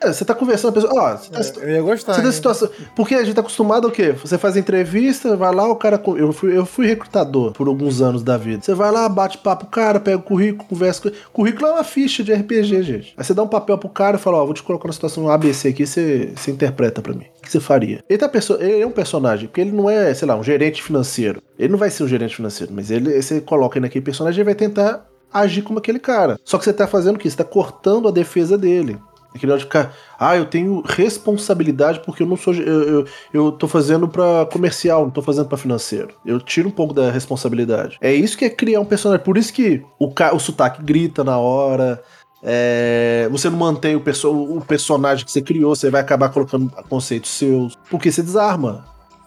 É, 0.00 0.12
você 0.12 0.24
tá 0.24 0.34
conversando, 0.34 0.70
a 0.70 0.72
pessoa. 0.74 0.92
Ó, 0.94 1.16
você 1.16 1.30
tá, 1.30 1.60
É, 1.60 1.70
eu 1.70 1.70
ia 1.76 1.82
gostar. 1.82 2.14
você 2.14 2.22
tá 2.22 2.32
situação. 2.32 2.68
Porque 2.94 3.14
a 3.14 3.24
gente 3.24 3.34
tá 3.34 3.40
acostumado 3.40 3.86
ao 3.86 3.92
quê? 3.92 4.12
Você 4.12 4.36
faz 4.38 4.56
entrevista, 4.56 5.36
vai 5.36 5.54
lá, 5.54 5.68
o 5.70 5.76
cara. 5.76 6.00
Eu 6.16 6.32
fui, 6.32 6.56
eu 6.56 6.66
fui 6.66 6.86
recrutador 6.86 7.52
por 7.52 7.68
alguns 7.68 8.00
anos 8.00 8.22
da 8.22 8.36
vida. 8.36 8.62
Você 8.62 8.74
vai 8.74 8.90
lá, 8.90 9.08
bate 9.08 9.38
papo 9.38 9.64
com 9.64 9.70
o 9.70 9.72
cara, 9.72 9.98
pega 10.00 10.18
o 10.18 10.22
currículo, 10.22 10.68
conversa 10.68 11.02
com 11.02 11.08
ele. 11.08 11.16
Currículo 11.32 11.66
é 11.66 11.72
uma 11.72 11.84
ficha 11.84 12.22
de 12.22 12.32
RPG, 12.32 12.82
gente. 12.82 13.14
Aí 13.16 13.24
você 13.24 13.34
dá 13.34 13.42
um 13.42 13.48
papel 13.48 13.78
pro 13.78 13.88
cara 13.88 14.16
e 14.16 14.20
fala: 14.20 14.38
Ó, 14.38 14.44
vou 14.44 14.54
te 14.54 14.62
colocar 14.62 14.86
na 14.86 14.92
situação 14.92 15.30
ABC 15.30 15.68
aqui, 15.68 15.86
você, 15.86 16.32
você 16.36 16.50
interpreta 16.50 17.00
pra 17.00 17.14
mim. 17.14 17.26
O 17.38 17.42
que 17.42 17.50
você 17.50 17.60
faria? 17.60 18.02
Ele, 18.08 18.18
tá 18.18 18.28
perso... 18.28 18.54
ele 18.60 18.80
é 18.80 18.86
um 18.86 18.90
personagem, 18.90 19.46
porque 19.46 19.60
ele 19.60 19.72
não 19.72 19.88
é, 19.88 20.12
sei 20.12 20.26
lá, 20.26 20.36
um 20.36 20.42
gerente 20.42 20.82
financeiro. 20.82 21.40
Ele 21.58 21.68
não 21.68 21.78
vai 21.78 21.90
ser 21.90 22.02
um 22.02 22.08
gerente 22.08 22.36
financeiro, 22.36 22.72
mas 22.74 22.90
ele, 22.90 23.22
você 23.22 23.40
coloca 23.40 23.78
ele 23.78 23.86
naquele 23.86 24.04
personagem 24.04 24.40
e 24.40 24.44
vai 24.44 24.54
tentar 24.54 25.06
agir 25.32 25.62
como 25.62 25.78
aquele 25.78 25.98
cara. 25.98 26.38
Só 26.44 26.58
que 26.58 26.64
você 26.64 26.72
tá 26.72 26.86
fazendo 26.86 27.16
o 27.16 27.18
quê? 27.18 27.30
Você 27.30 27.36
tá 27.36 27.44
cortando 27.44 28.08
a 28.08 28.10
defesa 28.10 28.58
dele. 28.58 28.98
Aquele 29.36 29.52
negócio 29.52 29.68
de 29.68 29.72
ficar, 29.72 29.94
ah, 30.18 30.36
eu 30.36 30.46
tenho 30.46 30.82
responsabilidade 30.84 32.00
porque 32.04 32.22
eu 32.22 32.26
não 32.26 32.36
sou. 32.36 32.54
Eu, 32.54 32.82
eu, 32.82 33.06
eu 33.32 33.52
tô 33.52 33.68
fazendo 33.68 34.08
pra 34.08 34.46
comercial, 34.46 35.04
não 35.04 35.10
tô 35.10 35.22
fazendo 35.22 35.46
pra 35.46 35.58
financeiro. 35.58 36.14
Eu 36.24 36.40
tiro 36.40 36.68
um 36.68 36.72
pouco 36.72 36.92
da 36.94 37.10
responsabilidade. 37.10 37.98
É 38.00 38.12
isso 38.12 38.36
que 38.36 38.44
é 38.44 38.50
criar 38.50 38.80
um 38.80 38.84
personagem. 38.84 39.24
Por 39.24 39.36
isso 39.36 39.52
que 39.52 39.82
o, 39.98 40.12
o 40.32 40.38
sotaque 40.38 40.82
grita 40.82 41.22
na 41.22 41.38
hora. 41.38 42.02
é, 42.42 43.28
você 43.30 43.48
não 43.50 43.58
mantém 43.58 43.96
o, 43.96 44.00
perso 44.00 44.30
o 44.30 44.60
personagem 44.60 45.24
que 45.24 45.32
você 45.32 45.42
criou, 45.42 45.74
você 45.74 45.90
vai 45.90 46.00
acabar 46.00 46.30
colocando 46.30 46.70
conceitos 46.88 47.30
seus. 47.30 47.76
Porque 47.90 48.10
você 48.10 48.22
desarma. 48.22 48.84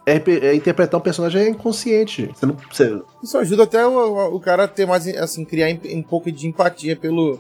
RP 0.08 0.44
é, 0.44 0.56
interpretar 0.56 1.00
um 1.00 1.04
personagem 1.04 1.42
é 1.42 1.50
inconsciente. 1.50 2.32
Você 2.34 2.46
não. 2.46 2.58
Você, 2.72 3.02
Isso 3.22 3.38
ajuda 3.38 3.64
até 3.64 3.86
o, 3.86 4.36
o 4.36 4.40
cara 4.40 4.64
a 4.64 4.68
ter 4.68 4.86
mais, 4.86 5.08
assim, 5.08 5.46
criar 5.46 5.68
um 5.94 6.02
pouco 6.02 6.32
de 6.32 6.48
empatia 6.48 6.96
pelo, 6.96 7.40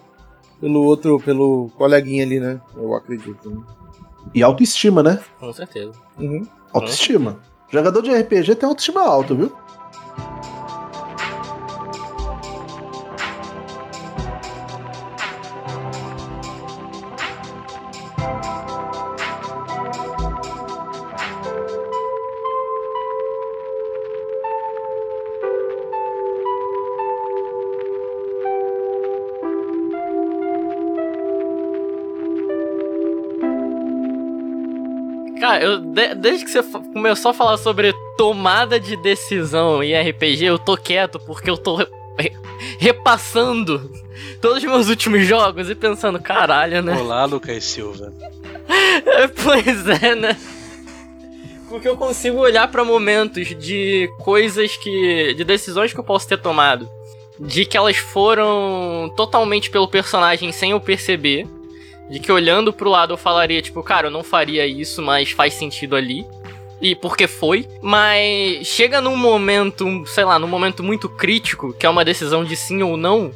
pelo 0.60 0.84
outro, 0.84 1.20
pelo 1.20 1.70
coleguinha 1.78 2.24
ali, 2.24 2.40
né? 2.40 2.60
Eu 2.76 2.94
acredito. 2.96 3.50
né? 3.50 3.62
e 4.34 4.44
autoestima, 4.44 5.02
né? 5.02 5.20
Com 5.40 5.52
certeza. 5.54 5.94
Uhum. 6.20 6.46
Autoestima. 6.74 7.40
Jogador 7.70 8.02
de 8.02 8.12
RPG 8.14 8.56
tem 8.56 8.68
autoestima 8.68 9.02
alta, 9.02 9.34
viu? 9.34 9.52
Cara, 35.50 35.64
eu, 35.64 35.80
de- 35.80 36.14
desde 36.16 36.46
que 36.46 36.52
você 36.52 36.62
começou 36.94 37.32
a 37.32 37.34
falar 37.34 37.58
sobre 37.58 37.92
tomada 38.16 38.80
de 38.80 38.96
decisão 38.98 39.82
em 39.82 40.00
RPG, 40.00 40.46
eu 40.46 40.60
tô 40.60 40.78
quieto 40.78 41.20
porque 41.20 41.50
eu 41.50 41.58
tô 41.58 41.78
re- 41.78 41.88
re- 42.20 42.34
repassando 42.78 43.90
todos 44.40 44.60
os 44.60 44.64
meus 44.64 44.90
últimos 44.90 45.26
jogos 45.26 45.68
e 45.68 45.74
pensando, 45.74 46.20
caralho, 46.20 46.84
né? 46.84 46.96
Olá, 46.96 47.26
Lucas 47.26 47.64
Silva. 47.64 48.14
pois 49.44 49.88
é, 50.04 50.14
né? 50.14 50.38
Porque 51.68 51.88
eu 51.88 51.98
consigo 51.98 52.38
olhar 52.38 52.68
pra 52.70 52.84
momentos 52.84 53.48
de 53.48 54.08
coisas 54.20 54.78
que. 54.78 55.34
de 55.34 55.44
decisões 55.44 55.92
que 55.94 56.00
eu 56.00 56.04
posso 56.04 56.28
ter 56.28 56.38
tomado. 56.38 56.88
De 57.40 57.66
que 57.66 57.76
elas 57.76 57.98
foram 57.98 59.12
totalmente 59.18 59.72
pelo 59.72 59.88
personagem 59.88 60.52
sem 60.52 60.72
eu 60.72 60.80
perceber. 60.80 61.48
De 62.10 62.20
que 62.20 62.32
olhando 62.32 62.74
pro 62.74 62.90
lado 62.90 63.14
eu 63.14 63.18
falaria, 63.18 63.62
tipo, 63.62 63.84
cara, 63.84 64.08
eu 64.08 64.12
não 64.12 64.24
faria 64.24 64.66
isso, 64.66 65.02
mas 65.02 65.32
faz 65.32 65.54
sentido 65.54 65.96
ali. 65.96 66.26
E 66.82 66.96
porque 66.96 67.28
foi. 67.28 67.68
Mas 67.82 68.66
chega 68.66 69.02
num 69.02 69.16
momento, 69.16 70.06
sei 70.08 70.24
lá, 70.24 70.40
num 70.40 70.48
momento 70.48 70.84
muito 70.84 71.08
crítico, 71.10 71.74
que 71.74 71.86
é 71.86 71.90
uma 71.90 72.06
decisão 72.06 72.44
de 72.44 72.56
sim 72.56 72.82
ou 72.82 72.98
não. 72.98 73.32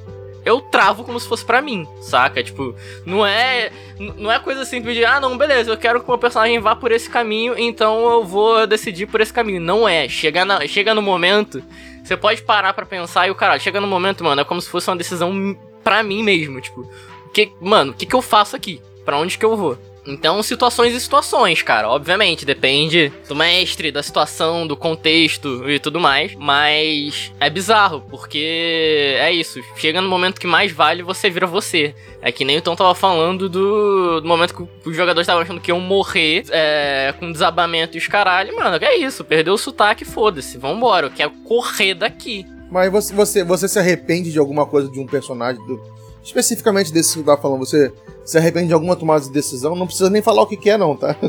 Eu 0.45 0.59
travo 0.59 1.03
como 1.03 1.19
se 1.19 1.27
fosse 1.27 1.45
pra 1.45 1.61
mim, 1.61 1.87
saca? 2.01 2.43
Tipo, 2.43 2.75
não 3.05 3.25
é 3.25 3.71
Não 4.17 4.31
é 4.31 4.39
coisa 4.39 4.65
simples 4.65 4.95
de, 4.95 5.05
ah, 5.05 5.19
não, 5.19 5.37
beleza, 5.37 5.71
eu 5.71 5.77
quero 5.77 5.99
que 5.99 6.05
o 6.05 6.09
meu 6.09 6.17
personagem 6.17 6.59
vá 6.59 6.75
por 6.75 6.91
esse 6.91 7.09
caminho, 7.09 7.55
então 7.57 8.09
eu 8.11 8.25
vou 8.25 8.65
decidir 8.67 9.05
por 9.05 9.21
esse 9.21 9.31
caminho. 9.31 9.61
Não 9.61 9.87
é. 9.87 10.09
Chega, 10.09 10.43
na, 10.43 10.65
chega 10.67 10.93
no 10.93 11.01
momento, 11.01 11.63
você 12.03 12.17
pode 12.17 12.41
parar 12.41 12.73
pra 12.73 12.85
pensar 12.85 13.27
e 13.27 13.31
o 13.31 13.35
caralho, 13.35 13.61
chega 13.61 13.79
no 13.79 13.87
momento, 13.87 14.23
mano, 14.23 14.41
é 14.41 14.43
como 14.43 14.59
se 14.61 14.69
fosse 14.69 14.89
uma 14.89 14.97
decisão 14.97 15.57
pra 15.83 16.03
mim 16.03 16.23
mesmo. 16.23 16.59
Tipo, 16.59 16.89
que, 17.33 17.51
mano, 17.59 17.91
o 17.91 17.95
que, 17.95 18.05
que 18.05 18.15
eu 18.15 18.21
faço 18.21 18.55
aqui? 18.55 18.79
Pra 19.03 19.17
onde 19.17 19.37
que 19.37 19.43
eu 19.45 19.57
vou? 19.57 19.77
Então, 20.05 20.43
situações 20.43 20.93
e 20.93 20.99
situações, 20.99 21.61
cara. 21.61 21.89
Obviamente, 21.89 22.45
depende 22.45 23.09
do 23.27 23.33
mestre, 23.33 23.89
da 23.89 24.03
situação, 24.03 24.67
do 24.67 24.75
contexto 24.75 25.69
e 25.69 25.79
tudo 25.79 25.97
mais. 25.97 26.35
Mas 26.35 27.31
é 27.39 27.49
bizarro, 27.49 28.03
porque 28.09 29.15
é 29.17 29.31
isso. 29.31 29.61
Chega 29.77 30.01
no 30.01 30.09
momento 30.09 30.41
que 30.41 30.47
mais 30.47 30.73
vale, 30.73 31.01
você 31.03 31.29
vira 31.29 31.47
você. 31.47 31.95
É 32.21 32.33
que 32.33 32.43
nem 32.43 32.57
o 32.57 32.61
Tom 32.61 32.75
tava 32.75 32.93
falando 32.93 33.47
do, 33.47 34.19
do 34.19 34.27
momento 34.27 34.53
que 34.53 34.89
os 34.89 34.95
jogadores 34.95 35.23
estavam 35.23 35.41
achando 35.41 35.61
que 35.61 35.71
iam 35.71 35.79
morrer 35.79 36.43
é, 36.49 37.13
com 37.17 37.31
desabamento 37.31 37.95
e 37.95 37.99
os 37.99 38.07
caralho. 38.07 38.53
Mano, 38.57 38.77
é 38.83 38.97
isso? 38.97 39.23
Perdeu 39.23 39.53
o 39.53 39.57
sotaque, 39.57 40.03
foda-se. 40.03 40.57
Vambora, 40.57 41.07
eu 41.07 41.11
quero 41.11 41.31
correr 41.45 41.93
daqui. 41.93 42.45
Mas 42.69 42.91
você, 42.91 43.13
você, 43.13 43.43
você 43.43 43.67
se 43.69 43.77
arrepende 43.79 44.31
de 44.31 44.39
alguma 44.39 44.65
coisa 44.65 44.89
de 44.89 44.99
um 44.99 45.05
personagem, 45.05 45.65
do- 45.65 45.92
especificamente 46.23 46.91
desse 46.93 47.17
que 47.17 47.23
tá 47.23 47.35
falando, 47.37 47.59
você 47.59 47.91
se 48.25 48.37
arrepende 48.37 48.67
de 48.67 48.73
alguma 48.73 48.95
tomada 48.95 49.21
de 49.25 49.31
decisão? 49.31 49.75
Não 49.75 49.85
precisa 49.85 50.09
nem 50.09 50.21
falar 50.21 50.41
o 50.43 50.47
que, 50.47 50.55
que 50.57 50.69
é, 50.69 50.77
não, 50.77 50.95
tá? 50.95 51.15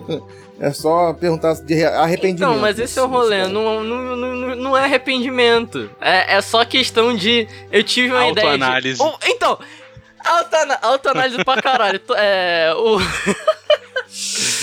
É 0.60 0.70
só 0.72 1.12
perguntar 1.12 1.52
de 1.54 1.74
re- 1.74 1.84
arrependimento. 1.84 2.48
Não, 2.52 2.58
mas 2.60 2.78
esse 2.78 2.96
é 2.96 3.02
o 3.02 3.08
rolê, 3.08 3.48
não, 3.48 3.82
não, 3.82 4.16
não, 4.16 4.54
não 4.54 4.76
é 4.76 4.84
arrependimento. 4.84 5.90
É, 6.00 6.36
é 6.36 6.40
só 6.40 6.64
questão 6.64 7.12
de. 7.12 7.48
Eu 7.72 7.82
tive 7.82 8.10
uma 8.14 8.28
ideia. 8.28 8.56
De, 8.56 8.62
Autoanálise. 8.62 9.02
Oh, 9.02 9.14
então, 9.26 9.58
autoana- 10.24 10.78
autoanálise 10.80 11.44
pra 11.44 11.60
caralho. 11.60 12.00
É, 12.16 12.72
o, 12.76 12.98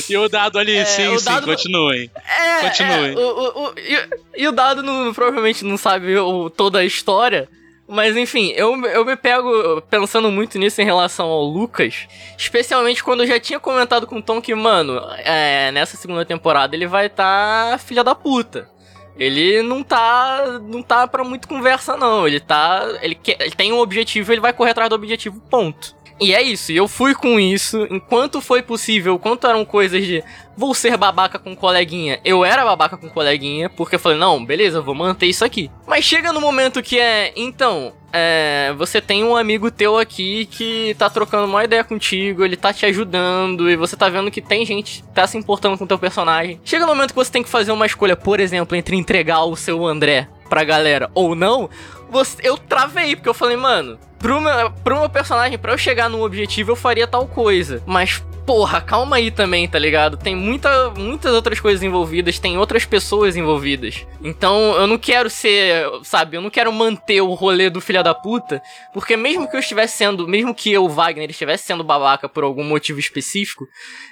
E 0.10 0.18
o 0.18 0.30
dado 0.30 0.58
ali, 0.58 0.76
É, 0.78 0.86
sim, 0.86 1.18
sim, 1.18 1.26
dado- 1.26 1.46
continuem. 1.46 2.10
é, 2.16 2.62
Continue. 2.62 3.12
é, 3.14 3.18
o, 3.18 3.20
o, 3.20 3.64
o- 3.68 3.74
e, 3.78 4.44
e 4.44 4.48
o 4.48 4.52
Dado 4.54 4.82
não- 4.82 5.14
provavelmente 5.14 5.66
não 5.66 5.76
sabe 5.78 6.18
o- 6.18 6.50
toda 6.50 6.80
a 6.80 6.86
história. 6.86 7.50
Mas 7.94 8.16
enfim, 8.16 8.54
eu, 8.56 8.74
eu 8.86 9.04
me 9.04 9.18
pego 9.18 9.82
pensando 9.90 10.32
muito 10.32 10.58
nisso 10.58 10.82
em 10.82 10.86
relação 10.86 11.28
ao 11.28 11.44
Lucas. 11.44 12.08
Especialmente 12.38 13.04
quando 13.04 13.24
eu 13.24 13.28
já 13.28 13.38
tinha 13.38 13.60
comentado 13.60 14.08
com 14.08 14.16
o 14.16 14.22
Tom 14.22 14.42
que, 14.42 14.56
mano, 14.56 14.98
é, 15.18 15.74
nessa 15.74 15.98
segunda 15.98 16.24
temporada 16.24 16.74
ele 16.74 16.88
vai 16.88 17.08
estar 17.08 17.78
filha 17.80 18.02
da 18.02 18.16
puta. 18.16 18.70
Ele 19.18 19.62
não 19.62 19.84
tá. 19.84 20.58
não 20.62 20.82
tá 20.82 21.06
pra 21.06 21.26
muito 21.26 21.50
conversa, 21.50 21.98
não. 21.98 22.26
Ele 22.26 22.40
tá. 22.40 22.98
Ele, 23.02 23.14
quer, 23.14 23.36
ele 23.42 23.52
tem 23.52 23.74
um 23.74 23.80
objetivo, 23.80 24.32
ele 24.32 24.40
vai 24.40 24.54
correr 24.54 24.72
atrás 24.72 24.90
do 24.90 24.96
objetivo, 24.96 25.42
ponto. 25.50 25.94
E 26.18 26.34
é 26.34 26.42
isso, 26.42 26.72
e 26.72 26.78
eu 26.78 26.88
fui 26.88 27.16
com 27.16 27.40
isso, 27.40 27.88
enquanto 27.90 28.42
foi 28.42 28.62
possível, 28.62 29.18
quanto 29.18 29.48
eram 29.48 29.66
coisas 29.66 30.06
de 30.06 30.24
vou 30.62 30.76
ser 30.76 30.96
babaca 30.96 31.40
com 31.40 31.56
coleguinha, 31.56 32.20
eu 32.24 32.46
era 32.46 32.64
babaca 32.64 32.96
com 32.96 33.10
coleguinha, 33.10 33.68
porque 33.68 33.96
eu 33.96 34.00
falei, 34.00 34.20
não, 34.20 34.46
beleza, 34.46 34.78
eu 34.78 34.84
vou 34.84 34.94
manter 34.94 35.26
isso 35.26 35.44
aqui. 35.44 35.72
Mas 35.88 36.06
chega 36.06 36.32
no 36.32 36.40
momento 36.40 36.84
que 36.84 37.00
é, 37.00 37.34
então, 37.36 37.94
é, 38.14 38.72
você 38.78 39.02
tem 39.02 39.24
um 39.24 39.36
amigo 39.36 39.72
teu 39.72 39.98
aqui 39.98 40.46
que 40.46 40.96
tá 41.00 41.10
trocando 41.10 41.48
uma 41.48 41.64
ideia 41.64 41.84
contigo, 41.84 42.46
ele 42.46 42.56
tá 42.56 42.72
te 42.72 42.86
ajudando, 42.86 43.72
e 43.72 43.76
você 43.76 43.98
tá 43.98 44.08
vendo 44.08 44.30
que 44.30 44.40
tem 44.40 44.64
gente 44.64 45.02
que 45.02 45.08
tá 45.16 45.26
se 45.26 45.36
importando 45.36 45.80
com 45.80 45.86
o 45.86 45.88
teu 45.88 45.98
personagem. 45.98 46.62
Chega 46.64 46.86
no 46.86 46.94
momento 46.94 47.10
que 47.10 47.16
você 47.16 47.32
tem 47.32 47.42
que 47.42 47.50
fazer 47.50 47.72
uma 47.72 47.88
escolha, 47.88 48.16
por 48.16 48.40
exemplo, 48.40 48.78
entre 48.78 48.96
entregar 48.96 49.44
o 49.44 49.56
seu 49.56 49.84
André 49.88 50.28
pra 50.48 50.64
galera 50.64 51.10
ou 51.16 51.34
não, 51.34 51.72
você- 52.12 52.38
eu 52.44 52.56
travei, 52.56 53.16
porque 53.16 53.30
eu 53.30 53.34
falei, 53.34 53.58
mano, 53.58 53.98
pro 54.20 54.40
meu, 54.40 54.70
pro 54.84 55.00
meu 55.00 55.10
personagem, 55.10 55.58
pra 55.58 55.72
eu 55.74 55.78
chegar 55.78 56.08
num 56.08 56.22
objetivo, 56.22 56.70
eu 56.72 56.76
faria 56.76 57.08
tal 57.08 57.26
coisa. 57.26 57.82
Mas, 57.88 58.24
porra, 58.52 58.82
calma 58.82 59.16
aí 59.16 59.32
também, 59.32 59.66
tá 59.66 59.80
ligado? 59.80 60.18
Tem 60.18 60.36
muita, 60.36 60.90
muitas 60.90 61.34
outras 61.34 61.58
coisas 61.58 61.82
envolvidas, 61.82 62.38
tem 62.38 62.58
outras 62.58 62.84
pessoas 62.84 63.38
envolvidas. 63.38 64.06
Então, 64.22 64.74
eu 64.74 64.86
não 64.86 64.98
quero 64.98 65.30
ser, 65.30 65.86
sabe, 66.04 66.36
eu 66.36 66.42
não 66.42 66.50
quero 66.50 66.70
manter 66.70 67.22
o 67.22 67.34
rolê 67.34 67.70
do 67.70 67.80
filho 67.80 68.04
da 68.04 68.14
puta, 68.14 68.62
porque 68.94 69.16
mesmo 69.16 69.50
que 69.50 69.56
eu 69.56 69.62
estivesse 69.62 69.96
sendo, 69.96 70.28
mesmo 70.28 70.54
que 70.54 70.70
eu, 70.70 70.90
Wagner, 70.90 71.30
estivesse 71.30 71.64
sendo 71.64 71.82
babaca 71.82 72.28
por 72.28 72.44
algum 72.44 72.66
motivo 72.66 73.00
específico, 73.00 73.66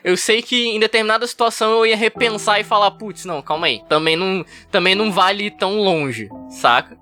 eu 0.05 0.15
sei 0.15 0.41
que 0.41 0.69
em 0.69 0.79
determinada 0.79 1.27
situação 1.27 1.71
eu 1.73 1.87
ia 1.87 1.97
repensar 1.97 2.61
e 2.61 2.63
falar, 2.63 2.91
putz, 2.91 3.25
não, 3.25 3.41
calma 3.41 3.67
aí, 3.67 3.81
também 3.89 4.15
não, 4.15 4.45
também 4.71 4.95
não 4.95 5.11
vale 5.11 5.51
tão 5.51 5.81
longe, 5.81 6.29
saca? 6.49 6.97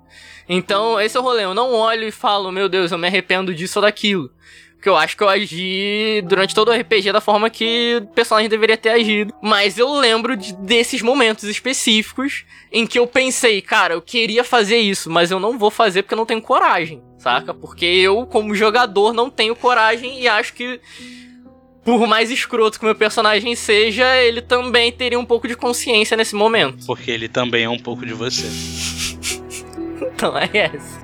Então, 0.48 1.00
esse 1.00 1.16
é 1.16 1.20
o 1.20 1.22
rolê. 1.22 1.44
Eu 1.44 1.54
não 1.54 1.72
olho 1.74 2.08
e 2.08 2.10
falo, 2.10 2.50
meu 2.50 2.68
Deus, 2.68 2.90
eu 2.90 2.96
me 2.96 3.06
arrependo 3.06 3.54
disso 3.54 3.78
ou 3.78 3.84
daquilo. 3.84 4.30
Porque 4.78 4.88
eu 4.88 4.96
acho 4.96 5.16
que 5.16 5.24
eu 5.24 5.28
agi 5.28 6.22
durante 6.24 6.54
todo 6.54 6.68
o 6.68 6.72
RPG 6.72 7.10
da 7.10 7.20
forma 7.20 7.50
que 7.50 7.98
o 8.00 8.06
personagem 8.14 8.48
deveria 8.48 8.76
ter 8.76 8.90
agido. 8.90 9.34
Mas 9.42 9.76
eu 9.76 9.92
lembro 9.98 10.36
de- 10.36 10.54
desses 10.54 11.02
momentos 11.02 11.42
específicos 11.44 12.44
em 12.70 12.86
que 12.86 12.96
eu 12.96 13.04
pensei, 13.04 13.60
cara, 13.60 13.94
eu 13.94 14.00
queria 14.00 14.44
fazer 14.44 14.76
isso, 14.78 15.10
mas 15.10 15.32
eu 15.32 15.40
não 15.40 15.58
vou 15.58 15.68
fazer 15.68 16.02
porque 16.02 16.14
eu 16.14 16.18
não 16.18 16.24
tenho 16.24 16.40
coragem, 16.40 17.02
saca? 17.18 17.52
Porque 17.52 17.84
eu, 17.84 18.24
como 18.24 18.54
jogador, 18.54 19.12
não 19.12 19.28
tenho 19.28 19.56
coragem 19.56 20.20
e 20.20 20.28
acho 20.28 20.54
que 20.54 20.80
por 21.84 22.06
mais 22.06 22.30
escroto 22.30 22.78
que 22.78 22.84
o 22.84 22.86
meu 22.86 22.94
personagem 22.94 23.56
seja, 23.56 24.16
ele 24.18 24.40
também 24.42 24.92
teria 24.92 25.18
um 25.18 25.24
pouco 25.24 25.48
de 25.48 25.56
consciência 25.56 26.16
nesse 26.16 26.36
momento. 26.36 26.86
Porque 26.86 27.10
ele 27.10 27.28
também 27.28 27.64
é 27.64 27.68
um 27.68 27.78
pouco 27.80 28.06
de 28.06 28.14
você. 28.14 28.46
Então 30.14 30.36
é 30.36 30.48
essa. 30.52 30.98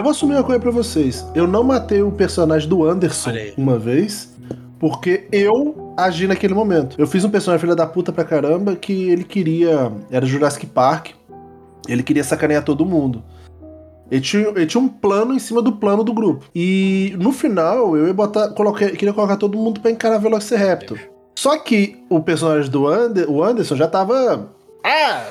Eu 0.00 0.04
vou 0.04 0.12
assumir 0.12 0.36
uma 0.36 0.42
coisa 0.42 0.58
pra 0.58 0.70
vocês. 0.70 1.26
Eu 1.34 1.46
não 1.46 1.62
matei 1.62 2.00
o 2.00 2.10
personagem 2.10 2.66
do 2.66 2.84
Anderson 2.84 3.32
uma 3.54 3.78
vez, 3.78 4.32
porque 4.78 5.28
eu 5.30 5.92
agi 5.94 6.26
naquele 6.26 6.54
momento. 6.54 6.98
Eu 6.98 7.06
fiz 7.06 7.22
um 7.22 7.28
personagem 7.28 7.60
filha 7.60 7.76
da 7.76 7.86
puta 7.86 8.10
pra 8.10 8.24
caramba 8.24 8.74
que 8.74 9.10
ele 9.10 9.24
queria. 9.24 9.92
Era 10.10 10.24
Jurassic 10.24 10.64
Park. 10.64 11.08
Ele 11.86 12.02
queria 12.02 12.24
sacanear 12.24 12.64
todo 12.64 12.86
mundo. 12.86 13.22
Ele 14.10 14.22
tinha, 14.22 14.48
ele 14.48 14.64
tinha 14.64 14.82
um 14.82 14.88
plano 14.88 15.34
em 15.34 15.38
cima 15.38 15.60
do 15.60 15.72
plano 15.72 16.02
do 16.02 16.14
grupo. 16.14 16.46
E 16.54 17.14
no 17.18 17.30
final, 17.30 17.94
eu 17.94 18.06
ia 18.06 18.14
botar. 18.14 18.48
Coloquei, 18.52 18.92
queria 18.92 19.12
colocar 19.12 19.36
todo 19.36 19.58
mundo 19.58 19.82
pra 19.82 19.90
encarar 19.90 20.16
Velociraptor. 20.16 20.98
Só 21.34 21.58
que 21.58 22.02
o 22.08 22.20
personagem 22.20 22.70
do 22.70 22.88
Ander, 22.88 23.30
o 23.30 23.44
Anderson 23.44 23.76
já 23.76 23.86
tava. 23.86 24.48
Ah! 24.82 25.26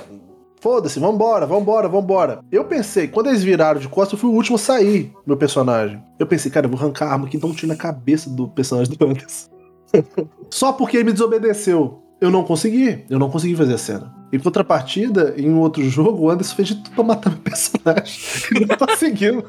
Foda-se, 0.60 0.99
vambora, 0.99 1.45
vambora, 1.45 1.88
vambora. 1.88 2.41
Eu 2.51 2.66
pensei, 2.66 3.07
quando 3.07 3.28
eles 3.28 3.43
viraram 3.43 3.80
de 3.80 3.88
costas, 3.88 4.14
eu 4.14 4.20
fui 4.20 4.30
o 4.30 4.34
último 4.34 4.57
a 4.57 4.60
sair, 4.60 5.14
meu 5.26 5.38
personagem. 5.38 6.03
Eu 6.18 6.28
pensei, 6.28 6.51
cara, 6.51 6.66
eu 6.66 6.70
vou 6.70 6.80
arrancar 6.80 7.07
a 7.07 7.14
arma 7.14 7.28
aqui, 7.28 7.38
então 7.38 7.49
um 7.49 7.53
tiro 7.53 7.70
na 7.70 7.78
cabeça 7.78 8.30
do 8.30 8.47
personagem 8.49 8.93
do 8.93 9.05
Anderson. 9.05 9.49
Só 10.51 10.74
porque 10.74 10.97
ele 10.97 11.05
me 11.05 11.14
desobedeceu. 11.14 12.03
Eu 12.22 12.30
não 12.30 12.43
consegui, 12.43 13.05
eu 13.09 13.17
não 13.17 13.30
consegui 13.30 13.55
fazer 13.55 13.74
a 13.76 13.78
cena. 13.78 14.13
Em 14.32 14.38
contrapartida, 14.38 15.34
em 15.38 15.49
um 15.49 15.59
outro 15.59 15.88
jogo, 15.89 16.26
o 16.26 16.30
Anderson 16.30 16.55
fez 16.55 16.67
de 16.67 16.76
tudo 16.76 16.91
pra 16.91 17.03
matar 17.03 17.30
meu 17.30 17.39
personagem. 17.43 18.20
Ele 18.53 18.65
não 18.65 18.76
conseguiu. 18.78 19.45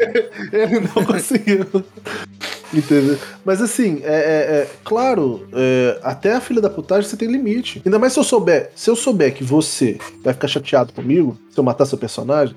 ele 0.52 0.80
não 0.80 1.04
conseguiu. 1.04 1.66
Entendeu? 2.72 3.18
Mas 3.44 3.60
assim, 3.60 4.00
é, 4.02 4.14
é- 4.14 4.56
é- 4.62 4.70
claro, 4.82 5.46
é, 5.52 6.00
até 6.02 6.34
a 6.34 6.40
filha 6.40 6.60
da 6.60 6.70
putagem 6.70 7.08
você 7.08 7.16
tem 7.16 7.30
limite. 7.30 7.80
Ainda 7.84 7.98
mais 7.98 8.12
se 8.14 8.18
eu 8.18 8.24
souber, 8.24 8.70
se 8.74 8.90
eu 8.90 8.96
souber 8.96 9.32
que 9.34 9.44
você 9.44 9.98
vai 10.24 10.32
ficar 10.32 10.48
chateado 10.48 10.92
comigo, 10.92 11.38
se 11.50 11.58
eu 11.58 11.62
matar 11.64 11.84
seu 11.86 11.98
personagem, 11.98 12.56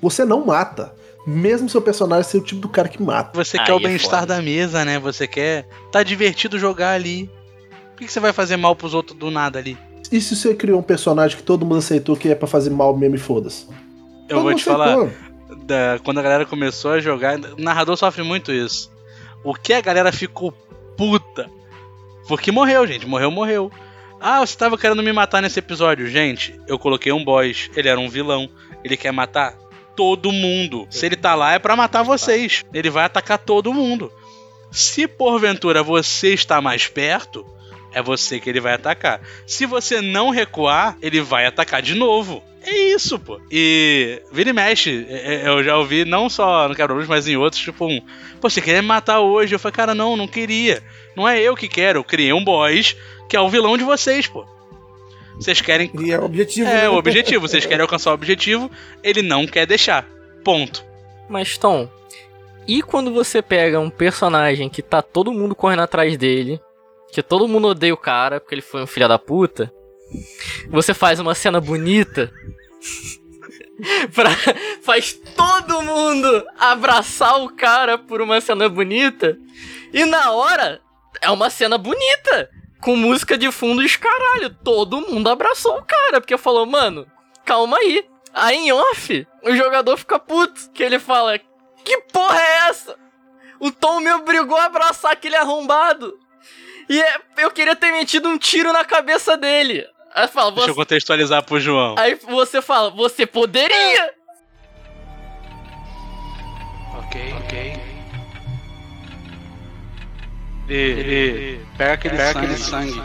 você 0.00 0.24
não 0.24 0.44
mata. 0.44 0.94
Mesmo 1.26 1.68
seu 1.68 1.82
personagem 1.82 2.30
ser 2.30 2.38
o 2.38 2.40
tipo 2.44 2.60
do 2.62 2.68
cara 2.68 2.88
que 2.88 3.02
mata. 3.02 3.36
Você 3.36 3.58
Aí 3.58 3.64
quer 3.66 3.72
o 3.74 3.78
é 3.78 3.82
bem-estar 3.82 4.24
da 4.24 4.40
mesa, 4.40 4.84
né? 4.84 4.98
Você 4.98 5.26
quer. 5.26 5.66
Tá 5.92 6.02
divertido 6.02 6.58
jogar 6.58 6.92
ali. 6.92 7.28
Por 8.00 8.06
que, 8.06 8.12
você 8.12 8.20
vai 8.20 8.32
fazer 8.32 8.56
mal 8.56 8.74
pros 8.74 8.94
outros 8.94 9.16
do 9.18 9.30
nada 9.30 9.58
ali? 9.58 9.76
E 10.10 10.20
se 10.20 10.34
você 10.34 10.54
criou 10.54 10.80
um 10.80 10.82
personagem 10.82 11.36
que 11.36 11.42
todo 11.42 11.66
mundo 11.66 11.78
aceitou 11.78 12.16
que 12.16 12.28
é 12.30 12.34
pra 12.34 12.48
fazer 12.48 12.70
mal 12.70 12.96
mesmo 12.96 13.16
e 13.16 13.18
foda-se? 13.18 13.66
Eu 14.28 14.36
Todo 14.38 14.42
vou 14.42 14.54
te 14.54 14.64
falar. 14.64 14.94
aceitou. 14.94 15.10
da- 15.66 15.98
quando 16.02 16.18
a 16.18 16.22
galera 16.22 16.46
começou 16.46 16.92
a 16.92 17.00
jogar, 17.00 17.38
o 17.38 17.60
narrador 17.62 17.96
sofre 17.96 18.22
muito 18.22 18.50
isso. 18.52 18.90
O 19.44 19.52
que 19.54 19.72
a 19.74 19.80
galera 19.80 20.10
ficou 20.12 20.50
puta? 20.96 21.48
Porque 22.26 22.50
morreu, 22.50 22.86
gente. 22.86 23.06
Morreu, 23.06 23.30
morreu. 23.30 23.70
Ah, 24.20 24.40
você 24.40 24.56
tava 24.56 24.78
querendo 24.78 25.02
me 25.02 25.12
matar 25.12 25.42
nesse 25.42 25.58
episódio. 25.58 26.06
Gente, 26.08 26.58
eu 26.66 26.78
coloquei 26.78 27.12
um 27.12 27.24
boss. 27.24 27.70
Ele 27.76 27.88
era 27.88 27.98
um 28.00 28.08
vilão. 28.08 28.48
Ele 28.82 28.96
quer 28.96 29.12
matar 29.12 29.54
todo 29.96 30.32
mundo. 30.32 30.86
Se 30.90 31.04
ele 31.06 31.16
tá 31.16 31.34
lá 31.34 31.52
é 31.52 31.58
pra 31.58 31.76
matar 31.76 32.02
vocês. 32.02 32.64
Ele 32.72 32.88
vai 32.90 33.04
atacar 33.04 33.38
todo 33.38 33.72
mundo. 33.74 34.10
Se 34.70 35.06
porventura 35.08 35.82
você 35.82 36.32
está 36.34 36.60
mais 36.60 36.86
perto, 36.86 37.44
é 37.92 38.02
você 38.02 38.38
que 38.40 38.48
ele 38.48 38.60
vai 38.60 38.74
atacar. 38.74 39.20
Se 39.46 39.66
você 39.66 40.00
não 40.00 40.30
recuar, 40.30 40.96
ele 41.02 41.20
vai 41.20 41.46
atacar 41.46 41.82
de 41.82 41.94
novo. 41.94 42.42
É 42.62 42.72
isso, 42.92 43.18
pô. 43.18 43.40
E 43.50 44.20
vira 44.30 44.50
e 44.50 44.52
mexe. 44.52 45.06
é- 45.08 45.34
é- 45.36 45.48
Eu 45.48 45.64
já 45.64 45.76
ouvi, 45.78 46.04
não 46.04 46.28
só 46.28 46.68
no 46.68 46.74
Quebra-Luz, 46.74 47.08
mas 47.08 47.26
em 47.26 47.36
outros, 47.36 47.62
tipo 47.62 47.86
um. 47.86 48.00
Pô, 48.40 48.50
você 48.50 48.60
queria 48.60 48.82
me 48.82 48.88
matar 48.88 49.20
hoje? 49.20 49.54
Eu 49.54 49.58
falei, 49.58 49.74
cara, 49.74 49.94
não, 49.94 50.16
não 50.16 50.28
queria. 50.28 50.82
Não 51.16 51.26
é 51.26 51.40
eu 51.40 51.56
que 51.56 51.68
quero. 51.68 52.00
Eu 52.00 52.04
criei 52.04 52.32
um 52.32 52.44
boss 52.44 52.96
que 53.28 53.36
é 53.36 53.40
o 53.40 53.48
vilão 53.48 53.78
de 53.78 53.84
vocês, 53.84 54.26
pô. 54.26 54.44
Vocês 55.36 55.60
querem. 55.62 55.90
E 55.98 56.12
é 56.12 56.18
o 56.18 56.24
objetivo. 56.24 56.68
É, 56.68 56.82
né? 56.82 56.88
o 56.90 56.96
objetivo. 56.96 57.48
Vocês 57.48 57.64
querem 57.64 57.80
alcançar 57.80 58.10
o 58.10 58.14
objetivo, 58.14 58.70
ele 59.02 59.22
não 59.22 59.46
quer 59.46 59.66
deixar. 59.66 60.06
Ponto. 60.44 60.84
Mas, 61.30 61.56
Tom, 61.56 61.88
e 62.68 62.82
quando 62.82 63.12
você 63.12 63.40
pega 63.40 63.80
um 63.80 63.88
personagem 63.88 64.68
que 64.68 64.82
tá 64.82 65.00
todo 65.00 65.32
mundo 65.32 65.54
correndo 65.54 65.82
atrás 65.82 66.16
dele, 66.18 66.60
que 67.12 67.22
todo 67.22 67.48
mundo 67.48 67.68
odeia 67.68 67.94
o 67.94 67.96
cara 67.96 68.40
porque 68.40 68.54
ele 68.54 68.62
foi 68.62 68.82
um 68.82 68.86
filho 68.86 69.08
da 69.08 69.18
puta, 69.18 69.72
você 70.68 70.92
faz 70.94 71.20
uma 71.20 71.34
cena 71.34 71.60
bonita, 71.60 72.32
pra, 74.14 74.30
faz 74.82 75.12
todo 75.12 75.82
mundo 75.82 76.46
abraçar 76.58 77.40
o 77.42 77.48
cara 77.54 77.96
por 77.98 78.20
uma 78.20 78.40
cena 78.40 78.68
bonita, 78.68 79.38
e 79.92 80.04
na 80.04 80.32
hora 80.32 80.80
é 81.20 81.30
uma 81.30 81.50
cena 81.50 81.76
bonita, 81.76 82.50
com 82.80 82.96
música 82.96 83.36
de 83.36 83.50
fundo 83.52 83.82
e 83.82 83.88
caralho, 83.98 84.50
todo 84.64 85.00
mundo 85.00 85.28
abraçou 85.28 85.78
o 85.78 85.84
cara, 85.84 86.20
porque 86.20 86.38
falou, 86.38 86.64
mano, 86.64 87.06
calma 87.44 87.76
aí. 87.78 88.08
Aí 88.32 88.56
em 88.56 88.72
off, 88.72 89.26
o 89.42 89.56
jogador 89.56 89.96
fica 89.96 90.18
puto, 90.18 90.70
que 90.72 90.82
ele 90.82 90.98
fala: 90.98 91.38
Que 91.84 92.00
porra 92.12 92.40
é 92.40 92.68
essa? 92.68 92.96
O 93.58 93.70
Tom 93.70 94.00
me 94.00 94.12
obrigou 94.12 94.56
a 94.56 94.66
abraçar 94.66 95.12
aquele 95.12 95.36
arrombado. 95.36 96.18
E 96.90 97.00
é- 97.00 97.20
eu 97.38 97.50
queria 97.52 97.76
ter 97.76 97.92
metido 97.92 98.28
um 98.28 98.36
tiro 98.36 98.72
na 98.72 98.84
cabeça 98.84 99.36
dele. 99.36 99.86
Aí 100.12 100.26
fala, 100.26 100.50
Deixa 100.50 100.64
você, 100.66 100.70
eu 100.72 100.74
contextualizar 100.74 101.42
pro 101.44 101.60
João. 101.60 101.94
aí 101.96 102.16
você 102.16 102.60
fala, 102.60 102.90
você 102.90 103.24
poderia. 103.24 104.12
Ok, 106.98 107.34
ok. 107.44 107.80
E, 110.68 110.74
e 110.74 111.60
pega 111.78 111.92
aquele 111.94 112.16
Pega 112.16 112.32
sangue. 112.32 112.46
aquele 112.46 112.58
sangue. 112.58 113.02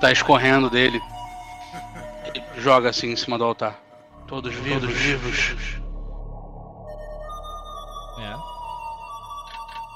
Tá 0.00 0.10
escorrendo 0.10 0.70
dele. 0.70 1.00
Joga 2.56 2.88
assim 2.88 3.10
em 3.12 3.16
cima 3.16 3.36
do 3.36 3.44
altar. 3.44 3.78
Todos 4.26 4.54
vivos. 4.54 4.80
Todos 4.80 4.96
vivos. 4.96 5.79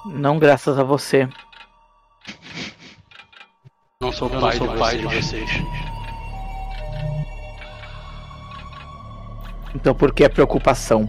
Não 0.06 0.38
graças 0.38 0.78
a 0.78 0.82
você. 0.82 1.28
Não 4.00 4.12
sou 4.12 4.30
Eu 4.30 4.40
pai, 4.40 4.58
não 4.58 4.66
sou 4.66 4.68
de, 4.74 4.78
pai 4.78 4.98
vocês. 4.98 5.10
de 5.10 5.22
vocês. 5.22 5.50
Então 9.74 9.94
por 9.94 10.12
que 10.14 10.24
a 10.24 10.30
preocupação? 10.30 11.08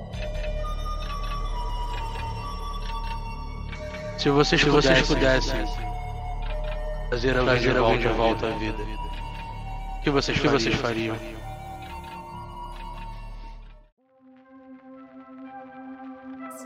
Se 4.17 4.29
vocês, 4.29 4.61
Se 4.61 4.69
pudessem, 4.69 4.95
vocês 4.95 5.07
pudessem 5.07 5.65
trazer 7.09 7.37
alguém 7.37 7.45
trazer 7.45 7.73
de 7.73 7.79
volta, 7.79 7.97
de 7.99 8.07
volta 8.07 8.47
à 8.47 8.49
à 8.49 8.57
vida, 8.57 8.81
o 8.81 10.01
que 10.01 10.09
vocês, 10.09 10.37
o 10.37 10.41
que 10.41 10.47
vocês 10.47 10.73
fariam? 10.75 11.15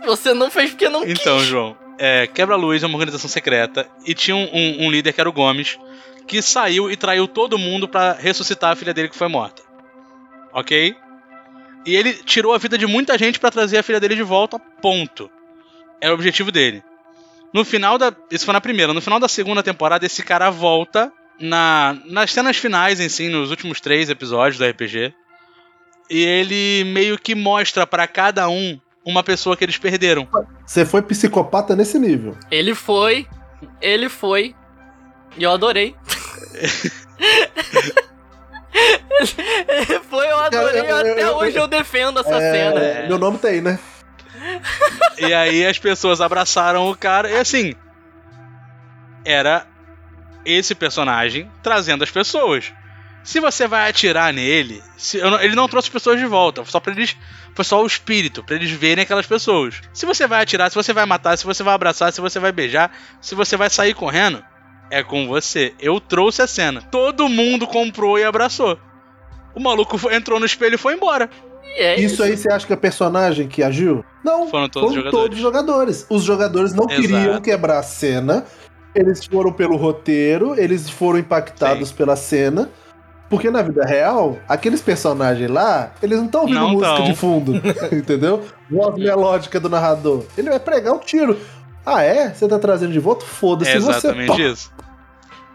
Você 0.06 0.34
não 0.34 0.50
fez 0.50 0.72
porque 0.72 0.88
não 0.90 1.04
Então, 1.04 1.38
quis. 1.40 1.48
João, 1.48 1.76
é, 2.00 2.26
Quebra-Luz 2.28 2.82
é 2.82 2.88
uma 2.88 2.96
organização 2.96 3.30
secreta 3.30 3.88
e 4.06 4.14
tinha 4.16 4.36
um, 4.36 4.50
um- 4.52 4.86
um 4.88 4.92
líder 4.92 5.14
que 5.14 5.20
era 5.22 5.30
o 5.30 5.34
Gomes, 5.34 5.78
que 6.28 6.42
saiu 6.42 6.90
e 6.90 6.96
traiu 6.96 7.28
todo 7.28 7.58
mundo 7.58 7.88
pra 7.88 8.14
ressuscitar 8.14 8.72
a 8.72 8.76
filha 8.76 8.94
dele 8.94 9.10
que 9.10 9.16
foi 9.18 9.28
morta. 9.28 9.62
Ok? 10.54 10.96
E 11.86 11.96
ele 11.96 12.14
tirou 12.14 12.54
a 12.54 12.58
vida 12.58 12.78
de 12.78 12.86
muita 12.88 13.18
gente 13.18 13.40
pra 13.40 13.52
trazer 13.52 13.78
a 13.78 13.84
filha 13.84 14.00
dele 14.00 14.16
de 14.16 14.24
volta, 14.24 14.58
ponto. 14.82 15.30
Era 16.02 16.12
o 16.12 16.16
objetivo 16.16 16.52
dele. 16.52 16.84
No 17.54 17.66
final 17.66 17.98
da. 17.98 18.14
Isso 18.32 18.46
foi 18.46 18.54
na 18.54 18.62
primeira. 18.62 18.94
No 18.94 19.02
final 19.02 19.20
da 19.20 19.28
segunda 19.28 19.64
temporada, 19.64 20.06
esse 20.06 20.22
cara 20.24 20.50
volta 20.50 21.12
na, 21.40 21.98
nas 22.06 22.32
cenas 22.32 22.58
finais, 22.58 23.00
em 23.00 23.10
si, 23.10 23.28
nos 23.28 23.50
últimos 23.50 23.82
três 23.82 24.10
episódios 24.10 24.58
do 24.58 24.66
RPG. 24.66 25.14
E 26.10 26.20
ele 26.24 26.84
meio 26.86 27.18
que 27.18 27.34
mostra 27.36 27.88
pra 27.88 28.08
cada 28.08 28.48
um 28.50 28.80
uma 29.10 29.24
pessoa 29.24 29.58
que 29.58 29.64
eles 29.66 29.78
perderam. 29.78 30.28
Você 30.66 30.86
foi 30.86 31.02
psicopata 31.02 31.76
nesse 31.76 31.98
nível. 32.00 32.38
Ele 32.52 32.76
foi, 32.76 33.28
ele 33.82 34.08
foi, 34.10 34.56
e 35.38 35.44
eu 35.44 35.52
adorei. 35.52 35.96
ele 39.68 40.00
foi, 40.10 40.28
eu 40.28 40.38
adorei, 40.40 40.80
Eu- 40.82 40.86
eu- 40.86 40.90
eu- 40.90 40.98
até 41.12 41.24
eu- 41.24 41.36
hoje 41.38 41.58
eu 41.58 41.68
defendo 41.68 42.20
essa 42.20 42.36
É, 42.36 42.52
cena. 42.52 43.08
Meu 43.08 43.18
nome 43.18 43.38
tem, 43.38 43.62
né? 43.62 43.80
E 45.18 45.34
aí 45.34 45.66
as 45.66 45.78
pessoas 45.80 46.22
abraçaram 46.22 46.90
o 46.90 46.96
cara 46.96 47.30
e 47.30 47.38
assim. 47.38 47.74
Era 49.26 49.66
esse 50.46 50.74
personagem 50.74 51.52
trazendo 51.62 52.04
as 52.04 52.10
pessoas. 52.12 52.72
Se 53.24 53.40
você 53.40 53.68
vai 53.68 53.90
atirar 53.90 54.34
nele, 54.34 54.82
se- 54.98 55.20
não- 55.22 55.40
ele 55.42 55.56
não 55.56 55.68
trouxe 55.68 55.88
as 55.90 55.94
pessoas 55.94 56.20
de 56.20 56.26
volta, 56.26 56.64
só 56.66 56.80
para 56.80 56.94
eles, 56.94 57.16
foi 57.54 57.66
só 57.66 57.84
o 57.84 57.86
espírito, 57.86 58.44
pra 58.44 58.56
eles 58.56 58.72
verem 58.72 59.04
aquelas 59.04 59.28
pessoas. 59.28 59.82
Se 59.94 60.06
você 60.06 60.26
vai 60.26 60.42
atirar, 60.42 60.70
se 60.70 60.76
você 60.76 60.94
vai 60.94 61.06
matar, 61.06 61.38
se 61.38 61.46
você 61.46 61.62
vai 61.62 61.74
abraçar, 61.74 62.12
se 62.14 62.22
você 62.22 62.40
vai 62.40 62.52
beijar, 62.52 62.92
se 63.22 63.36
você 63.36 63.56
vai 63.58 63.70
sair 63.70 63.94
correndo, 63.94 64.42
é 64.90 65.04
com 65.04 65.28
você. 65.28 65.74
Eu 65.80 66.00
trouxe 66.00 66.42
a 66.42 66.48
cena. 66.48 66.82
Todo 66.82 67.30
mundo 67.30 67.68
comprou 67.68 68.18
e 68.18 68.24
abraçou. 68.24 68.80
O 69.54 69.60
maluco 69.60 69.98
foi- 69.98 70.16
entrou 70.16 70.40
no 70.40 70.46
espelho 70.46 70.76
e 70.76 70.78
foi 70.78 70.94
embora. 70.96 71.30
E 71.64 71.82
é 71.84 72.00
Isso 72.00 72.24
aí 72.24 72.36
você 72.36 72.52
acha 72.52 72.66
que 72.66 72.74
é 72.74 72.76
personagem 72.76 73.48
que 73.48 73.62
agiu? 73.62 74.04
Não, 74.24 74.48
Foram 74.50 74.68
todos 74.70 74.90
foram 74.90 75.04
jogadores. 75.04 75.12
todos 75.30 75.40
jogadores. 75.40 76.08
Os 76.10 76.24
jogadores 76.24 76.74
não 76.74 76.86
Exato. 76.90 77.02
queriam 77.02 77.42
quebrar 77.42 77.78
a 77.80 77.84
cena. 77.84 78.46
Eles 78.96 79.24
foram 79.26 79.52
pelo 79.54 79.76
roteiro, 79.76 80.60
eles 80.60 80.90
foram 80.90 81.20
impactados 81.20 81.92
pela 81.92 82.16
cena. 82.16 82.70
Porque 83.30 83.52
na 83.52 83.62
vida 83.62 83.86
real, 83.86 84.40
aqueles 84.48 84.82
personagens 84.82 85.50
lá, 85.50 85.92
eles 86.02 86.18
não 86.18 86.26
estão 86.26 86.42
ouvindo 86.42 86.60
Não 86.60 86.70
música 86.72 86.96
tão. 86.96 87.04
de 87.06 87.16
fundo. 87.16 87.56
entendeu? 87.94 88.44
Voz 88.70 88.96
melódica 88.96 89.60
do 89.60 89.70
narrador. 89.70 90.24
Ele 90.38 90.50
vai 90.50 90.60
pregar 90.60 90.96
o 90.96 91.00
tiro. 91.00 91.38
Ah, 91.86 92.02
é? 92.02 92.34
Você 92.34 92.48
tá 92.48 92.58
trazendo 92.58 92.92
de 92.92 93.00
volta? 93.00 93.24
Foda-se 93.26 93.72
É 93.72 93.80
você. 93.80 93.90
exatamente 94.08 94.42
isso. 94.42 94.72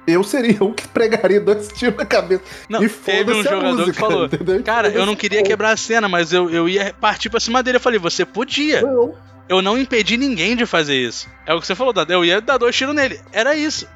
Eu 0.07 0.23
seria 0.23 0.63
um 0.63 0.73
que 0.73 0.87
pregaria 0.87 1.41
dois 1.41 1.69
tiros 1.69 1.97
na 1.97 2.05
cabeça. 2.05 2.43
Não, 2.69 2.83
e 2.85 2.89
teve 2.89 3.33
um 3.33 3.43
jogador 3.43 3.73
música, 3.73 3.93
que 3.93 3.99
falou: 3.99 4.27
entendeu? 4.27 4.63
Cara, 4.63 4.89
eu 4.89 5.07
não 5.07 5.17
queria 5.17 5.43
quebrar 5.43 5.71
a 5.71 5.77
cena, 5.77 6.07
mas 6.09 6.33
eu, 6.33 6.51
eu 6.51 6.69
ia 6.69 6.95
partir 7.01 7.31
pra 7.31 7.41
cima 7.41 7.63
dele. 7.63 7.79
Eu 7.79 7.81
falei: 7.81 7.99
Você 7.99 8.25
podia. 8.25 8.83
Não. 8.83 9.15
Eu 9.49 9.63
não 9.63 9.79
impedi 9.79 10.17
ninguém 10.17 10.57
de 10.57 10.67
fazer 10.67 10.95
isso. 10.97 11.27
É 11.47 11.55
o 11.55 11.61
que 11.61 11.67
você 11.67 11.75
falou, 11.75 11.93
Dado. 11.93 12.13
Eu 12.13 12.25
ia 12.25 12.41
dar 12.41 12.59
dois 12.59 12.77
tiros 12.77 12.95
nele. 12.95 13.19
Era 13.33 13.55
isso. 13.57 13.87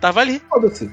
Tava 0.00 0.20
ali. 0.20 0.42
Foda-se. 0.48 0.90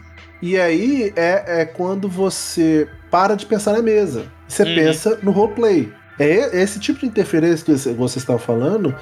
E 0.48 0.60
aí 0.60 1.12
é, 1.16 1.62
é 1.62 1.66
quando 1.66 2.08
você 2.08 2.88
para 3.10 3.34
de 3.34 3.48
pensar 3.48 3.74
na 3.74 3.82
mesa. 3.82 4.26
Você 4.48 4.62
Uhum. 4.62 4.76
pensa 4.76 5.20
no 5.24 5.32
roleplay. 5.32 5.92
É 6.20 6.62
esse 6.62 6.80
tipo 6.80 7.00
de 7.00 7.08
interferência 7.08 7.66
que 7.66 7.72
você- 7.72 7.94
vocês 7.94 8.18
estão 8.22 8.38
falando 8.38 8.96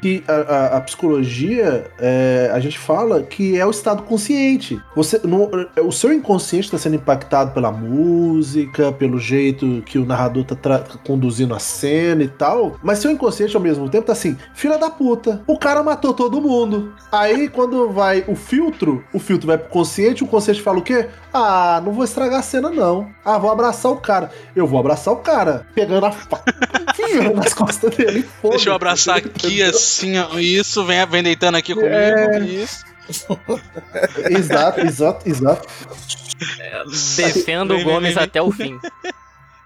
que 0.00 0.22
a, 0.26 0.32
a- 0.32 0.76
a 0.76 0.80
psicologia, 0.80 1.84
é, 1.98 2.50
a 2.52 2.60
gente 2.60 2.78
fala 2.78 3.22
que 3.22 3.58
é 3.58 3.66
o 3.66 3.70
estado 3.70 4.02
consciente. 4.04 4.80
Você, 4.96 5.20
no- 5.24 5.50
o 5.84 5.92
seu 5.92 6.12
inconsciente 6.12 6.66
está 6.66 6.78
sendo 6.78 6.96
impactado 6.96 7.52
pela 7.52 7.70
música, 7.70 8.92
pelo 8.92 9.18
jeito 9.18 9.82
que 9.86 9.98
o 9.98 10.04
narrador 10.06 10.44
está 10.50 10.78
conduzindo 11.04 11.54
a 11.54 11.58
cena 11.58 12.22
e 12.22 12.28
tal, 12.28 12.76
mas 12.82 12.98
seu 12.98 13.10
inconsciente 13.10 13.54
ao 13.56 13.62
mesmo 13.62 13.88
tempo 13.88 14.06
tá 14.06 14.12
assim, 14.12 14.36
filha 14.54 14.78
da 14.78 14.90
puta, 14.90 15.42
o 15.46 15.58
cara 15.58 15.82
matou 15.82 16.14
todo 16.14 16.40
mundo. 16.40 16.94
Aí 17.12 17.48
quando 17.48 17.90
vai 17.90 18.24
o 18.26 18.34
filtro, 18.34 19.04
o 19.12 19.18
filtro 19.18 19.46
vai 19.46 19.58
pro 19.58 19.68
consciente, 19.68 20.24
o 20.24 20.26
consciente 20.26 20.62
fala 20.62 20.78
o 20.78 20.82
quê? 20.82 21.06
Ah, 21.32 21.80
não 21.84 21.92
vou 21.92 22.04
estragar 22.04 22.40
a 22.40 22.42
cena 22.42 22.70
não. 22.70 23.08
Ah, 23.24 23.38
vou 23.38 23.50
abraçar 23.50 23.92
o 23.92 23.96
cara. 23.96 24.30
Eu 24.54 24.66
vou 24.66 24.80
abraçar 24.80 25.12
o 25.14 25.18
cara, 25.18 25.66
pegando 25.74 26.06
a 26.06 26.12
faca, 26.12 26.54
nas 27.34 27.54
costas 27.54 27.94
dele. 27.94 28.24
Deixa 28.42 28.70
eu 28.70 28.74
abraçar 28.74 29.18
aqui 29.18 29.28
Entendeu? 29.28 29.66
Assim. 29.98 30.38
Isso, 30.40 30.84
vem, 30.84 31.06
vem 31.06 31.22
deitando 31.22 31.56
aqui 31.56 31.74
comigo. 31.74 31.94
É. 31.94 32.38
Isso. 32.40 32.84
Exato, 34.30 34.80
exato, 34.80 35.28
exato. 35.28 35.68
Defendo 37.16 37.74
o 37.76 37.82
Gomes 37.84 38.16
até 38.16 38.40
o 38.40 38.50
fim. 38.52 38.78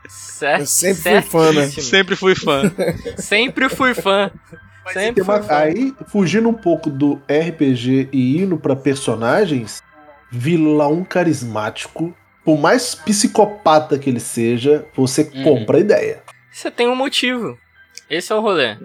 Certo, 0.09 0.61
Eu 0.61 0.67
sempre 0.67 1.21
fui 1.23 1.31
fã, 1.31 1.53
né? 1.53 1.61
certíssimo. 1.63 1.83
Sempre 1.91 2.17
fui 2.17 2.35
fã. 2.35 2.73
Sempre 3.19 3.69
fui 3.69 3.95
fã. 3.95 4.31
Sempre 4.93 5.23
uma- 5.23 5.39
fui 5.39 5.47
fã. 5.49 5.55
aí, 5.55 5.95
fugindo 6.09 6.49
um 6.49 6.55
pouco 6.55 6.91
do 6.91 7.21
RPG 7.29 8.09
e 8.13 8.39
indo 8.43 8.57
pra 8.59 8.75
personagens, 8.77 9.83
vilão 10.31 11.05
carismático, 11.05 12.15
por 12.45 12.59
mais 12.59 12.95
psicopata 12.95 13.99
que 13.99 14.11
ele 14.11 14.21
seja, 14.21 14.87
você 14.95 15.31
Uhum. 15.35 15.43
compra 15.45 15.77
a 15.79 15.81
ideia. 15.81 16.23
Você 16.51 16.71
tem 16.71 16.89
um 16.89 16.97
motivo. 16.97 17.59
Esse 18.11 18.33
é 18.33 18.35
o 18.35 18.41
rolê. 18.41 18.77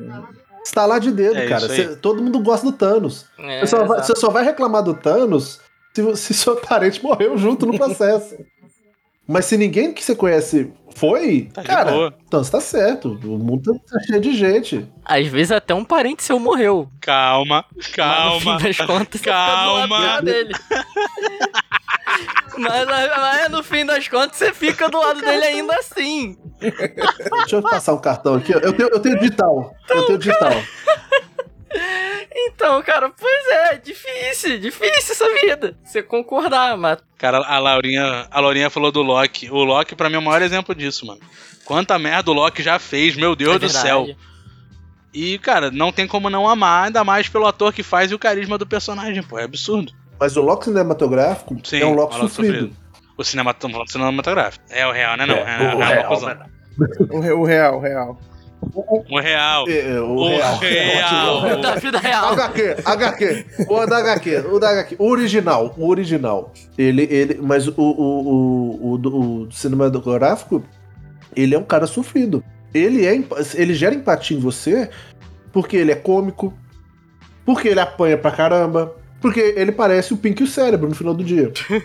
Estalar 0.66 0.99
de 0.99 1.12
dedo, 1.12 1.38
É 1.38 1.47
cara. 1.47 1.68
Cê- 1.68 1.95
todo 1.95 2.22
mundo 2.22 2.39
gosta 2.39 2.66
do 2.66 2.72
Thanos. 2.72 3.26
É, 3.38 3.62
Você 3.62 3.68
só, 3.68 3.84
vai, 3.86 4.03
você 4.03 4.16
só 4.16 4.30
vai 4.30 4.43
reclamar 4.43 4.84
do 4.84 4.93
Thanos 4.93 5.60
se, 5.93 6.16
se 6.18 6.34
seu 6.34 6.55
parente 6.57 7.01
morreu 7.03 7.38
junto 7.38 7.66
no 7.66 7.78
processo. 7.78 8.36
Mas 9.28 9.45
se 9.45 9.57
ninguém 9.57 9.93
que 9.93 10.03
você 10.03 10.16
conhece 10.16 10.72
foi, 10.95 11.49
Tá 11.53 11.62
cara, 11.64 11.91
boa. 11.91 12.14
Thanos 12.32 12.49
tá 12.49 12.60
certo. 12.60 13.10
O 13.24 13.38
mundo 13.38 13.80
tá 13.88 13.99
cheio 14.01 14.20
de 14.20 14.34
gente. 14.34 14.88
Às 15.05 15.28
vezes 15.28 15.51
até 15.51 15.74
um 15.74 15.86
parente 15.86 16.24
seu 16.24 16.39
morreu. 16.39 16.89
Calma, 16.99 17.64
Mas 17.76 17.88
no 17.88 17.93
calma. 17.93 18.60
fim 18.60 18.68
das 18.68 18.78
contas, 18.78 19.22
Calma. 19.22 19.82
você 19.82 19.88
fica 19.88 19.88
do 19.88 20.03
lado 20.03 20.26
dele. 20.26 20.53
mas, 22.57 22.86
mas 22.88 23.51
no 23.51 23.64
fim 23.64 23.86
das 23.86 24.07
contas, 24.07 24.38
você 24.38 24.53
fica 24.53 24.89
do 24.89 24.99
lado 24.99 25.22
dele 25.22 25.43
ainda 25.45 25.76
assim. 25.76 26.38
Deixa 26.60 27.55
eu 27.55 27.62
passar 27.62 27.93
um 27.93 28.01
cartão 28.01 28.36
aqui. 28.36 28.53
ó. 28.55 28.60
Eu 28.60 28.74
tenho, 28.74 28.89
eu 28.89 28.99
tenho 28.99 29.20
digital. 29.20 29.76
eu 29.89 30.05
tenho 30.05 30.18
digital. 30.18 30.51
Então, 32.32 32.82
cara, 32.82 33.10
pois 33.10 33.47
é, 33.47 33.78
difícil, 33.78 34.60
difícil 34.60 35.12
essa 35.14 35.26
vida. 35.41 35.78
Você 35.84 36.01
concordar, 36.01 36.78
mas 36.78 36.97
Cara, 37.18 37.38
a 37.39 37.60
Laurinha, 37.60 38.28
a 38.32 38.39
Laurinha 38.39 38.70
falou 38.70 38.91
do 38.91 39.01
Loki. 39.01 39.49
O 39.51 39.64
Loki, 39.64 39.95
pra 39.95 40.10
mim, 40.10 40.16
é 40.16 40.20
o 40.20 40.22
maior 40.22 40.41
exemplo 40.41 40.74
disso, 40.74 41.05
mano. 41.05 41.20
Quanta 41.66 41.99
merda 41.99 42.32
o 42.32 42.34
Loki 42.34 42.64
já 42.64 42.80
fez, 42.80 43.16
meu 43.16 43.36
Deus 43.36 43.55
é 43.55 43.60
do 43.60 43.70
céu. 43.70 44.07
E, 45.14 45.38
cara, 45.39 45.70
não 45.70 45.91
tem 45.91 46.07
como 46.07 46.30
não 46.30 46.47
amar, 46.47 46.86
ainda 46.86 47.03
mais 47.03 47.28
pelo 47.28 47.45
ator 47.45 47.74
que 47.74 47.84
faz 47.84 48.12
e 48.12 48.16
o 48.16 48.20
carisma 48.20 48.57
do 48.57 48.66
personagem, 48.66 49.22
pô. 49.22 49.38
É 49.38 49.43
absurdo. 49.43 49.91
Mas 50.20 50.36
o 50.36 50.41
Loki 50.41 50.65
cinematográfico 50.65 51.55
Sim, 51.63 51.82
é 51.82 51.86
um 51.86 51.93
Loki 51.93 52.15
o 52.15 52.22
Loki 52.24 52.34
sofrido. 52.36 52.72
O 53.17 53.24
cinema, 53.24 53.51
estamos 53.51 53.74
falando 53.74 53.88
do 53.88 53.91
cinematográfico. 53.91 54.65
É 54.70 54.86
o 54.88 54.91
real, 54.91 55.17
né? 55.17 55.26
Não, 55.26 55.36
É, 55.36 55.41
é, 55.41 55.76
o 55.76 55.82
é, 55.82 55.86
real? 55.86 56.49
O, 57.11 57.20
re- 57.20 57.32
o 57.34 57.43
real, 57.43 57.78
o 57.78 57.80
real. 57.82 58.17
O 59.09 59.20
real. 59.20 59.65
É, 59.70 59.91
é, 59.95 59.99
o, 60.01 60.15
O 60.15 60.28
real. 60.30 60.57
real. 60.57 61.36
O 61.38 61.41
real. 61.43 61.61
da 61.61 61.76
vida 61.76 61.99
real. 61.99 62.32
HQ, 62.34 62.76
HQ. 62.86 63.45
O 63.70 63.86
da 63.86 63.97
HQ, 63.97 64.38
o 64.49 64.59
da 64.59 64.70
HQ. 64.70 64.95
O 64.99 65.09
original, 65.09 65.74
o 65.78 65.89
original. 65.89 66.53
Ele, 66.78 67.03
ele, 67.11 67.39
mas 67.41 67.67
o, 67.67 67.74
o, 67.78 67.84
o, 67.84 68.91
o, 68.93 68.97
do- 68.97 69.17
o 69.47 69.51
cinematográfico, 69.51 70.63
ele 71.36 71.53
é 71.55 71.59
um 71.59 71.63
cara 71.63 71.86
sofrido. 71.88 72.41
Ele, 72.74 73.05
é, 73.05 73.22
ele 73.55 73.74
gera 73.74 73.95
empatia 73.95 74.38
em 74.38 74.39
você 74.39 74.89
porque 75.51 75.76
ele 75.76 75.91
é 75.91 75.95
cômico, 75.95 76.53
porque 77.45 77.67
ele 77.67 77.80
apanha 77.80 78.17
pra 78.17 78.32
caramba, 78.32 78.95
porque 79.22 79.39
ele 79.55 79.72
parece 79.72 80.13
o 80.13 80.17
Pink 80.17 80.41
e 80.41 80.45
o 80.45 80.47
cérebro 80.47 80.89
no 80.89 80.95
final 80.95 81.13
do 81.13 81.24
dia. 81.24 81.51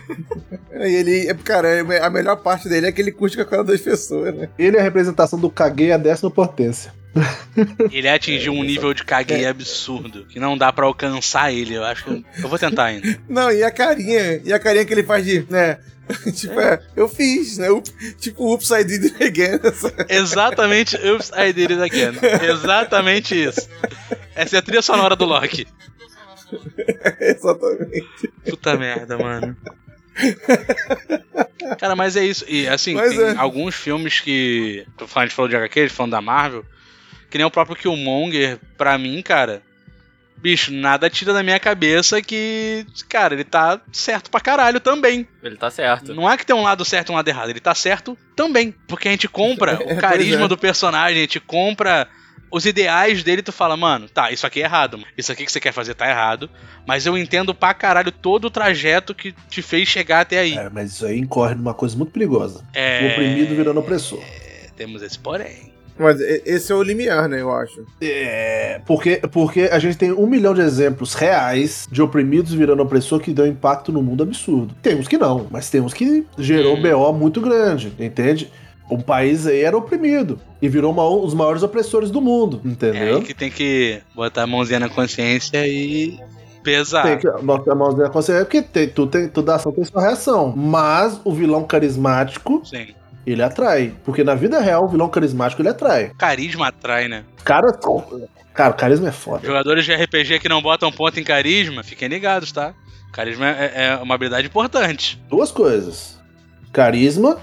E 0.77 0.93
ele, 0.93 1.29
é, 1.29 1.33
cara, 1.33 1.69
é- 1.69 2.03
a 2.03 2.09
melhor 2.09 2.35
parte 2.35 2.67
dele 2.67 2.87
é 2.87 2.91
que 2.91 3.01
ele 3.01 3.11
curte 3.11 3.37
com 3.37 3.43
a 3.43 3.45
cara 3.45 3.63
das 3.63 3.79
pessoas, 3.79 4.35
né? 4.35 4.49
Ele 4.59 4.75
é 4.75 4.81
a 4.81 4.83
representação 4.83 5.39
do 5.39 5.49
caguei 5.49 5.93
a 5.93 5.97
décima 5.97 6.29
potência. 6.29 6.93
Ele 7.91 8.09
atingiu 8.09 8.51
um 8.51 8.61
nível 8.61 8.93
de 8.93 9.05
caguei 9.05 9.45
absurdo. 9.45 10.25
Que 10.25 10.37
não 10.37 10.57
dá 10.57 10.73
pra 10.73 10.85
alcançar 10.85 11.53
ele. 11.53 11.73
Eu 11.75 11.85
acho 11.85 12.03
que. 12.03 12.25
Eu 12.43 12.49
vou 12.49 12.59
tentar 12.59 12.85
ainda. 12.85 13.17
Não, 13.29 13.49
e 13.49 13.63
a 13.63 13.71
carinha, 13.71 14.41
e 14.43 14.51
a 14.51 14.59
carinha 14.59 14.83
que 14.83 14.93
ele 14.93 15.03
faz 15.03 15.25
de, 15.25 15.47
né? 15.49 15.77
tipo, 16.35 16.59
é, 16.59 16.79
eu 16.93 17.07
fiz, 17.07 17.57
né? 17.57 17.67
Tipo, 18.19 18.43
Oops, 18.51 18.69
I 18.71 18.83
did 18.83 19.03
it 19.05 19.23
again. 19.23 19.59
Exatamente. 20.09 20.97
Oops, 20.97 21.31
I 21.35 21.53
did 21.53 21.71
it 21.71 21.81
again. 21.81 22.15
Exatamente 22.51 23.41
isso. 23.41 23.67
Essa 24.35 24.57
é 24.57 24.59
a 24.59 24.61
trilha 24.61 24.81
sonora 24.81 25.15
do 25.15 25.23
Loki. 25.23 25.65
Exatamente. 27.19 28.31
Puta 28.49 28.77
merda, 28.77 29.17
mano. 29.17 29.55
Cara, 31.77 31.95
mas 31.95 32.15
é 32.15 32.23
isso. 32.23 32.45
E 32.47 32.67
assim, 32.67 32.93
Mas 32.93 33.15
tem 33.15 33.25
é. 33.25 33.35
alguns 33.37 33.75
filmes 33.75 34.19
que. 34.19 34.85
A 35.15 35.21
gente 35.21 35.35
falou 35.35 35.49
de 35.49 35.55
HQ, 35.55 35.79
a 35.79 35.83
gente 35.83 35.95
falando 35.95 36.11
da 36.11 36.21
Marvel. 36.21 36.65
Que 37.29 37.37
nem 37.37 37.45
o 37.45 37.51
próprio 37.51 37.75
Killmonger, 37.75 38.59
pra 38.77 38.97
mim, 38.97 39.21
cara. 39.21 39.61
Bicho, 40.37 40.71
nada 40.71 41.09
tira 41.09 41.33
da 41.33 41.43
minha 41.43 41.59
cabeça 41.59 42.21
que. 42.21 42.85
Cara, 43.09 43.33
ele 43.33 43.43
tá 43.43 43.81
certo 43.91 44.29
pra 44.29 44.39
caralho 44.39 44.79
também. 44.79 45.27
Ele 45.41 45.57
tá 45.57 45.69
certo. 45.69 46.13
Não 46.13 46.29
é 46.29 46.37
que 46.37 46.45
tem 46.45 46.55
um 46.55 46.63
lado 46.63 46.85
certo 46.85 47.09
e 47.09 47.11
um 47.11 47.15
lado 47.15 47.27
errado, 47.27 47.49
ele 47.49 47.59
tá 47.59 47.73
certo 47.75 48.17
também. 48.35 48.73
Porque 48.87 49.07
a 49.07 49.11
gente 49.11 49.27
compra 49.27 49.79
o 49.83 49.97
carisma 49.97 50.45
é. 50.45 50.47
do 50.47 50.57
personagem, 50.57 51.17
a 51.17 51.21
gente 51.21 51.39
compra 51.39 52.07
os 52.51 52.65
ideais 52.65 53.23
dele, 53.23 53.41
tu 53.41 53.51
fala, 53.51 53.75
mano, 53.75 54.07
tá, 54.07 54.31
isso 54.31 54.45
aqui 54.47 54.61
é 54.61 54.65
errado, 54.65 54.97
mano. 54.97 55.09
Isso 55.17 55.31
aqui 55.31 55.45
que 55.45 55.51
você 55.51 55.59
quer 55.59 55.73
fazer 55.73 55.93
tá 55.93 56.09
errado. 56.09 56.49
Mas 56.87 57.05
eu 57.05 57.17
entendo 57.17 57.53
pra 57.53 57.73
caralho 57.73 58.11
todo 58.11 58.45
o 58.45 58.49
trajeto 58.51 59.13
que 59.13 59.33
te 59.49 59.61
fez 59.61 59.87
chegar 59.87 60.21
até 60.21 60.39
aí. 60.39 60.57
É, 60.57 60.69
mas 60.69 60.91
isso 60.93 61.05
aí 61.05 61.17
incorre 61.19 61.55
numa 61.55 61.73
coisa 61.73 61.97
muito 61.97 62.11
perigosa. 62.11 62.63
É. 62.73 63.07
O 63.07 63.11
oprimido 63.11 63.55
virando 63.55 63.79
opressor. 63.79 64.19
é, 64.21 64.69
Temos 64.75 65.01
esse 65.01 65.17
porém. 65.19 65.73
Mas 65.97 66.19
esse 66.19 66.73
é 66.73 66.75
o 66.75 66.83
limiar, 66.83 67.29
né, 67.29 67.39
eu 67.39 67.49
acho. 67.55 67.85
É, 68.01 68.81
porque, 68.85 69.15
porque 69.31 69.61
a 69.71 69.79
gente 69.79 69.97
tem 69.97 70.11
um 70.11 70.27
milhão 70.27 70.53
de 70.53 70.59
exemplos 70.59 71.13
reais 71.13 71.87
de 71.89 72.01
oprimidos 72.01 72.53
virando 72.53 72.83
opressor 72.83 73.21
que 73.21 73.31
deu 73.31 73.47
impacto 73.47 73.93
no 73.93 74.01
mundo 74.03 74.21
absurdo. 74.23 74.75
Temos 74.81 75.07
que 75.07 75.17
não, 75.17 75.47
mas 75.49 75.69
temos 75.69 75.93
que 75.93 76.25
gerou 76.37 76.75
Hum. 76.75 76.81
BO 76.81 77.13
muito 77.13 77.39
grande, 77.39 77.93
entende? 77.97 78.51
Um 78.89 78.99
país 78.99 79.47
aí 79.47 79.61
era 79.61 79.75
oprimido 79.75 80.39
e 80.61 80.69
virou 80.69 80.91
uma- 80.91 81.07
os 81.09 81.33
maiores 81.33 81.63
opressores 81.63 82.11
do 82.11 82.21
mundo, 82.21 82.61
É 82.63 82.67
entendeu? 82.67 83.17
aí 83.17 83.23
que 83.23 83.33
tem 83.33 83.49
que 83.49 83.99
botar 84.13 84.43
a 84.43 84.47
mãozinha 84.47 84.79
na 84.79 84.89
consciência 84.89 85.65
e 85.67 86.19
pesar. 86.63 87.03
Tem 87.03 87.17
que 87.17 87.29
botar 87.43 87.71
a 87.71 87.75
mãozinha 87.75 88.03
na 88.03 88.09
consciência, 88.09 88.45
porque 88.45 88.61
tem, 88.61 88.87
tudo, 88.87 89.09
tem, 89.11 89.27
toda 89.27 89.55
ação 89.55 89.71
tem 89.71 89.83
sua 89.83 90.01
reação. 90.01 90.53
Mas 90.55 91.19
o 91.23 91.31
vilão 91.33 91.63
carismático, 91.63 92.61
Sim. 92.63 92.87
ele 93.25 93.41
atrai. 93.41 93.91
Porque 94.03 94.23
na 94.23 94.35
vida 94.35 94.59
real, 94.59 94.85
o 94.85 94.87
vilão 94.87 95.09
carismático, 95.09 95.61
ele 95.61 95.69
atrai. 95.69 96.11
Carisma 96.17 96.67
atrai, 96.67 97.07
né? 97.07 97.23
Cara, 97.43 97.71
cara, 98.53 98.69
o 98.71 98.77
carisma 98.77 99.09
é 99.09 99.11
foda. 99.11 99.45
Jogadores 99.47 99.83
de 99.85 99.93
RPG 99.93 100.39
que 100.39 100.49
não 100.49 100.61
botam 100.61 100.91
ponto 100.91 101.19
em 101.19 101.23
carisma, 101.23 101.83
fiquem 101.83 102.07
ligados, 102.07 102.51
tá? 102.51 102.73
Carisma 103.11 103.47
é, 103.49 103.85
é 103.87 103.95
uma 103.95 104.13
habilidade 104.13 104.45
importante. 104.45 105.19
Duas 105.29 105.51
coisas: 105.51 106.19
carisma 106.71 107.37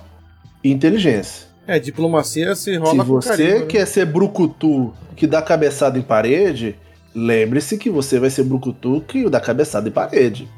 e 0.63 0.71
inteligência. 0.71 1.47
É, 1.67 1.79
diplomacia 1.79 2.55
se 2.55 2.65
Se 2.65 2.77
rola 2.77 3.05
com 3.05 3.13
você 3.13 3.29
carisma, 3.29 3.61
né? 3.61 3.67
quer 3.67 3.87
ser 3.87 4.05
brucutu 4.07 4.93
que 5.15 5.27
dá 5.27 5.41
cabeçada 5.41 5.99
em 5.99 6.03
parede, 6.03 6.77
lembre-se 7.15 7.79
que 7.79 7.89
você 7.89 8.19
vai 8.19 8.31
ser 8.31 8.45
brucutu 8.45 9.01
que 9.07 9.29
dá 9.29 9.41
cabeçada 9.41 9.89
em 9.89 9.93
parede. 9.93 10.49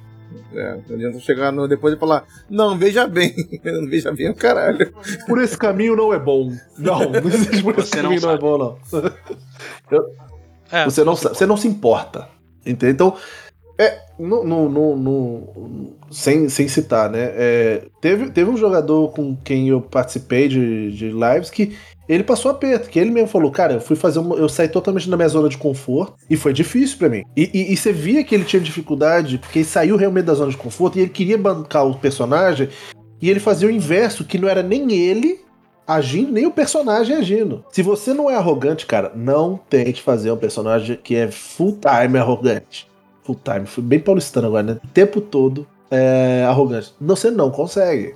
É, 0.54 0.78
não 0.88 0.96
adianta 0.96 1.18
chegar 1.18 1.52
no, 1.52 1.66
depois 1.68 1.94
e 1.94 1.98
falar, 1.98 2.24
não, 2.48 2.78
veja 2.78 3.06
bem. 3.06 3.34
Não 3.64 3.86
veja 3.90 4.12
bem 4.12 4.30
o 4.30 4.34
caralho. 4.34 4.92
Por 5.26 5.42
esse 5.42 5.58
caminho 5.58 5.96
não 5.96 6.12
é 6.14 6.18
bom. 6.18 6.52
Não, 6.78 7.10
não 7.10 7.20
existe 7.28 7.62
por 7.62 7.78
esse 7.78 7.88
Você 7.90 7.96
não 8.02 8.02
caminho 8.04 8.22
não, 8.22 8.28
é 8.28 8.32
sabe. 8.32 8.40
bom, 8.40 8.58
não. 8.58 8.78
É, 10.70 10.84
Você 10.84 11.04
não, 11.04 11.14
você 11.16 11.44
não 11.46 11.56
se 11.56 11.68
importa. 11.68 12.28
Entendeu? 12.64 12.90
Então, 12.94 13.16
é, 13.78 13.98
no, 14.18 14.44
no, 14.44 14.68
no- 14.68 14.96
no- 14.96 15.92
sem, 16.10 16.48
sem 16.48 16.68
citar, 16.68 17.10
né? 17.10 17.32
é, 17.34 17.82
teve, 18.00 18.30
teve 18.30 18.48
um 18.50 18.56
jogador 18.56 19.10
com 19.12 19.36
quem 19.42 19.68
eu 19.68 19.80
participei 19.80 20.46
de, 20.48 20.92
de 20.92 21.10
lives 21.10 21.50
que 21.50 21.76
ele 22.08 22.22
passou 22.22 22.50
aperto, 22.50 22.88
que 22.88 22.98
ele 22.98 23.10
mesmo 23.10 23.28
falou, 23.28 23.50
cara, 23.50 23.72
eu 23.74 23.80
fui 23.80 23.96
fazer 23.96 24.18
uma, 24.20 24.36
eu 24.36 24.48
saí 24.48 24.68
totalmente 24.68 25.08
da 25.08 25.16
minha 25.16 25.28
zona 25.28 25.48
de 25.48 25.56
conforto 25.56 26.14
e 26.28 26.36
foi 26.36 26.52
difícil 26.52 26.98
pra 26.98 27.08
mim. 27.08 27.24
E, 27.36 27.50
e- 27.52 27.72
e 27.72 27.76
você 27.76 27.92
via 27.92 28.22
que 28.22 28.34
ele 28.34 28.44
tinha 28.44 28.60
dificuldade, 28.60 29.38
porque 29.38 29.60
ele 29.60 29.66
saiu 29.66 29.96
realmente 29.96 30.26
da 30.26 30.34
zona 30.34 30.50
de 30.50 30.56
conforto 30.56 30.98
e 30.98 31.02
ele 31.02 31.10
queria 31.10 31.38
bancar 31.38 31.86
o 31.86 31.98
personagem 31.98 32.68
e 33.20 33.28
ele 33.30 33.40
fazia 33.40 33.66
o 33.66 33.70
inverso, 33.70 34.24
que 34.24 34.38
não 34.38 34.48
era 34.48 34.62
nem 34.62 34.92
ele 34.92 35.40
agindo, 35.86 36.30
nem 36.32 36.46
o 36.46 36.50
personagem 36.50 37.16
agindo. 37.16 37.64
Se 37.72 37.82
você 37.82 38.12
não 38.14 38.30
é 38.30 38.34
arrogante, 38.36 38.86
cara, 38.86 39.10
não 39.16 39.58
tente 39.68 40.00
fazer 40.02 40.30
um 40.30 40.36
personagem 40.36 40.98
que 41.02 41.16
é 41.16 41.30
full 41.30 41.78
time 41.80 42.18
arrogante. 42.18 42.86
Full 43.24 43.40
time, 43.42 43.66
fui 43.66 43.82
bem 43.82 43.98
paulistano 44.00 44.46
agora, 44.46 44.62
né? 44.62 44.80
O 44.84 44.88
tempo 44.88 45.20
todo 45.20 45.66
é 45.90 46.44
arrogante. 46.48 46.94
Não, 47.00 47.16
você 47.16 47.30
não 47.30 47.50
consegue. 47.50 48.14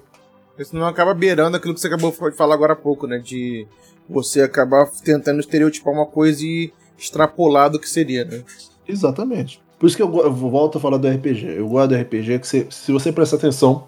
Isso 0.58 0.74
não 0.76 0.86
acaba 0.86 1.14
beirando 1.14 1.56
aquilo 1.56 1.72
que 1.74 1.80
você 1.80 1.86
acabou 1.86 2.10
de 2.10 2.36
falar 2.36 2.54
agora 2.54 2.72
há 2.72 2.76
pouco, 2.76 3.06
né? 3.06 3.18
De 3.18 3.66
você 4.08 4.42
acabar 4.42 4.86
tentando 5.04 5.40
estereotipar 5.40 5.92
uma 5.94 6.06
coisa 6.06 6.44
e 6.44 6.72
extrapolar 6.98 7.70
do 7.70 7.78
que 7.78 7.88
seria, 7.88 8.24
né? 8.24 8.42
Exatamente. 8.86 9.62
Por 9.78 9.86
isso 9.86 9.96
que 9.96 10.02
eu, 10.02 10.14
eu 10.18 10.32
volto 10.32 10.78
a 10.78 10.80
falar 10.80 10.96
do 10.96 11.06
RPG. 11.08 11.46
Eu 11.58 11.68
gosto 11.68 11.90
do 11.90 11.94
RPG 11.96 12.38
que 12.40 12.46
você- 12.48 12.66
se 12.70 12.90
você 12.90 13.12
prestar 13.12 13.36
atenção, 13.36 13.86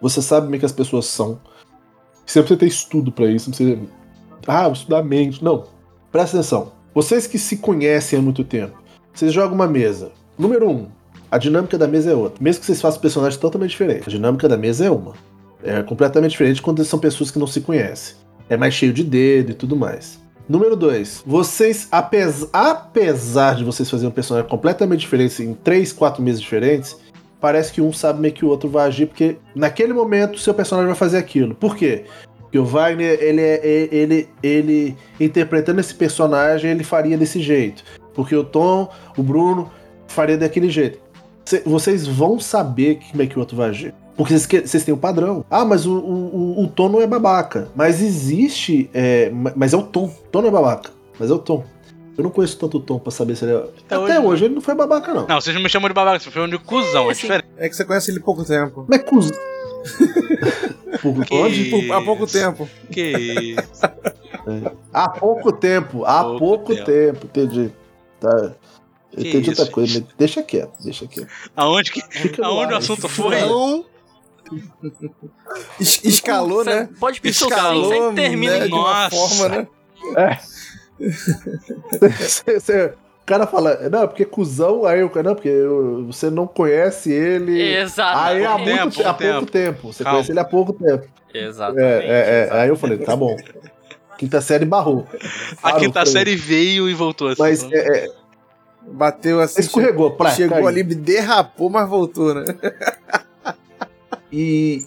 você 0.00 0.20
sabe 0.20 0.46
como 0.46 0.56
é 0.56 0.58
que 0.58 0.66
as 0.66 0.72
pessoas 0.72 1.06
são. 1.06 1.40
Você 2.26 2.38
não 2.40 2.44
precisa 2.46 2.60
ter 2.60 2.66
estudo 2.66 3.12
pra 3.12 3.26
isso, 3.26 3.48
não 3.50 3.56
precisa. 3.56 3.80
Ah, 4.46 4.64
vou 4.64 4.72
estudar 4.72 5.02
mente. 5.04 5.42
Não. 5.42 5.64
Presta 6.10 6.36
atenção. 6.38 6.72
Vocês 6.92 7.26
que 7.28 7.38
se 7.38 7.58
conhecem 7.58 8.18
há 8.18 8.22
muito 8.22 8.42
tempo, 8.42 8.76
vocês 9.14 9.32
jogam 9.32 9.54
uma 9.54 9.68
mesa. 9.68 10.10
Número 10.38 10.68
um, 10.68 10.86
a 11.30 11.38
dinâmica 11.38 11.76
da 11.78 11.86
mesa 11.86 12.10
é 12.10 12.14
outra. 12.14 12.42
Mesmo 12.42 12.60
que 12.60 12.66
vocês 12.66 12.80
façam 12.80 13.00
personagens 13.00 13.38
totalmente 13.40 13.70
diferentes, 13.70 14.08
a 14.08 14.10
dinâmica 14.10 14.48
da 14.48 14.56
mesa 14.56 14.84
é 14.86 14.90
uma. 14.90 15.12
É 15.62 15.82
completamente 15.82 16.32
diferente 16.32 16.60
quando 16.60 16.84
são 16.84 16.98
pessoas 16.98 17.30
que 17.30 17.38
não 17.38 17.46
se 17.46 17.60
conhecem. 17.60 18.16
É 18.48 18.56
mais 18.56 18.74
cheio 18.74 18.92
de 18.92 19.04
dedo 19.04 19.52
e 19.52 19.54
tudo 19.54 19.76
mais. 19.76 20.20
Número 20.48 20.74
2. 20.74 21.22
Vocês, 21.24 21.86
apes- 21.92 22.48
apesar 22.52 23.54
de 23.54 23.64
vocês 23.64 23.88
fazerem 23.88 24.10
um 24.10 24.14
personagem 24.14 24.48
completamente 24.50 25.00
diferente 25.00 25.40
em 25.42 25.54
3, 25.54 25.92
4 25.92 26.20
meses 26.22 26.40
diferentes, 26.40 26.96
parece 27.40 27.72
que 27.72 27.80
um 27.80 27.92
sabe 27.92 28.20
meio 28.20 28.34
que 28.34 28.44
o 28.44 28.48
outro 28.48 28.68
vai 28.68 28.86
agir, 28.88 29.06
porque 29.06 29.36
naquele 29.54 29.92
momento 29.92 30.38
seu 30.38 30.52
personagem 30.52 30.88
vai 30.88 30.96
fazer 30.96 31.16
aquilo. 31.18 31.54
Por 31.54 31.76
quê? 31.76 32.04
Porque 32.40 32.58
o 32.58 32.64
Wagner, 32.64 33.18
ele, 33.22 33.40
é- 33.40 33.88
ele, 33.92 34.28
ele 34.42 34.96
interpretando 35.20 35.78
esse 35.78 35.94
personagem, 35.94 36.70
ele 36.72 36.84
faria 36.84 37.16
desse 37.16 37.40
jeito. 37.40 37.84
Porque 38.12 38.34
o 38.36 38.44
Tom, 38.44 38.90
o 39.16 39.22
Bruno, 39.22 39.70
faria 40.12 40.36
daquele 40.38 40.70
jeito. 40.70 40.98
Cê- 41.44 41.62
vocês 41.66 42.06
vão 42.06 42.38
saber 42.38 43.00
como 43.10 43.22
é 43.22 43.26
que 43.26 43.36
o 43.36 43.40
outro 43.40 43.56
vai 43.56 43.70
agir. 43.70 43.94
Porque 44.16 44.38
vocês, 44.38 44.84
têm 44.84 44.92
um 44.94 44.98
padrão. 44.98 45.44
Ah, 45.50 45.64
mas 45.64 45.86
o, 45.86 45.94
o, 45.98 46.58
o- 46.60 46.64
o 46.64 46.68
Tom 46.68 46.88
não 46.90 47.00
é 47.00 47.06
babaca. 47.06 47.68
Mas 47.74 48.00
existe. 48.02 48.88
é, 48.92 49.30
ma- 49.30 49.52
mas 49.56 49.72
é 49.72 49.76
o 49.76 49.82
Tom. 49.82 50.04
O 50.04 50.28
Tom 50.30 50.42
não 50.42 50.48
é 50.48 50.52
babaca. 50.52 50.90
Mas 51.18 51.30
é 51.30 51.32
o 51.34 51.38
Tom. 51.38 51.64
Eu 52.16 52.24
não 52.24 52.30
conheço 52.30 52.58
tanto 52.58 52.76
o 52.76 52.80
Tom 52.80 52.98
pra 52.98 53.10
saber 53.10 53.34
se 53.36 53.44
ele 53.46 53.54
é. 53.54 53.64
Até, 53.90 53.98
hoje 53.98 54.18
hoje, 54.26 54.40
não. 54.42 54.46
ele 54.48 54.54
não 54.56 54.60
foi 54.60 54.74
babaca, 54.74 55.14
não. 55.14 55.26
Não, 55.26 55.40
vocês 55.40 55.56
não 55.56 55.62
me 55.62 55.68
chamam 55.70 55.88
de 55.88 55.94
babaca, 55.94 56.18
vocês 56.18 56.26
me 56.26 56.32
chamam 56.34 56.48
de 56.50 56.58
cuzão, 56.58 57.10
é 57.10 57.14
Sim. 57.14 57.22
diferente. 57.22 57.48
É 57.56 57.68
que 57.70 57.74
você 57.74 57.84
conhece 57.86 58.10
ele 58.10 58.18
há 58.18 58.22
pouco 58.22 58.44
tempo. 58.44 58.84
Mas 58.86 58.98
é 59.00 59.02
cuzão. 59.02 59.36
Por- 61.02 61.24
Que 61.24 61.34
onde? 61.34 61.64
Por- 61.70 61.92
há 61.92 62.00
pouco 62.02 62.26
tempo. 62.26 62.68
Que 62.90 63.00
isso. 63.56 63.82
Há 64.92 65.08
pouco 65.08 65.52
tempo. 65.52 66.04
Há 66.04 66.22
Pouco 66.24 66.38
pouco, 66.38 66.74
tempo. 66.74 66.84
tempo. 66.84 67.26
Entendi. 67.26 67.72
Tá. 68.20 68.52
Que 69.14 69.28
Entendi 69.28 69.50
outra 69.50 69.66
coisa. 69.66 70.00
mas 70.00 70.14
Deixa 70.16 70.42
quieto, 70.42 70.72
deixa 70.82 71.06
quieto. 71.06 71.28
Aonde 71.54 71.92
que. 71.92 72.00
Fica 72.10 72.44
Aonde 72.46 72.72
o 72.72 72.76
assunto 72.76 73.08
foi? 73.08 73.40
no 73.42 73.84
Es- 75.80 76.04
escalou, 76.04 76.64
né? 76.64 76.88
Pode 76.98 77.20
pincelar, 77.20 77.58
Escalou, 77.58 77.88
sempre 77.92 78.14
termina 78.22 78.58
né, 78.58 78.66
em 78.66 78.68
de 78.68 78.74
uma 78.74 79.10
forma, 79.10 79.48
né? 79.48 79.68
Cê- 82.28 82.60
cê- 82.60 82.86
o 83.22 83.24
cara 83.24 83.46
fala, 83.46 83.88
não, 83.88 84.06
porque 84.08 84.24
cuzão, 84.24 84.84
aí 84.84 85.02
o 85.02 85.08
cara, 85.08 85.28
não, 85.28 85.34
porque 85.34 85.48
eu- 85.48 86.04
você 86.06 86.28
não 86.28 86.46
conhece 86.46 87.12
ele. 87.12 87.60
Exato. 87.76 88.18
Aí 88.18 88.44
há, 88.44 88.50
pouco 88.56 88.64
muito, 88.64 88.96
tempo, 88.96 89.08
há 89.08 89.14
pouco 89.14 89.32
pouco 89.34 89.50
tempo. 89.52 89.92
Você 89.92 90.02
Calma. 90.04 90.16
conhece 90.18 90.32
ele 90.32 90.40
há 90.40 90.44
pouco 90.44 90.72
tempo. 90.72 91.06
Exatamente. 91.32 91.84
É, 91.84 91.86
é, 91.86 92.00
é. 92.00 92.40
exatamente. 92.42 92.62
Aí 92.62 92.68
eu 92.68 92.76
falei, 92.76 92.98
tá 92.98 93.16
bom. 93.16 93.36
Quinta 94.18 94.40
série 94.40 94.64
barrou. 94.64 95.06
A 95.62 95.72
quinta 95.74 96.04
série 96.04 96.36
veio 96.36 96.88
e 96.88 96.94
voltou 96.94 97.28
assim. 97.28 97.40
Mas 97.42 97.62
é, 97.72 98.04
é, 98.06 98.10
Bateu 98.90 99.40
assim. 99.40 99.60
escorregou, 99.60 100.10
pra 100.12 100.30
Chegou 100.30 100.56
caiu. 100.56 100.66
ali, 100.68 100.82
derrapou, 100.82 101.70
mas 101.70 101.88
voltou, 101.88 102.34
né? 102.34 102.44
E. 104.32 104.84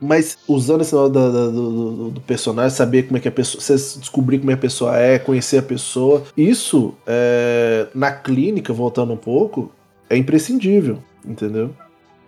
Mas 0.00 0.36
usando 0.48 0.80
esse 0.80 0.92
negócio 0.92 1.12
da- 1.12 1.30
da- 1.30 1.46
do, 1.46 1.70
do- 1.70 2.10
do 2.10 2.20
personagem, 2.22 2.76
saber 2.76 3.04
como 3.04 3.18
é 3.18 3.20
que 3.20 3.28
a 3.28 3.32
pessoa. 3.32 3.60
Você 3.62 3.74
descobrir 4.00 4.38
como 4.40 4.50
é 4.50 4.54
que 4.54 4.58
a 4.58 4.62
pessoa 4.62 4.96
é, 4.98 5.18
conhecer 5.18 5.58
a 5.58 5.62
pessoa. 5.62 6.24
Isso, 6.36 6.94
é, 7.06 7.86
na 7.94 8.10
clínica, 8.10 8.72
voltando 8.72 9.12
um 9.12 9.16
pouco, 9.16 9.70
é 10.10 10.16
imprescindível, 10.16 10.98
entendeu? 11.24 11.70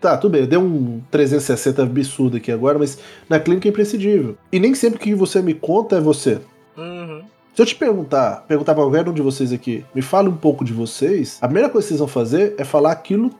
Tá, 0.01 0.16
tudo 0.16 0.32
bem, 0.32 0.47
deu 0.47 0.61
um 0.61 1.01
360 1.11 1.82
absurdo 1.82 2.36
aqui 2.36 2.53
agora, 2.53 2.78
mas 2.78 2.99
na 3.28 3.40
clínica 3.40 3.66
é 3.66 3.70
imprescindível. 3.70 4.36
E 4.53 4.61
nem 4.61 4.72
sempre 4.74 5.01
que 5.01 5.14
você 5.14 5.42
me 5.42 5.55
conta 5.55 5.97
é 5.97 6.01
você. 6.01 6.38
Uhum. 6.76 7.22
Se 7.55 7.63
eu 7.63 7.67
te 7.67 7.75
perguntar, 7.77 8.45
perguntar 8.49 8.75
pra 8.75 8.83
qualquer 8.83 9.09
um 9.09 9.13
de 9.13 9.23
vocês 9.23 9.53
aqui, 9.53 9.85
me 9.95 10.03
fale 10.03 10.29
um 10.29 10.37
pouco 10.37 10.65
de 10.65 10.73
vocês, 10.73 11.39
a 11.41 11.47
primeira 11.47 11.69
coisa 11.69 11.87
que 11.87 11.89
vocês 11.91 12.01
vão 12.01 12.09
fazer 12.09 12.55
é 12.59 12.65
falar 12.65 12.91
aquilo 12.91 13.31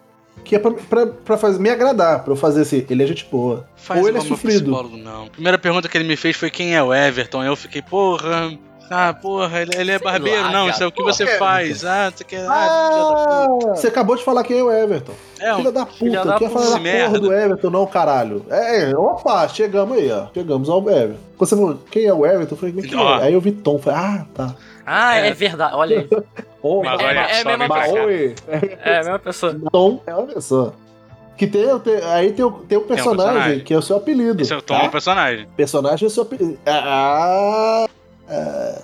que 0.45 0.55
é 0.55 0.59
pra, 0.59 0.71
pra, 0.71 1.07
pra 1.07 1.37
fazer, 1.37 1.59
me 1.59 1.71
agradar, 1.71 2.23
pra 2.23 2.33
eu 2.33 2.37
fazer 2.37 2.63
assim, 2.63 2.87
ele 2.89 3.03
é 3.03 3.07
gente 3.07 3.27
boa. 3.31 3.67
Faz 3.77 4.01
Ou 4.01 4.09
ele 4.09 4.19
é 4.19 4.21
sofrido. 4.21 4.71
não. 4.97 5.29
Primeira 5.29 5.59
pergunta 5.59 5.89
que 5.89 5.97
ele 5.97 6.07
me 6.07 6.17
fez 6.17 6.37
foi 6.37 6.51
quem 6.51 6.77
é 6.77 6.83
o 6.83 6.93
Everton. 6.93 7.41
Aí 7.41 7.49
eu 7.49 7.57
fiquei, 7.57 7.83
porra. 7.83 8.57
Ah, 8.91 9.15
porra, 9.15 9.61
ele, 9.63 9.71
ele 9.77 9.91
é 9.93 9.99
Sei 9.99 10.05
barbeiro? 10.05 10.43
lá, 10.43 10.51
não, 10.51 10.61
cara, 10.67 10.71
isso 10.71 10.83
é 10.83 10.87
o 10.87 10.93
que 10.93 11.01
porra, 11.03 11.13
você 11.13 11.25
é. 11.25 11.39
faz. 11.39 11.85
Ah, 11.85 12.13
você 12.15 12.25
quer. 12.25 12.47
Ah. 12.49 13.47
Você 13.75 13.87
acabou 13.89 14.15
de 14.17 14.23
falar 14.25 14.45
quem 14.45 14.59
é 14.59 14.63
o 14.63 14.71
Everton. 14.71 15.13
É, 15.41 15.53
um 15.53 15.57
Filha 15.57 15.73
da 15.73 15.87
puta, 15.87 15.99
filha 15.99 16.25
da 16.25 16.39
quer 16.39 16.51
falar 16.51 16.71
da 16.71 16.79
merda. 16.81 17.07
porra 17.09 17.21
do 17.21 17.33
Everton, 17.33 17.71
não, 17.71 17.87
caralho. 17.87 18.45
É, 18.51 18.91
é, 18.91 18.97
opa, 18.97 19.49
chegamos 19.49 19.97
aí, 19.99 20.11
ó. 20.13 20.27
Chegamos 20.35 20.69
ao 20.69 20.79
Everton. 20.89 21.17
Quando 21.37 21.49
você 21.49 21.57
falou, 21.57 21.79
quem 21.91 22.05
é 22.07 22.15
o 22.15 22.27
Everton? 22.27 22.55
Eu 22.55 22.59
falei, 22.59 22.75
quem 22.83 23.01
é? 23.01 23.23
Aí 23.23 23.33
eu 23.35 23.41
vi 23.41 23.53
Tom, 23.53 23.79
falei, 23.79 23.99
ah, 24.01 24.27
tá. 24.35 24.55
Ah, 24.87 25.17
é, 25.17 25.29
É. 25.29 25.33
verdade. 25.33 25.75
Olha 25.75 26.01
aí. 26.01 26.09
Mas 26.85 27.01
É, 27.01 27.05
olha 27.05 27.19
é 27.21 27.25
a 27.25 27.43
só, 27.43 27.49
mesma 27.49 27.69
cá. 27.69 27.75
Maoi. 27.89 28.35
É 28.85 28.95
a 28.95 28.99
mesma 28.99 29.19
pessoa. 29.19 29.57
Tom 29.73 30.01
é 30.07 30.15
uma 30.15 30.27
pessoa. 30.27 30.75
Que 31.37 31.47
tem, 31.49 31.79
tem- 31.81 32.03
aí 32.05 32.33
tem 32.33 32.45
o, 32.45 32.51
tem 32.53 32.79
o 32.79 32.83
personagem, 32.83 33.27
personagem. 33.33 33.65
que 33.65 33.75
é 33.75 33.77
o 33.77 33.83
seu 33.83 33.97
apelido. 33.97 34.41
Esse 34.41 34.53
é 34.53 34.57
o 34.57 34.63
Tom, 34.63 34.79
tá? 34.79 34.85
o 34.87 34.91
personagem. 34.91 35.49
Personagem 35.57 36.05
é 36.07 36.09
o 36.09 36.11
seu 36.11 36.23
apelido. 36.23 36.59
Ah, 36.65 37.87
ah, 38.29 38.83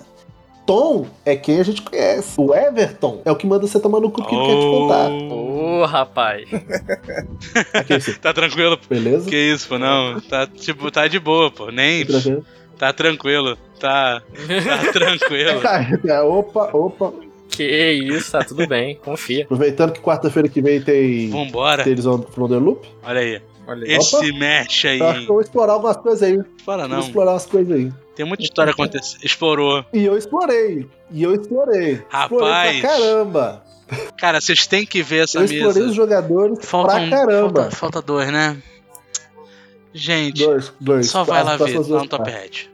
Tom 0.65 1.05
é 1.25 1.35
quem 1.35 1.59
a 1.59 1.63
gente 1.63 1.81
conhece. 1.81 2.33
O 2.39 2.53
Everton 2.53 3.21
é 3.25 3.31
o 3.31 3.35
que 3.35 3.45
manda 3.47 3.65
você 3.67 3.79
tomar 3.79 3.99
no 3.99 4.11
cu 4.11 4.23
que 4.25 4.33
ele 4.35 4.45
quer 4.45 4.55
te 4.59 4.65
contar. 4.65 5.09
Ô, 5.09 5.85
rapaz. 5.85 6.47
Aqui, 7.73 7.93
assim, 7.93 8.13
Tá 8.13 8.33
tranquilo? 8.33 8.79
beleza? 8.89 9.29
Que 9.29 9.35
isso, 9.35 9.67
pô, 9.67 9.77
não. 9.79 10.19
Tá, 10.21 10.45
tipo, 10.47 10.89
tá 10.91 11.07
de 11.07 11.19
boa, 11.19 11.51
pô. 11.51 11.71
Nem. 11.71 12.05
Tranquilo? 12.05 12.45
Tá 12.77 12.93
tranquilo. 12.93 13.57
Tá. 13.79 14.21
Tá 14.21 14.91
tranquilo. 14.93 15.61
Ah, 16.11 16.23
opa, 16.23 16.69
opa. 16.75 17.13
Que 17.49 17.91
isso, 17.91 18.31
tá 18.31 18.43
tudo 18.43 18.65
bem. 18.67 18.95
Confia. 19.03 19.43
Aproveitando 19.43 19.91
que 19.91 19.99
quarta-feira 19.99 20.47
que 20.47 20.61
vem 20.61 20.79
tem 20.81 21.29
Vambora. 21.29 21.83
Tales 21.83 22.05
on 22.05 22.21
from 22.21 22.47
the 22.47 22.55
Loop. 22.55 22.87
Olha 23.03 23.19
aí. 23.19 23.41
Olha 23.67 23.85
aí. 23.85 23.93
Esse 23.95 24.31
mexe 24.31 24.87
aí. 24.87 24.99
Eu 24.99 25.07
acho 25.07 25.19
que 25.19 25.23
eu 25.25 25.33
vou 25.33 25.41
explorar 25.41 25.73
algumas 25.73 25.97
coisas 25.97 26.23
aí. 26.23 26.39
Fala 26.65 26.87
Vou 26.87 26.97
não. 26.97 27.03
explorar 27.03 27.31
umas 27.33 27.45
coisas 27.45 27.75
aí. 27.75 27.91
Tem 28.15 28.25
muita 28.25 28.43
história 28.43 28.71
acontecendo. 28.73 29.23
Explorou. 29.23 29.85
E 29.93 30.03
eu 30.05 30.17
explorei. 30.17 30.87
E 31.11 31.23
eu 31.23 31.33
explorei. 31.33 32.01
Rapaz. 32.09 32.31
Explorei 32.31 32.81
pra 32.81 32.89
caramba. 32.89 33.63
Cara, 34.17 34.39
vocês 34.39 34.65
têm 34.67 34.85
que 34.85 35.03
ver 35.03 35.23
essa 35.25 35.39
eu 35.39 35.43
explorei 35.45 35.65
mesa. 35.81 35.85
os 35.89 35.95
jogadores 35.95 36.59
Falta, 36.65 36.93
pra 36.93 37.09
caramba. 37.09 37.61
falta, 37.63 37.75
falta 37.75 38.01
dois, 38.01 38.31
né? 38.31 38.57
Gente, 39.93 40.45
Dois, 40.45 40.71
dois. 40.79 41.09
só 41.09 41.23
vai 41.25 41.43
lá 41.43 41.57
ver, 41.57 41.73
duas 41.73 41.87
no 41.89 42.07
Top. 42.07 42.29
Hat. 42.31 42.69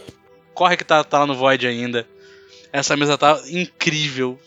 Corre 0.53 0.77
que 0.77 0.83
tá, 0.83 1.03
tá 1.03 1.19
lá 1.19 1.25
no 1.25 1.33
Void 1.33 1.65
ainda. 1.65 2.05
Essa 2.71 2.95
mesa 2.95 3.17
tá 3.17 3.41
incrível. 3.49 4.37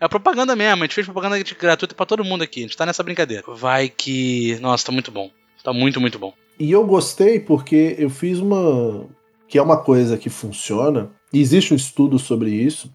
É 0.00 0.08
propaganda 0.08 0.56
mesmo, 0.56 0.82
a 0.82 0.86
gente 0.86 0.94
fez 0.94 1.06
propaganda 1.06 1.38
gratuita 1.60 1.94
pra 1.94 2.06
todo 2.06 2.24
mundo 2.24 2.42
aqui. 2.42 2.60
A 2.60 2.62
gente 2.62 2.76
tá 2.76 2.84
nessa 2.84 3.02
brincadeira. 3.04 3.44
Vai 3.46 3.88
que. 3.88 4.58
Nossa, 4.60 4.86
tá 4.86 4.90
muito 4.92 5.12
bom. 5.12 5.30
Tá 5.62 5.72
muito, 5.72 6.00
muito 6.00 6.18
bom. 6.18 6.32
E 6.58 6.72
eu 6.72 6.84
gostei 6.84 7.38
porque 7.38 7.94
eu 7.98 8.10
fiz 8.10 8.40
uma. 8.40 9.06
Que 9.50 9.58
é 9.58 9.62
uma 9.62 9.76
coisa 9.76 10.16
que 10.16 10.30
funciona. 10.30 11.10
E 11.32 11.40
existe 11.40 11.74
um 11.74 11.76
estudo 11.76 12.18
sobre 12.18 12.50
isso. 12.50 12.90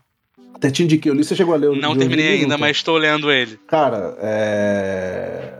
Até 0.53 0.71
te 0.71 0.83
indiquei, 0.83 1.11
eu 1.11 1.15
li, 1.15 1.23
você 1.23 1.35
chegou 1.35 1.53
a 1.53 1.57
ler 1.57 1.69
o 1.69 1.75
Não 1.75 1.91
o 1.91 1.97
terminei 1.97 2.27
livro, 2.27 2.43
ainda, 2.43 2.55
Tom? 2.55 2.61
mas 2.61 2.77
estou 2.77 2.97
lendo 2.97 3.29
ele. 3.29 3.59
Cara, 3.67 4.15
é. 4.21 5.53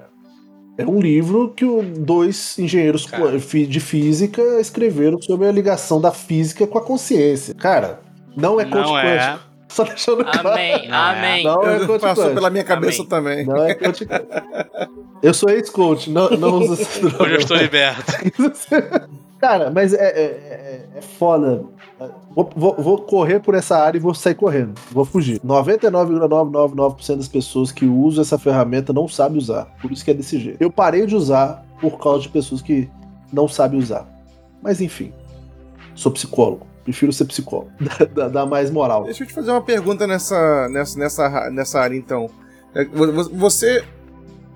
É 0.77 0.85
um 0.85 0.99
livro 0.99 1.53
que 1.55 1.65
dois 1.97 2.57
engenheiros 2.59 3.05
Cara. 3.05 3.37
de 3.37 3.79
física 3.79 4.41
escreveram 4.59 5.21
sobre 5.21 5.47
a 5.47 5.51
ligação 5.51 6.01
da 6.01 6.11
física 6.11 6.65
com 6.67 6.77
a 6.77 6.81
consciência. 6.81 7.53
Cara, 7.55 7.99
não 8.35 8.59
é 8.59 8.65
coach 8.65 8.87
Não 8.87 8.97
é. 8.97 9.17
quântico. 9.17 9.45
Só 9.69 9.83
deixando 9.83 10.23
claro. 10.23 10.49
Amém, 10.49 10.87
Não 10.87 10.95
é. 10.95 11.17
amém. 11.17 11.43
Não 11.43 11.61
é 11.69 11.85
coach 11.85 12.01
Passou 12.01 12.33
pela 12.33 12.49
minha 12.49 12.63
cabeça 12.63 13.01
Amém. 13.01 13.09
também. 13.09 13.45
Não 13.45 13.65
é 13.65 13.73
coach. 13.73 14.05
Eu 15.21 15.33
sou 15.33 15.49
ex-coach, 15.49 16.09
não, 16.09 16.29
não 16.31 16.59
uso 16.59 16.73
essa 16.81 16.99
droga. 17.01 17.23
Hoje 17.23 17.33
eu 17.33 17.39
estou 17.39 17.57
liberto. 17.57 18.03
Cara, 19.47 19.69
mas 19.69 19.93
é, 19.93 19.97
é, 19.97 20.21
é- 20.23 20.85
é 20.97 21.01
foda. 21.01 21.63
Vou, 22.35 22.49
vou- 22.55 22.75
vou 22.79 22.97
correr 22.99 23.39
por 23.39 23.53
essa 23.53 23.77
área 23.77 23.97
e 23.97 24.01
vou 24.01 24.13
sair 24.13 24.33
correndo. 24.35 24.73
Vou 24.91 25.05
fugir. 25.05 25.39
99,999% 25.43 27.17
das 27.17 27.27
pessoas 27.27 27.71
que 27.71 27.85
usam 27.85 28.21
essa 28.23 28.37
ferramenta 28.39 28.91
não 28.91 29.07
sabem 29.07 29.37
usar. 29.37 29.65
Por 29.81 29.91
isso 29.91 30.03
que 30.03 30.11
é 30.11 30.13
desse 30.13 30.39
jeito. 30.39 30.61
Eu 30.61 30.71
parei 30.71 31.05
de 31.05 31.15
usar 31.15 31.63
por 31.79 31.99
causa 31.99 32.21
de 32.23 32.29
pessoas 32.29 32.61
que 32.61 32.89
não 33.31 33.47
sabem 33.47 33.79
usar. 33.79 34.07
Mas 34.61 34.81
enfim. 34.81 35.13
Sou 35.93 36.11
psicólogo. 36.11 36.65
Prefiro 36.83 37.13
ser 37.13 37.25
psicólogo. 37.25 37.69
Dá, 38.31 38.45
mais 38.45 38.69
moral. 38.71 39.03
Deixa 39.05 39.23
eu 39.23 39.27
te 39.27 39.33
fazer 39.33 39.51
uma 39.51 39.61
pergunta 39.61 40.05
nessa, 40.07 40.67
nessa, 40.69 40.97
nessa, 40.99 41.49
nessa 41.51 41.79
área, 41.79 41.95
então. 41.95 42.29
É, 42.73 42.83
vo- 42.85 43.11
vo- 43.11 43.29
Você, 43.37 43.83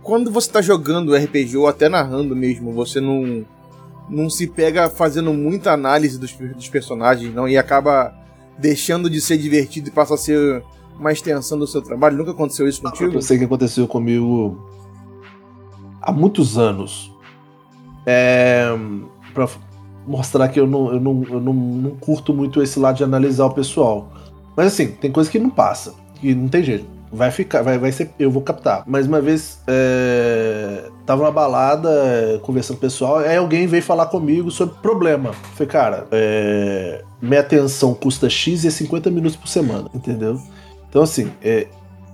quando 0.03 0.29
você 0.31 0.51
tá 0.51 0.61
jogando 0.61 1.15
RPG, 1.15 1.57
ou 1.57 1.67
até 1.67 1.87
narrando 1.89 2.35
mesmo, 2.35 2.71
você 2.71 2.99
não, 2.99 3.45
não 4.09 4.29
se 4.29 4.47
pega 4.47 4.89
fazendo 4.89 5.33
muita 5.33 5.71
análise 5.71 6.19
dos, 6.19 6.33
dos 6.33 6.67
personagens, 6.69 7.33
não? 7.33 7.47
E 7.47 7.57
acaba 7.57 8.13
deixando 8.57 9.09
de 9.09 9.21
ser 9.21 9.37
divertido 9.37 9.89
e 9.89 9.91
passa 9.91 10.15
a 10.15 10.17
ser 10.17 10.63
uma 10.99 11.11
extensão 11.11 11.57
do 11.57 11.67
seu 11.67 11.81
trabalho? 11.81 12.17
Nunca 12.17 12.31
aconteceu 12.31 12.67
isso 12.67 12.81
contigo? 12.81 13.13
Eu 13.13 13.21
sei 13.21 13.37
que 13.37 13.45
aconteceu 13.45 13.87
comigo 13.87 14.59
há 16.01 16.11
muitos 16.11 16.57
anos. 16.57 17.13
É, 18.05 18.67
pra 19.33 19.47
mostrar 20.07 20.47
que 20.49 20.59
eu, 20.59 20.65
não, 20.65 20.91
eu, 20.91 20.99
não, 20.99 21.23
eu 21.29 21.39
não, 21.39 21.53
não 21.53 21.91
curto 21.91 22.33
muito 22.33 22.61
esse 22.61 22.79
lado 22.79 22.97
de 22.97 23.03
analisar 23.03 23.45
o 23.45 23.53
pessoal. 23.53 24.11
Mas 24.57 24.67
assim, 24.67 24.87
tem 24.87 25.11
coisa 25.11 25.29
que 25.29 25.39
não 25.39 25.49
passa, 25.49 25.93
que 26.15 26.33
não 26.33 26.47
tem 26.47 26.63
jeito. 26.63 26.98
Vai 27.11 27.31
ficar, 27.31 27.63
vai, 27.63 27.77
vai 27.77 27.91
ser, 27.91 28.11
eu 28.19 28.29
vou 28.29 28.41
captar. 28.41 28.83
Mas 28.85 29.07
uma 29.07 29.19
vez 29.19 29.59
é, 29.67 30.83
tava 31.05 31.23
na 31.23 31.31
balada, 31.31 32.39
conversando 32.43 32.77
com 32.77 32.85
o 32.85 32.89
pessoal, 32.89 33.17
aí 33.17 33.35
alguém 33.37 33.65
veio 33.65 33.81
falar 33.81 34.05
comigo 34.07 34.51
sobre 34.51 34.75
problema. 34.81 35.33
Falei, 35.55 35.67
cara, 35.67 36.07
é, 36.11 37.03
minha 37.21 37.41
atenção 37.41 37.93
custa 37.93 38.29
X 38.29 38.63
e 38.63 38.67
é 38.67 38.71
50 38.71 39.09
minutos 39.09 39.35
por 39.35 39.47
semana, 39.47 39.89
entendeu? 39.93 40.39
Então 40.87 41.01
assim, 41.01 41.31
é, 41.41 41.67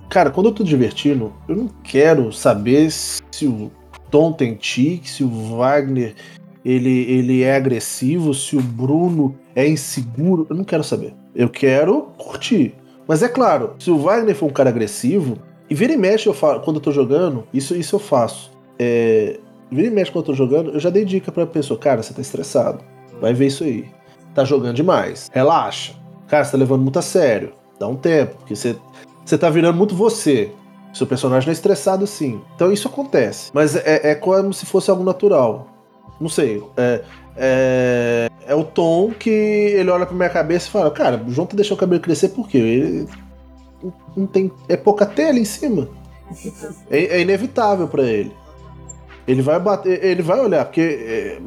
Cara, 0.10 0.30
quando 0.30 0.48
eu 0.48 0.54
tô 0.54 0.64
divertindo, 0.64 1.34
eu 1.48 1.56
não 1.56 1.68
quero 1.84 2.32
saber 2.32 2.91
se 2.91 3.46
o 3.46 3.72
Tom 4.10 4.32
tem 4.32 4.56
tique, 4.56 5.10
se 5.10 5.24
o 5.24 5.58
Wagner 5.58 6.16
ele, 6.64 7.02
ele 7.12 7.43
é 7.43 7.56
agressivo, 7.56 8.34
se 8.34 8.56
o 8.56 8.62
Bruno 8.62 9.36
é 9.56 9.68
inseguro. 9.68 10.48
Eu 10.50 10.56
não 10.56 10.64
quero 10.64 10.84
saber. 10.84 11.14
Eu 11.36 11.50
quero 11.50 12.04
curtir. 12.18 12.74
Mas 13.08 13.22
é 13.24 13.28
claro, 13.28 13.76
se 13.80 13.91
o 13.91 13.97
Wagner 13.97 14.36
for 14.36 14.47
um 14.47 14.53
cara 14.53 14.70
agressivo, 14.70 15.38
e 15.70 15.76
vira 15.76 15.93
e 15.93 15.97
mexe 15.97 16.28
eu 16.28 16.34
falo, 16.34 16.62
quando 16.62 16.78
eu 16.78 16.82
tô 16.82 16.91
jogando, 16.91 17.43
isso, 17.53 17.76
isso 17.76 17.95
eu 17.95 17.99
faço. 17.99 18.51
É, 18.80 19.39
vira 19.72 19.88
e 19.88 19.91
mexe 19.91 20.12
quando 20.12 20.24
eu 20.24 20.28
tô 20.28 20.34
jogando, 20.34 20.72
eu 20.72 20.80
já 20.80 20.89
dei 20.89 21.06
dica 21.06 21.32
pra 21.32 21.45
pessoa, 21.45 21.80
cara, 21.80 22.01
você 22.01 22.14
tá 22.14 22.22
estressado. 22.22 22.80
Vai 23.22 23.34
ver 23.34 23.47
isso 23.47 23.64
aí. 23.64 23.86
Tá 24.34 24.43
jogando 24.43 24.76
demais. 24.76 25.30
Relaxa. 25.34 25.93
Cara, 26.28 26.43
você 26.43 26.51
tá 26.51 26.58
levando 26.58 26.82
muito 26.82 26.99
a 26.99 27.01
sério. 27.01 27.53
Dá 27.80 27.88
um 27.88 27.95
tempo, 27.95 28.36
porque 28.38 28.56
você 28.56 28.76
você 29.26 29.39
tá 29.39 29.49
virando 29.49 29.76
muito 29.76 29.95
você. 29.95 30.51
Seu 30.93 31.08
personagem 31.08 31.49
é 31.49 31.53
estressado 31.53 32.06
sim. 32.06 32.39
Então 32.56 32.72
isso 32.72 32.88
acontece. 32.88 33.49
Mas 33.53 33.76
é, 33.76 34.12
é 34.12 34.16
como 34.16 34.53
se 34.53 34.68
fosse 34.68 34.91
algo 34.91 35.03
natural. 35.03 35.68
Não 36.22 36.30
sei. 36.30 36.64
É, 36.78 37.01
é, 37.38 38.30
é 38.48 38.56
o 38.56 38.64
tom 38.64 39.12
que 39.12 39.30
ele 39.30 39.90
olha 39.90 40.06
pra 40.06 40.16
minha 40.16 40.30
cabeça 40.30 40.68
e 40.68 40.72
fala: 40.72 40.92
Cara, 40.92 41.22
o 41.26 41.32
João 41.32 41.46
tá 41.48 41.56
deixando 41.56 41.78
o 41.78 41.80
cabelo 41.80 42.02
crescer 42.02 42.30
por 42.30 42.48
quê? 42.48 42.58
Ele 42.58 43.08
não 44.16 44.26
tem. 44.26 44.52
É 44.70 44.78
pouca 44.78 45.06
tela 45.06 45.38
em 45.38 45.46
cima. 45.46 45.88
É, 46.90 47.18
é 47.18 47.22
inevitável 47.22 47.88
pra 47.88 48.04
ele. 48.04 48.32
Ele 49.28 49.42
vai 49.42 49.60
bater. 49.60 50.04
Ele 50.04 50.22
vai 50.22 50.40
olhar, 50.40 50.66
porque. 50.66 50.82
é, 50.82 51.40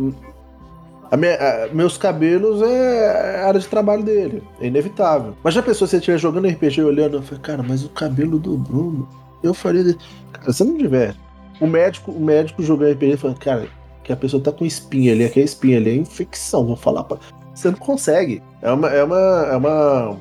a 1.10 1.16
minha- 1.16 1.36
a- 1.36 1.68
meus 1.72 1.96
cabelos 1.96 2.60
é 2.60 3.40
a 3.42 3.46
área 3.48 3.58
de 3.60 3.66
trabalho 3.66 4.02
dele. 4.02 4.42
É 4.60 4.66
inevitável. 4.66 5.34
Mas 5.42 5.54
já 5.54 5.62
pensou 5.62 5.86
se 5.88 5.96
ele 5.96 6.00
estiver 6.00 6.18
jogando 6.18 6.46
RPG 6.48 6.82
olhando? 6.82 7.16
Eu 7.16 7.22
falei, 7.22 7.40
cara, 7.42 7.62
mas 7.62 7.82
o 7.84 7.88
cabelo 7.88 8.38
do 8.38 8.56
Bruno. 8.58 9.08
Eu 9.42 9.54
faria. 9.54 9.96
Cara, 10.32 10.52
você 10.52 10.62
não 10.64 10.76
diverte. 10.76 11.18
O 11.60 11.66
médico, 11.66 12.12
o 12.12 12.20
médico 12.20 12.62
jogando 12.62 12.92
RPG 12.92 13.16
falou, 13.16 13.36
cara, 13.36 13.66
que 14.08 14.12
a 14.14 14.16
pessoa 14.16 14.42
tá 14.42 14.50
com 14.50 14.64
espinha 14.64 15.12
ali, 15.12 15.24
aquela 15.24 15.44
espinha 15.44 15.76
ali 15.76 15.90
é 15.90 15.94
infecção. 15.94 16.64
Vou 16.64 16.76
falar 16.76 17.04
pra. 17.04 17.18
Você 17.54 17.70
não 17.70 17.76
consegue. 17.76 18.42
É 18.62 18.72
uma. 18.72 18.88
É 18.88 19.04
uma, 19.04 19.46
é 19.52 19.56
uma... 19.56 20.16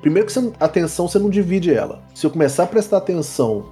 Primeiro 0.00 0.26
que 0.26 0.32
você, 0.32 0.52
atenção 0.58 1.06
você 1.06 1.16
não 1.16 1.30
divide 1.30 1.72
ela. 1.72 2.02
Se 2.12 2.26
eu 2.26 2.30
começar 2.32 2.64
a 2.64 2.66
prestar 2.66 2.96
atenção 2.96 3.66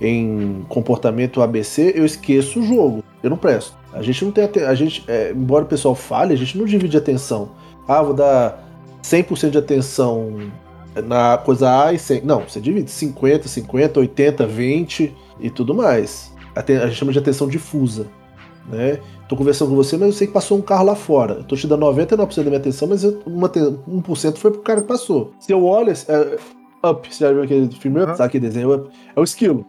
em 0.00 0.66
comportamento 0.68 1.40
ABC, 1.40 1.94
eu 1.96 2.04
esqueço 2.04 2.60
o 2.60 2.62
jogo. 2.62 3.02
Eu 3.22 3.30
não 3.30 3.38
presto. 3.38 3.74
A 3.90 4.02
gente 4.02 4.22
não 4.22 4.30
tem 4.30 4.44
a 4.44 4.74
gente, 4.74 5.02
é, 5.08 5.30
embora 5.30 5.64
o 5.64 5.68
pessoal 5.68 5.94
fale, 5.94 6.34
a 6.34 6.36
gente 6.36 6.58
não 6.58 6.66
divide 6.66 6.94
atenção. 6.94 7.52
Ah, 7.88 8.02
vou 8.02 8.12
dar 8.12 8.62
100% 9.02 9.48
de 9.48 9.58
atenção 9.58 10.40
na 11.06 11.38
coisa 11.38 11.86
A 11.86 11.94
e 11.94 11.98
100. 11.98 12.20
Não, 12.22 12.40
você 12.40 12.60
divide 12.60 12.90
50, 12.90 13.48
50, 13.48 14.00
80, 14.00 14.46
20 14.46 15.16
e 15.40 15.48
tudo 15.48 15.74
mais. 15.74 16.34
A 16.54 16.60
gente 16.60 16.96
chama 16.96 17.12
de 17.12 17.18
atenção 17.18 17.48
difusa, 17.48 18.06
né? 18.68 18.98
Tô 19.28 19.36
conversando 19.36 19.70
com 19.70 19.76
você, 19.76 19.96
mas 19.96 20.08
eu 20.08 20.12
sei 20.12 20.26
que 20.26 20.32
passou 20.32 20.58
um 20.58 20.62
carro 20.62 20.84
lá 20.86 20.94
fora. 20.94 21.34
Eu 21.34 21.44
tô 21.44 21.56
te 21.56 21.66
dando 21.66 21.80
99% 21.86 22.36
da 22.36 22.42
minha 22.44 22.58
atenção, 22.58 22.88
mas 22.88 23.04
eu, 23.04 23.20
uma, 23.26 23.48
te- 23.48 23.60
1% 23.60 24.36
foi 24.38 24.50
pro 24.50 24.60
cara 24.62 24.80
que 24.82 24.88
passou. 24.88 25.32
Se 25.40 25.52
eu 25.52 25.64
olho, 25.64 25.90
é, 25.92 26.38
Up, 26.88 27.08
você 27.14 27.24
já 27.24 27.32
viu 27.32 27.42
aquele 27.42 27.68
filme 27.74 27.98
Up? 28.00 28.08
Aham. 28.08 28.16
Sabe 28.16 28.26
aquele 28.28 28.46
desenho 28.46 28.74
Up? 28.74 28.90
É 29.14 29.20
o 29.20 29.24
esquilo. 29.24 29.64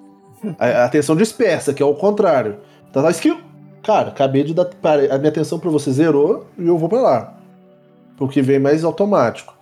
A, 0.60 0.66
a 0.66 0.86
atenção 0.86 1.16
dispersa, 1.16 1.74
que 1.74 1.82
é 1.82 1.86
o 1.86 1.94
contrário. 1.96 2.58
Tá 2.92 3.02
lá, 3.02 3.10
esquilo. 3.12 3.40
Cara, 3.84 4.10
acabei 4.10 4.44
de 4.44 4.54
dar. 4.54 4.68
A 5.12 5.18
minha 5.18 5.30
atenção 5.30 5.60
pra 5.60 5.70
você 5.70 5.92
zerou 5.92 6.46
e 6.58 6.68
eu 6.68 6.78
vou 6.78 6.90
pra 6.90 7.02
lá. 7.02 7.38
Porque 8.18 8.42
vem 8.42 8.60
mais 8.60 8.84
automático. 8.84 9.54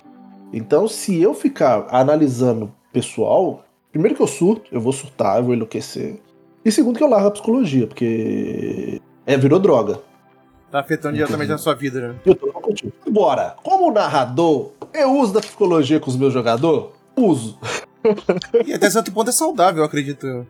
Então, 0.52 0.88
se 0.88 1.20
eu 1.22 1.34
ficar 1.34 1.88
analisando 1.90 2.72
pessoal, 2.92 3.64
primeiro 3.92 4.16
que 4.16 4.22
eu 4.22 4.28
surto, 4.28 4.64
eu 4.72 4.80
vou 4.80 4.94
surtar, 4.94 5.38
eu 5.40 5.44
vou 5.44 5.54
enlouquecer. 5.56 6.20
E 6.64 6.72
segundo 6.72 6.98
que 6.98 7.04
eu 7.04 7.10
largo 7.10 7.28
a 7.28 7.32
psicologia, 7.32 7.88
porque. 7.88 9.02
É, 9.26 9.38
virou 9.38 9.60
droga. 9.60 10.00
Tá 10.72 10.80
afetando 10.80 11.16
diretamente 11.16 11.50
na 11.50 11.58
sua 11.58 11.76
vida, 11.76 12.00
né? 12.10 12.16
Eu 12.26 12.36
tô 12.36 12.48
contigo. 12.52 12.92
Bora! 13.10 13.56
Como 13.64 13.92
narrador, 13.92 14.72
eu 14.94 15.16
uso 15.18 15.34
da 15.34 15.40
psicologia 15.40 16.00
com 16.00 16.10
os 16.10 16.16
meus 16.18 16.34
jogadores? 16.34 16.86
Uso. 17.16 17.58
E 18.66 18.74
até 18.74 18.90
certo 18.90 19.14
ponto 19.14 19.30
é 19.30 19.32
saudável, 19.32 19.80
eu 19.82 19.86
acredito. 19.86 20.46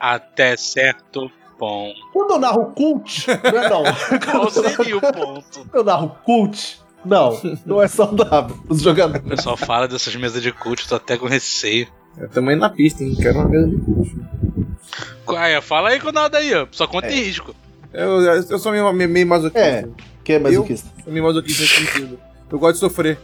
Até 0.00 0.56
certo 0.56 1.30
ponto. 1.58 1.94
Quando 2.10 2.30
eu 2.30 2.38
narro 2.38 2.72
cult, 2.74 3.26
não 3.28 3.62
é 3.62 3.68
não. 3.68 3.82
Qual 4.24 4.50
seria 4.50 4.96
o 4.96 5.00
ponto? 5.02 5.42
Quando 5.52 5.74
eu 5.74 5.84
narro 5.84 6.16
cult, 6.24 6.80
não, 7.04 7.38
não 7.66 7.82
é 7.82 7.86
saudável. 7.88 8.56
Os 8.66 8.80
O 8.80 8.84
jogadores. 8.84 9.28
pessoal 9.28 9.58
fala 9.58 9.86
dessas 9.86 10.16
mesas 10.16 10.42
de 10.42 10.52
cult, 10.52 10.84
eu 10.84 10.88
tô 10.88 10.94
até 10.94 11.18
com 11.18 11.26
receio. 11.26 11.86
Eu 12.16 12.30
também 12.30 12.56
na 12.56 12.70
pista, 12.70 13.04
hein? 13.04 13.14
Quero 13.14 13.40
uma 13.40 13.48
mesa 13.48 13.68
de 13.68 13.76
puxo. 13.76 14.16
Ué, 15.28 15.60
fala 15.60 15.90
aí 15.90 16.00
com 16.00 16.12
nada 16.12 16.38
aí, 16.38 16.54
ó. 16.54 16.66
Só 16.70 16.86
conta 16.86 17.08
em 17.12 17.22
risco. 17.24 17.54
Eu, 17.96 18.20
eu 18.50 18.58
sou 18.58 18.72
meio, 18.72 18.92
meio, 18.92 19.08
meio 19.10 19.26
masoquista. 19.26 19.58
É. 19.66 19.86
Quem 20.24 20.36
é 20.36 20.38
masoquista? 20.38 20.88
Sou 21.04 21.12
meio 21.12 21.24
masoquista 21.24 21.62
nesse 21.62 21.74
sentido. 21.76 22.18
Eu 22.50 22.58
gosto 22.58 22.74
de 22.74 22.80
sofrer. 22.80 23.18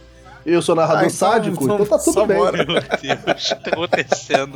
Eu 0.45 0.61
sou 0.61 0.75
narrador 0.75 1.03
Ah, 1.03 1.05
então- 1.05 1.15
sádico, 1.15 1.63
então, 1.63 1.75
então 1.75 1.85
tá 1.97 2.03
tudo 2.03 2.13
só 2.13 2.25
bem. 2.25 2.37
bora. 2.37 2.57
Meu 2.57 2.65
Deus, 2.65 2.83
o 2.83 3.55
que 3.55 3.55
tá 3.63 3.69
acontecendo? 3.71 4.53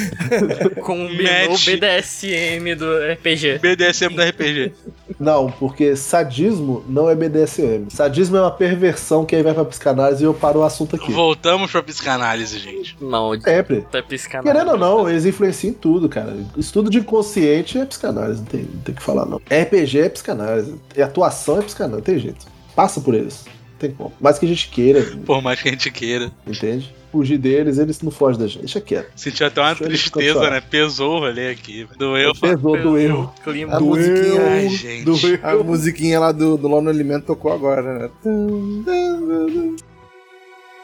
Combinou 0.80 1.46
o 1.46 1.50
Match. 1.50 1.66
BDSM 1.66 2.74
do 2.76 2.86
RPG. 3.12 3.58
BDSM 3.58 4.14
da 4.14 4.28
RPG. 4.28 4.72
Não, 5.20 5.50
porque 5.50 5.94
sadismo 5.96 6.84
não 6.88 7.08
é 7.08 7.14
BDSM. 7.14 7.86
Sadismo 7.90 8.36
é 8.36 8.40
uma 8.40 8.50
perversão 8.50 9.24
que 9.24 9.36
aí 9.36 9.42
vai 9.42 9.54
pra 9.54 9.64
psicanálise 9.64 10.22
e 10.22 10.26
eu 10.26 10.34
paro 10.34 10.60
o 10.60 10.64
assunto 10.64 10.96
aqui. 10.96 11.12
Voltamos 11.12 11.70
pra 11.70 11.82
psicanálise, 11.82 12.58
gente. 12.58 12.96
Maldita 13.00 13.50
Sempre. 13.50 13.84
psicanálise. 14.08 14.52
Querendo 14.52 14.72
ou 14.72 14.78
não, 14.78 15.08
eles 15.08 15.24
influenciam 15.24 15.70
em 15.70 15.74
tudo, 15.74 16.08
cara. 16.08 16.34
Estudo 16.56 16.90
de 16.90 16.98
inconsciente 16.98 17.78
é 17.78 17.84
psicanálise, 17.84 18.40
não 18.40 18.46
tem, 18.46 18.62
não 18.62 18.80
tem 18.82 18.94
o 18.94 18.96
que 18.98 19.02
falar, 19.02 19.26
não. 19.26 19.36
RPG 19.38 20.00
é 20.00 20.08
psicanálise. 20.08 20.74
E 20.96 21.02
atuação 21.02 21.58
é 21.58 21.62
psicanálise, 21.62 21.96
não 21.98 22.04
tem 22.04 22.18
jeito. 22.18 22.46
Passa 22.74 23.00
por 23.00 23.14
eles. 23.14 23.44
Não 23.46 23.78
tem 23.78 23.90
como. 23.92 24.12
Mais 24.20 24.38
que 24.38 24.46
a 24.46 24.48
gente 24.48 24.68
queira, 24.68 25.02
Por 25.24 25.40
mais 25.42 25.60
que 25.60 25.68
a 25.68 25.72
gente 25.72 25.90
queira. 25.90 26.32
entende? 26.46 26.92
Fugir 27.14 27.38
deles, 27.38 27.78
eles 27.78 28.02
não 28.02 28.10
fogem 28.10 28.40
da 28.40 28.46
gente. 28.48 28.62
Deixa 28.62 28.80
quieto. 28.80 29.12
Sentiu 29.14 29.46
até 29.46 29.60
uma 29.60 29.68
Deixa 29.72 29.84
tristeza, 29.84 30.50
né? 30.50 30.60
Pesou 30.60 31.14
o 31.16 31.20
rolê 31.20 31.50
aqui. 31.50 31.86
Doeu. 31.96 32.32
Pesou, 32.34 32.76
doeu. 32.76 33.30
Clima. 33.44 33.76
A 33.76 33.78
musiquinha, 33.80 34.42
Ai, 34.42 34.68
gente. 34.68 35.04
Doeu. 35.04 35.38
a 35.40 35.54
musiquinha 35.62 36.18
lá 36.18 36.32
do, 36.32 36.56
do 36.56 36.66
Lá 36.66 36.80
no 36.80 36.90
Alimento 36.90 37.26
tocou 37.26 37.52
agora, 37.52 37.82
né? 37.82 38.10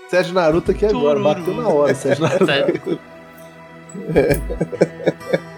Sérgio 0.09 0.35
Naruto 0.35 0.71
aqui 0.71 0.87
agora, 0.87 1.19
Tururu. 1.21 1.23
bateu 1.35 1.55
na 1.55 1.69
hora, 1.69 1.95
Sérgio 1.97 2.23
Naruto. 2.29 2.47
Sério. 2.47 2.99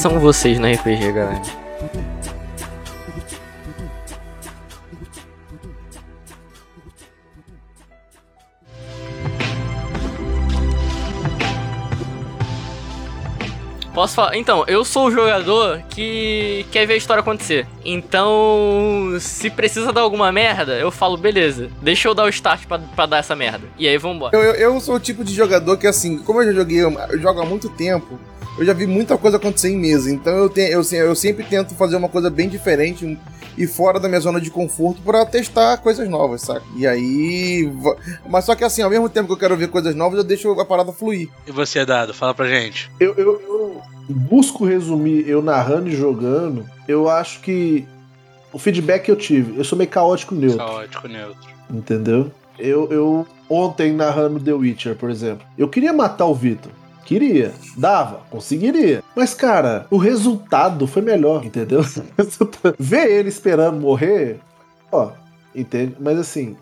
são 0.00 0.18
vocês 0.18 0.58
na 0.58 0.72
RPG, 0.72 1.12
galera? 1.12 1.42
Posso 13.92 14.14
falar? 14.14 14.38
Então, 14.38 14.64
eu 14.66 14.82
sou 14.86 15.08
o 15.08 15.10
jogador 15.10 15.82
que 15.90 16.64
quer 16.72 16.86
ver 16.86 16.94
a 16.94 16.96
história 16.96 17.20
acontecer. 17.20 17.66
Então, 17.84 19.18
se 19.20 19.50
precisa 19.50 19.92
dar 19.92 20.00
alguma 20.00 20.32
merda, 20.32 20.78
eu 20.78 20.90
falo, 20.90 21.18
beleza, 21.18 21.68
deixa 21.82 22.08
eu 22.08 22.14
dar 22.14 22.24
o 22.24 22.28
start 22.30 22.62
pra, 22.66 23.04
dar 23.04 23.18
essa 23.18 23.36
merda. 23.36 23.66
E 23.78 23.86
aí, 23.86 23.98
vambora. 23.98 24.34
Eu, 24.34 24.42
eu, 24.42 24.54
eu 24.54 24.80
sou 24.80 24.94
o 24.94 25.00
tipo 25.00 25.22
de 25.22 25.34
jogador 25.34 25.76
que, 25.76 25.86
assim, 25.86 26.16
como 26.20 26.40
eu 26.40 26.46
já 26.46 26.60
joguei, 26.60 26.80
eu 26.80 27.20
jogo 27.20 27.42
há 27.42 27.44
muito 27.44 27.68
tempo, 27.68 28.18
eu 28.60 28.66
já 28.66 28.72
vi 28.72 28.86
muita 28.86 29.18
coisa 29.18 29.38
acontecer 29.38 29.70
em 29.70 29.76
mesa. 29.78 30.10
Então 30.10 30.32
eu, 30.36 30.48
tenho, 30.48 30.68
eu, 30.68 30.82
eu 30.92 31.14
sempre 31.16 31.42
tento 31.44 31.74
fazer 31.74 31.96
uma 31.96 32.08
coisa 32.08 32.30
bem 32.30 32.48
diferente 32.48 33.18
e 33.58 33.66
fora 33.66 33.98
da 33.98 34.08
minha 34.08 34.20
zona 34.20 34.40
de 34.40 34.50
conforto 34.50 35.02
pra 35.02 35.26
testar 35.26 35.76
coisas 35.78 36.08
novas, 36.08 36.42
saca? 36.42 36.62
E 36.76 36.86
aí. 36.86 37.70
Mas 38.28 38.44
só 38.44 38.54
que 38.54 38.62
assim, 38.64 38.82
ao 38.82 38.88
mesmo 38.90 39.08
tempo 39.08 39.26
que 39.26 39.32
eu 39.32 39.38
quero 39.38 39.56
ver 39.56 39.68
coisas 39.68 39.94
novas, 39.94 40.18
eu 40.18 40.24
deixo 40.24 40.52
a 40.60 40.64
parada 40.64 40.92
fluir. 40.92 41.28
E 41.46 41.50
você, 41.50 41.84
Dado? 41.84 42.14
Fala 42.14 42.32
pra 42.34 42.46
gente. 42.48 42.90
Eu, 43.00 43.14
eu- 43.16 43.40
eu 43.48 43.82
busco 44.08 44.64
resumir 44.64 45.28
eu 45.28 45.42
narrando 45.42 45.88
e 45.88 45.96
jogando. 45.96 46.64
Eu 46.86 47.08
acho 47.08 47.40
que 47.40 47.86
o 48.52 48.58
feedback 48.58 49.04
que 49.04 49.10
eu 49.10 49.16
tive, 49.16 49.56
eu 49.58 49.64
sou 49.64 49.76
meio 49.78 49.88
caótico 49.90 50.34
neutro, 50.34 50.58
Caótico 50.58 51.08
neutro. 51.08 51.48
entendeu? 51.72 52.30
Eu, 52.58 52.90
eu 52.90 53.26
ontem 53.48 53.92
narrando 53.92 54.40
The 54.40 54.52
Witcher, 54.52 54.94
por 54.96 55.08
exemplo, 55.10 55.46
eu 55.56 55.68
queria 55.68 55.92
matar 55.92 56.26
o 56.26 56.34
Vitor. 56.34 56.72
Queria, 57.10 57.52
dava, 57.76 58.20
conseguiria. 58.30 59.02
Mas, 59.16 59.34
cara, 59.34 59.84
o 59.90 59.96
resultado 59.96 60.86
foi 60.86 61.02
melhor, 61.02 61.44
entendeu? 61.44 61.80
Ver 62.78 63.10
ele 63.10 63.28
esperando 63.28 63.80
morrer, 63.80 64.38
ó, 64.92 65.10
entende? 65.52 65.96
Mas 65.98 66.16
assim, 66.20 66.56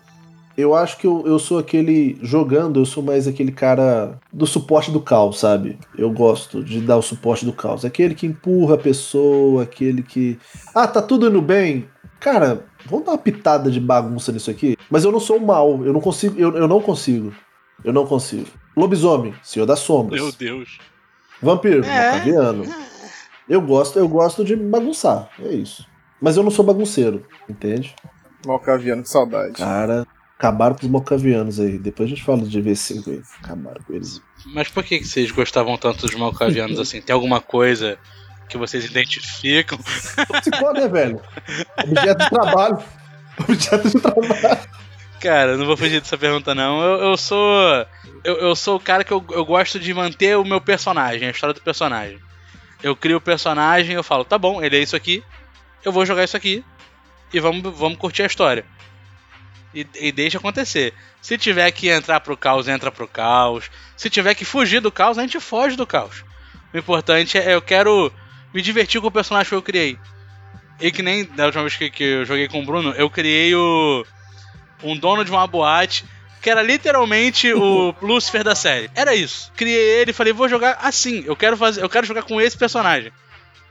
eu 0.57 0.73
acho 0.73 0.97
que 0.97 1.05
eu, 1.05 1.21
eu 1.27 1.37
sou 1.37 1.59
aquele. 1.59 2.17
Jogando, 2.23 2.79
eu 2.79 2.85
sou 2.87 3.03
mais 3.03 3.27
aquele 3.27 3.51
cara 3.51 4.19
do 4.33 4.47
suporte 4.47 4.89
do 4.89 4.99
caos, 4.99 5.37
sabe? 5.37 5.77
Eu 5.95 6.09
gosto 6.09 6.63
de 6.63 6.81
dar 6.81 6.97
o 6.97 7.03
suporte 7.03 7.45
do 7.45 7.53
caos. 7.53 7.85
Aquele 7.85 8.15
que 8.15 8.25
empurra 8.25 8.73
a 8.73 8.79
pessoa, 8.79 9.61
aquele 9.61 10.01
que. 10.01 10.39
Ah, 10.73 10.87
tá 10.87 10.99
tudo 10.99 11.27
indo 11.27 11.43
bem? 11.43 11.87
Cara, 12.19 12.65
vamos 12.87 13.05
dar 13.05 13.11
uma 13.11 13.19
pitada 13.19 13.69
de 13.69 13.79
bagunça 13.79 14.31
nisso 14.31 14.49
aqui? 14.49 14.75
Mas 14.89 15.03
eu 15.03 15.11
não 15.11 15.19
sou 15.19 15.39
mal, 15.39 15.85
eu 15.85 15.93
não 15.93 16.01
consigo. 16.01 16.39
Eu, 16.39 16.57
eu 16.57 16.67
não 16.67 16.81
consigo. 16.81 17.31
Eu 17.83 17.93
não 17.93 18.07
consigo. 18.07 18.47
Lobisomem, 18.79 19.33
Senhor 19.43 19.65
das 19.65 19.79
Sombras. 19.79 20.21
Meu 20.21 20.31
Deus. 20.31 20.79
Vampiro, 21.41 21.83
É. 21.85 22.11
Malcaviano. 22.11 22.65
Eu 23.47 23.61
gosto, 23.61 23.97
eu 23.97 24.07
gosto 24.07 24.43
de 24.45 24.55
bagunçar, 24.55 25.29
é 25.39 25.49
isso. 25.49 25.85
Mas 26.21 26.37
eu 26.37 26.43
não 26.43 26.51
sou 26.51 26.63
bagunceiro, 26.63 27.25
entende? 27.49 27.95
Malcaviano, 28.45 29.01
que 29.03 29.09
saudade. 29.09 29.53
Cara, 29.53 30.05
acabaram 30.37 30.75
com 30.75 30.83
os 30.85 30.91
malcavianos 30.91 31.59
aí. 31.59 31.77
Depois 31.77 32.07
a 32.07 32.09
gente 32.11 32.23
fala 32.23 32.41
de 32.43 32.61
V5 32.61 33.07
aí. 33.07 33.21
Acabaram 33.41 33.81
com 33.83 33.93
eles. 33.93 34.21
Mas 34.53 34.67
por 34.67 34.83
que, 34.83 34.99
que 34.99 35.05
vocês 35.07 35.31
gostavam 35.31 35.77
tanto 35.77 36.01
dos 36.05 36.15
malcavianos 36.15 36.79
assim? 36.79 37.01
Tem 37.01 37.13
alguma 37.13 37.41
coisa 37.41 37.97
que 38.47 38.57
vocês 38.57 38.85
identificam? 38.85 39.77
Ficou, 40.43 40.73
né, 40.73 40.87
velho? 40.87 41.21
Objeto 41.83 42.23
de 42.23 42.29
trabalho. 42.29 42.77
Objeto 43.47 43.89
de 43.89 43.99
trabalho. 43.99 44.59
Cara, 45.19 45.57
não 45.57 45.65
vou 45.65 45.75
fugir 45.75 45.99
dessa 45.99 46.17
pergunta, 46.17 46.55
não. 46.55 46.81
Eu, 46.81 47.09
eu 47.09 47.17
sou. 47.17 47.85
Eu, 48.23 48.37
eu 48.37 48.55
sou 48.55 48.77
o 48.77 48.79
cara 48.79 49.03
que 49.03 49.11
eu, 49.11 49.23
eu 49.31 49.45
gosto 49.45 49.79
de 49.79 49.93
manter 49.93 50.37
o 50.37 50.45
meu 50.45 50.61
personagem, 50.61 51.27
a 51.27 51.31
história 51.31 51.53
do 51.53 51.61
personagem. 51.61 52.19
Eu 52.81 52.95
crio 52.95 53.17
o 53.17 53.21
personagem, 53.21 53.95
eu 53.95 54.03
falo, 54.03 54.23
tá 54.23 54.37
bom, 54.37 54.63
ele 54.63 54.77
é 54.77 54.79
isso 54.79 54.95
aqui, 54.95 55.21
eu 55.83 55.91
vou 55.91 56.05
jogar 56.05 56.23
isso 56.23 56.37
aqui 56.37 56.63
e 57.33 57.39
vamos, 57.39 57.61
vamos 57.77 57.97
curtir 57.97 58.23
a 58.23 58.27
história. 58.27 58.65
E, 59.73 59.85
e 59.95 60.11
deixa 60.11 60.37
acontecer. 60.37 60.93
Se 61.21 61.37
tiver 61.37 61.69
que 61.71 61.89
entrar 61.89 62.21
pro 62.21 62.37
caos, 62.37 62.67
entra 62.67 62.91
pro 62.91 63.07
caos. 63.07 63.69
Se 63.97 64.09
tiver 64.09 64.33
que 64.33 64.45
fugir 64.45 64.79
do 64.79 64.91
caos, 64.91 65.17
a 65.17 65.21
gente 65.21 65.39
foge 65.39 65.75
do 65.75 65.85
caos. 65.85 66.23
O 66.73 66.77
importante 66.77 67.37
é 67.37 67.53
eu 67.53 67.61
quero 67.61 68.11
me 68.53 68.61
divertir 68.61 69.01
com 69.01 69.07
o 69.07 69.11
personagem 69.11 69.49
que 69.49 69.55
eu 69.55 69.61
criei. 69.61 69.97
E 70.79 70.91
que 70.91 71.03
nem 71.03 71.25
da 71.25 71.45
última 71.45 71.63
vez 71.63 71.75
que, 71.75 71.89
que 71.89 72.03
eu 72.03 72.25
joguei 72.25 72.47
com 72.47 72.61
o 72.61 72.65
Bruno, 72.65 72.93
eu 72.93 73.09
criei 73.09 73.53
o 73.53 74.05
um 74.83 74.97
dono 74.97 75.23
de 75.23 75.31
uma 75.31 75.45
boate 75.47 76.05
que 76.41 76.49
era 76.49 76.61
literalmente 76.61 77.51
o 77.53 77.93
Lucifer 78.01 78.43
da 78.43 78.55
série. 78.55 78.89
Era 78.95 79.13
isso. 79.13 79.51
Criei 79.55 80.01
ele 80.01 80.11
e 80.11 80.13
falei, 80.13 80.33
vou 80.33 80.47
jogar 80.47 80.79
assim. 80.81 81.23
Eu 81.25 81.35
quero 81.35 81.57
fazer, 81.57 81.83
eu 81.83 81.89
quero 81.89 82.07
jogar 82.07 82.23
com 82.23 82.39
esse 82.39 82.57
personagem. 82.57 83.11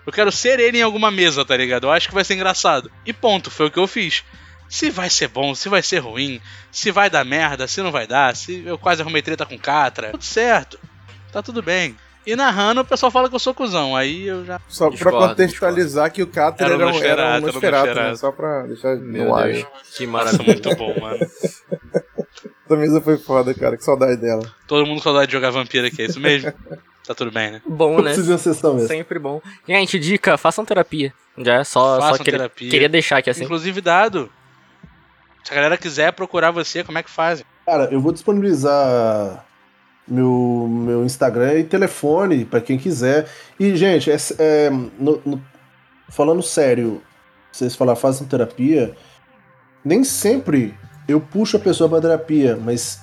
Eu 0.06 0.12
quero 0.12 0.32
ser 0.32 0.58
ele 0.58 0.78
em 0.78 0.82
alguma 0.82 1.10
mesa, 1.10 1.44
tá 1.44 1.56
ligado? 1.56 1.86
Eu 1.86 1.92
acho 1.92 2.08
que 2.08 2.14
vai 2.14 2.24
ser 2.24 2.34
engraçado. 2.34 2.90
E 3.04 3.12
ponto, 3.12 3.50
foi 3.50 3.66
o 3.66 3.70
que 3.70 3.78
eu 3.78 3.86
fiz. 3.86 4.24
Se 4.68 4.90
vai 4.90 5.08
ser 5.08 5.28
bom, 5.28 5.54
se 5.54 5.68
vai 5.68 5.82
ser 5.82 5.98
ruim, 5.98 6.40
se 6.70 6.90
vai 6.90 7.08
dar 7.08 7.24
merda, 7.24 7.66
se 7.66 7.82
não 7.82 7.90
vai 7.90 8.06
dar, 8.06 8.36
se 8.36 8.62
eu 8.64 8.78
quase 8.78 9.00
arrumei 9.00 9.22
treta 9.22 9.46
com 9.46 9.58
Catra, 9.58 10.10
tudo 10.10 10.24
certo. 10.24 10.78
Tá 11.32 11.42
tudo 11.42 11.62
bem. 11.62 11.96
E 12.28 12.36
narrando, 12.36 12.82
o 12.82 12.84
pessoal 12.84 13.10
fala 13.10 13.26
que 13.26 13.34
eu 13.34 13.38
sou 13.38 13.54
cuzão. 13.54 13.96
Aí 13.96 14.26
eu 14.26 14.44
já. 14.44 14.60
Só 14.68 14.90
Discordo, 14.90 15.16
pra 15.16 15.28
contextualizar 15.28 16.12
que 16.12 16.22
o 16.22 16.26
Catra 16.26 16.66
Era 16.66 16.86
um, 16.86 17.02
era 17.02 17.38
um 17.38 17.40
Nosferatu, 17.40 17.94
né? 17.94 18.14
Só 18.16 18.30
pra 18.30 18.66
deixar 18.66 18.96
Meu 18.96 19.28
no 19.28 19.34
ar. 19.34 19.48
Que 19.96 20.06
maravilha. 20.06 20.44
muito 20.44 20.76
bom, 20.76 20.94
mano. 21.00 21.20
Essa 22.66 22.76
mesa 22.76 23.00
foi 23.00 23.16
foda, 23.16 23.54
cara. 23.54 23.78
Que 23.78 23.82
saudade 23.82 24.20
dela. 24.20 24.42
Todo 24.66 24.84
mundo 24.84 24.98
com 24.98 25.04
saudade 25.04 25.28
de 25.28 25.32
jogar 25.32 25.48
vampiro 25.48 25.86
aqui, 25.86 26.02
é 26.02 26.04
isso 26.04 26.20
mesmo? 26.20 26.52
tá 27.06 27.14
tudo 27.14 27.30
bem, 27.30 27.50
né? 27.50 27.62
Bom, 27.66 28.02
né? 28.02 28.14
uma 28.14 28.36
sessão 28.36 28.74
mesmo. 28.74 28.88
Sempre 28.88 29.18
bom. 29.18 29.40
Gente, 29.66 29.98
dica, 29.98 30.36
façam 30.36 30.66
terapia. 30.66 31.14
Já 31.38 31.54
é 31.54 31.64
só, 31.64 31.94
só 31.94 32.00
Façam 32.08 32.24
queria, 32.26 32.40
terapia. 32.40 32.70
queria 32.70 32.88
deixar 32.90 33.16
aqui 33.16 33.30
assim. 33.30 33.44
Inclusive, 33.44 33.80
dado. 33.80 34.30
Se 35.44 35.50
a 35.50 35.54
galera 35.54 35.78
quiser 35.78 36.12
procurar 36.12 36.50
você, 36.50 36.84
como 36.84 36.98
é 36.98 37.02
que 37.02 37.08
faz? 37.08 37.42
Cara, 37.64 37.88
eu 37.90 38.02
vou 38.02 38.12
disponibilizar 38.12 39.47
meu, 40.08 40.66
meu 40.68 41.04
Instagram 41.04 41.54
e 41.58 41.64
telefone 41.64 42.44
pra 42.44 42.60
quem 42.60 42.78
quiser. 42.78 43.26
E, 43.58 43.76
gente, 43.76 44.10
é, 44.10 44.16
é, 44.38 44.70
no- 44.70 45.20
no- 45.24 45.42
falando 46.08 46.42
sério, 46.42 47.00
vocês 47.52 47.74
falaram, 47.76 47.98
façam 48.00 48.26
terapia. 48.26 48.94
Nem 49.84 50.02
sempre 50.04 50.74
eu 51.06 51.20
puxo 51.20 51.56
a 51.56 51.60
pessoa 51.60 51.88
pra 51.88 52.00
terapia, 52.00 52.58
mas 52.62 53.00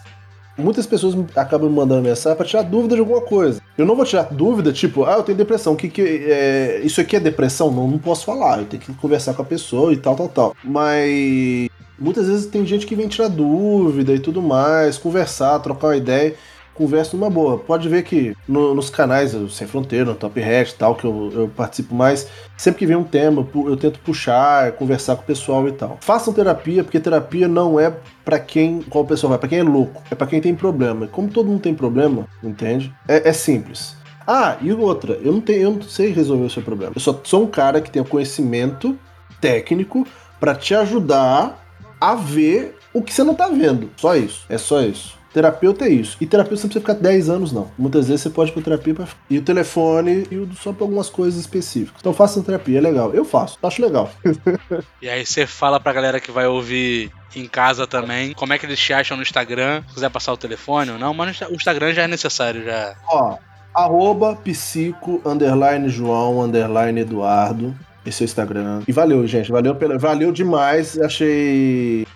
muitas 0.58 0.86
pessoas 0.86 1.16
acabam 1.36 1.70
me 1.70 1.76
mandando 1.76 2.02
mensagem 2.02 2.38
pra 2.38 2.46
tirar 2.46 2.62
dúvida 2.64 2.96
de 2.96 3.02
alguma 3.02 3.22
coisa. 3.22 3.62
Eu 3.78 3.86
não 3.86 3.96
vou 3.96 4.06
tirar 4.06 4.24
dúvida, 4.34 4.72
tipo, 4.72 5.04
ah, 5.04 5.14
eu 5.14 5.24
tenho 5.24 5.38
depressão. 5.38 5.76
Que 5.76 5.90
que 5.90 6.02
é, 6.02 6.82
isso 6.84 7.02
aqui 7.02 7.16
é 7.16 7.20
depressão? 7.20 7.72
Não, 7.72 7.88
não 7.88 7.98
posso 7.98 8.26
falar. 8.26 8.60
Eu 8.60 8.66
tenho 8.66 8.82
que 8.82 8.94
conversar 8.94 9.34
com 9.34 9.42
a 9.42 9.46
pessoa 9.46 9.92
e 9.94 9.98
tal, 9.98 10.16
tal, 10.16 10.30
tal. 10.30 10.56
Mas 10.64 11.70
muitas 12.00 12.28
vezes 12.28 12.46
tem 12.46 12.66
gente 12.66 12.86
que 12.86 12.96
vem 12.96 13.08
tirar 13.08 13.28
dúvida 13.30 14.14
e 14.14 14.20
tudo 14.20 14.42
mais, 14.42 14.98
conversar, 14.98 15.60
trocar 15.60 15.88
uma 15.88 15.98
ideia. 15.98 16.36
Conversa 16.76 17.16
numa 17.16 17.30
boa. 17.30 17.58
Pode 17.58 17.88
ver 17.90 18.04
que 18.04 18.36
no- 18.48 18.76
nos 18.76 18.90
canais 18.90 19.34
o 19.34 19.50
Sem 19.50 19.66
Fronteira, 19.66 20.06
no 20.06 20.14
Top 20.16 20.40
Hat 20.44 20.70
e 20.72 20.76
tal, 20.76 20.94
que 20.94 21.06
eu, 21.06 21.32
eu 21.34 21.48
participo 21.56 21.96
mais, 21.96 22.28
sempre 22.58 22.80
que 22.80 22.86
vem 22.86 22.96
um 22.98 23.04
tema, 23.04 23.48
eu 23.56 23.78
tento 23.78 23.98
puxar, 24.00 24.74
conversar 24.74 25.16
com 25.16 25.22
o 25.24 25.26
pessoal 25.26 25.68
e 25.68 25.72
tal. 25.72 25.98
Façam 26.02 26.34
terapia, 26.34 26.84
porque 26.84 27.00
terapia 27.00 27.48
não 27.48 27.80
é 27.80 27.94
pra 28.24 28.38
quem. 28.40 28.82
Qual 28.90 29.06
pessoa 29.06 29.30
vai? 29.30 29.40
Pra 29.40 29.48
quem 29.50 29.60
é 29.60 29.64
louco. 29.64 30.04
É 30.12 30.16
pra 30.16 30.28
quem 30.28 30.42
tem 30.42 30.54
problema. 30.54 31.08
Como 31.08 31.30
todo 31.30 31.48
mundo 31.50 31.62
tem 31.62 31.74
problema, 31.74 32.28
entende? 32.44 32.94
É, 33.08 33.30
é 33.30 33.34
simples. 33.34 33.96
Ah, 34.28 34.58
e 34.60 34.74
outra, 34.74 35.14
eu 35.24 35.32
não, 35.32 35.40
tenho, 35.40 35.62
eu 35.62 35.72
não 35.72 35.82
sei 35.84 36.12
resolver 36.12 36.46
o 36.46 36.50
seu 36.50 36.62
problema. 36.64 36.92
Eu 36.96 37.00
só 37.02 37.18
sou 37.24 37.44
um 37.44 37.48
cara 37.48 37.80
que 37.80 37.90
tem 37.92 38.02
o 38.02 38.06
conhecimento 38.06 38.98
técnico 39.40 40.06
pra 40.40 40.56
te 40.56 40.74
ajudar 40.76 41.64
a 42.02 42.16
ver 42.16 42.76
o 42.94 43.02
que 43.02 43.14
você 43.14 43.24
não 43.24 43.36
tá 43.36 43.48
vendo. 43.48 43.90
Só 43.98 44.16
isso. 44.16 44.46
É 44.50 44.58
só 44.58 44.82
isso. 44.82 45.18
Terapeuta 45.36 45.84
é 45.84 45.90
isso. 45.90 46.16
E 46.22 46.26
terapeuta 46.26 46.56
você 46.56 46.68
não 46.68 46.72
precisa 46.72 46.94
ficar 46.94 47.10
10 47.10 47.30
anos, 47.30 47.52
não. 47.52 47.70
Muitas 47.78 48.08
vezes 48.08 48.22
você 48.22 48.30
pode 48.30 48.52
ir 48.52 48.54
pra 48.54 48.62
terapia 48.62 48.96
pra... 48.96 49.06
e 49.30 49.38
o 49.38 49.42
telefone 49.42 50.26
e 50.32 50.38
o 50.38 50.50
só 50.56 50.72
pra 50.72 50.86
algumas 50.86 51.10
coisas 51.10 51.38
específicas. 51.38 52.00
Então 52.00 52.14
faça 52.14 52.42
terapia, 52.42 52.78
é 52.78 52.82
legal. 52.82 53.14
Eu 53.14 53.26
faço, 53.26 53.60
acho 53.62 53.82
legal. 53.82 54.10
e 55.02 55.10
aí 55.10 55.26
você 55.26 55.46
fala 55.46 55.78
pra 55.78 55.92
galera 55.92 56.22
que 56.22 56.32
vai 56.32 56.48
ouvir 56.48 57.12
em 57.36 57.50
casa 57.50 57.86
também, 57.86 58.32
como 58.32 58.54
é 58.54 58.58
que 58.58 58.66
eles 58.66 58.80
te 58.80 58.94
acham 58.94 59.18
no 59.18 59.24
Instagram, 59.24 59.84
se 59.90 59.96
quiser 59.96 60.10
passar 60.10 60.32
o 60.32 60.38
telefone 60.38 60.92
ou 60.92 60.98
não, 60.98 61.14
mas 61.14 61.42
o 61.42 61.54
Instagram 61.54 61.92
já 61.92 62.04
é 62.04 62.08
necessário, 62.08 62.64
já. 62.64 62.96
Ó, 63.06 63.38
arroba 63.74 64.38
psico, 64.38 65.22
underline 65.26 65.90
João, 65.90 66.42
underline 66.42 67.02
Eduardo. 67.02 67.76
Esse 68.06 68.24
é 68.24 68.26
o 68.26 68.28
Instagram. 68.28 68.84
E 68.88 68.94
valeu, 68.94 69.28
gente. 69.28 69.52
Valeu, 69.52 69.76
pela, 69.76 69.98
valeu 69.98 70.32
demais. 70.32 70.98
Achei 70.98 72.08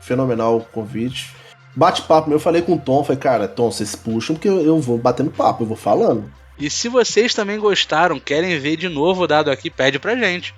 fenomenal 0.00 0.56
o 0.56 0.64
convite. 0.64 1.43
Bate-papo 1.76 2.28
meu, 2.28 2.36
eu 2.36 2.40
falei 2.40 2.62
com 2.62 2.74
o 2.74 2.78
Tom, 2.78 3.02
falei, 3.02 3.20
cara, 3.20 3.48
Tom, 3.48 3.70
vocês 3.70 3.96
puxam 3.96 4.36
porque 4.36 4.48
eu, 4.48 4.60
eu 4.60 4.80
vou 4.80 4.96
batendo 4.96 5.30
papo, 5.30 5.64
eu 5.64 5.66
vou 5.66 5.76
falando. 5.76 6.32
E 6.58 6.70
se 6.70 6.88
vocês 6.88 7.34
também 7.34 7.58
gostaram, 7.58 8.20
querem 8.20 8.58
ver 8.58 8.76
de 8.76 8.88
novo 8.88 9.24
o 9.24 9.26
dado 9.26 9.50
aqui, 9.50 9.68
pede 9.70 9.98
pra 9.98 10.14
gente. 10.14 10.54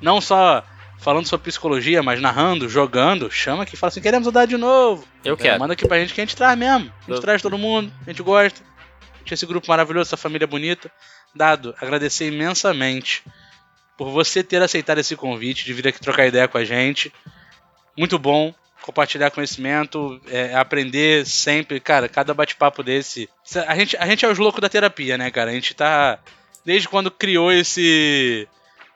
Não 0.00 0.20
só 0.20 0.64
falando 0.98 1.26
sobre 1.26 1.44
psicologia, 1.44 2.02
mas 2.02 2.20
narrando, 2.20 2.68
jogando, 2.68 3.30
chama 3.30 3.62
aqui 3.62 3.74
e 3.74 3.78
fala 3.78 3.88
assim, 3.88 4.00
queremos 4.00 4.26
o 4.26 4.32
dado 4.32 4.48
de 4.48 4.56
novo. 4.56 5.06
Eu 5.24 5.34
é, 5.34 5.36
quero. 5.36 5.60
Manda 5.60 5.74
aqui 5.74 5.86
pra 5.86 6.00
gente 6.00 6.12
que 6.12 6.20
a 6.20 6.24
gente 6.24 6.34
traz 6.34 6.58
mesmo. 6.58 6.92
A 7.02 7.02
gente 7.02 7.16
eu... 7.16 7.20
traz 7.20 7.40
todo 7.40 7.56
mundo, 7.56 7.92
a 8.04 8.10
gente 8.10 8.22
gosta. 8.22 8.60
A 9.14 9.18
gente 9.18 9.32
é 9.32 9.34
esse 9.34 9.46
grupo 9.46 9.68
maravilhoso, 9.68 10.08
essa 10.08 10.16
família 10.16 10.46
bonita. 10.46 10.90
Dado, 11.34 11.74
agradecer 11.80 12.26
imensamente 12.26 13.22
por 13.96 14.10
você 14.10 14.42
ter 14.42 14.60
aceitado 14.60 14.98
esse 14.98 15.14
convite 15.14 15.64
de 15.64 15.72
vir 15.72 15.88
aqui 15.88 16.00
trocar 16.00 16.26
ideia 16.26 16.48
com 16.48 16.58
a 16.58 16.64
gente. 16.64 17.12
Muito 17.96 18.18
bom 18.18 18.52
compartilhar 18.86 19.32
conhecimento, 19.32 20.20
é, 20.28 20.54
aprender 20.54 21.26
sempre. 21.26 21.80
Cara, 21.80 22.08
cada 22.08 22.32
bate-papo 22.32 22.84
desse. 22.84 23.28
A 23.66 23.74
gente, 23.74 23.96
a 23.96 24.06
gente 24.06 24.24
é 24.24 24.28
os 24.28 24.38
loucos 24.38 24.60
da 24.60 24.68
terapia, 24.68 25.18
né, 25.18 25.28
cara? 25.30 25.50
A 25.50 25.54
gente 25.54 25.74
tá. 25.74 26.20
Desde 26.64 26.88
quando 26.88 27.10
criou 27.10 27.52
esse. 27.52 28.48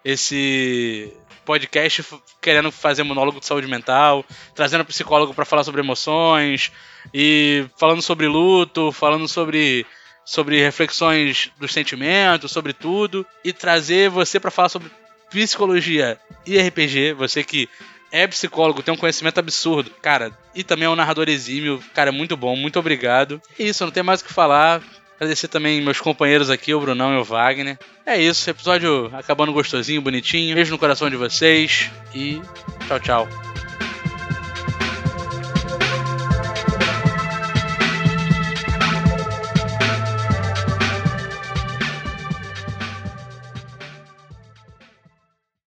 Esse 0.04 1.12
podcast 1.44 2.04
querendo 2.40 2.70
fazer 2.70 3.02
monólogo 3.02 3.40
de 3.40 3.46
saúde 3.46 3.66
mental, 3.66 4.24
trazendo 4.54 4.84
psicólogo 4.84 5.34
para 5.34 5.44
falar 5.44 5.64
sobre 5.64 5.80
emoções 5.80 6.70
e 7.12 7.66
falando 7.76 8.00
sobre 8.00 8.28
luto, 8.28 8.92
falando 8.92 9.26
sobre 9.26 9.84
sobre 10.24 10.62
reflexões 10.62 11.50
dos 11.58 11.72
sentimentos, 11.72 12.52
sobre 12.52 12.72
tudo 12.72 13.26
e 13.44 13.52
trazer 13.52 14.08
você 14.08 14.38
para 14.38 14.50
falar 14.50 14.68
sobre 14.68 14.90
psicologia 15.28 16.18
e 16.46 16.56
RPG, 16.58 17.14
você 17.14 17.42
que 17.42 17.68
é 18.12 18.26
psicólogo, 18.26 18.82
tem 18.82 18.92
um 18.92 18.96
conhecimento 18.96 19.38
absurdo, 19.38 19.90
cara, 20.02 20.32
e 20.54 20.64
também 20.64 20.86
é 20.86 20.90
um 20.90 20.96
narrador 20.96 21.28
exímio, 21.28 21.82
cara, 21.94 22.10
muito 22.10 22.36
bom, 22.36 22.56
muito 22.56 22.78
obrigado. 22.78 23.40
É 23.58 23.64
isso, 23.64 23.84
não 23.84 23.92
tem 23.92 24.02
mais 24.02 24.20
o 24.20 24.24
que 24.24 24.32
falar. 24.32 24.82
Agradecer 25.16 25.48
também 25.48 25.82
meus 25.82 26.00
companheiros 26.00 26.48
aqui, 26.48 26.72
o 26.72 26.80
Brunão 26.80 27.14
e 27.14 27.18
o 27.18 27.24
Wagner. 27.24 27.78
É 28.06 28.18
isso, 28.18 28.48
episódio 28.48 29.10
acabando 29.14 29.52
gostosinho, 29.52 30.00
bonitinho. 30.00 30.54
Beijo 30.54 30.72
no 30.72 30.78
coração 30.78 31.10
de 31.10 31.16
vocês 31.16 31.90
e 32.14 32.40
tchau, 32.88 33.00
tchau. 33.00 33.49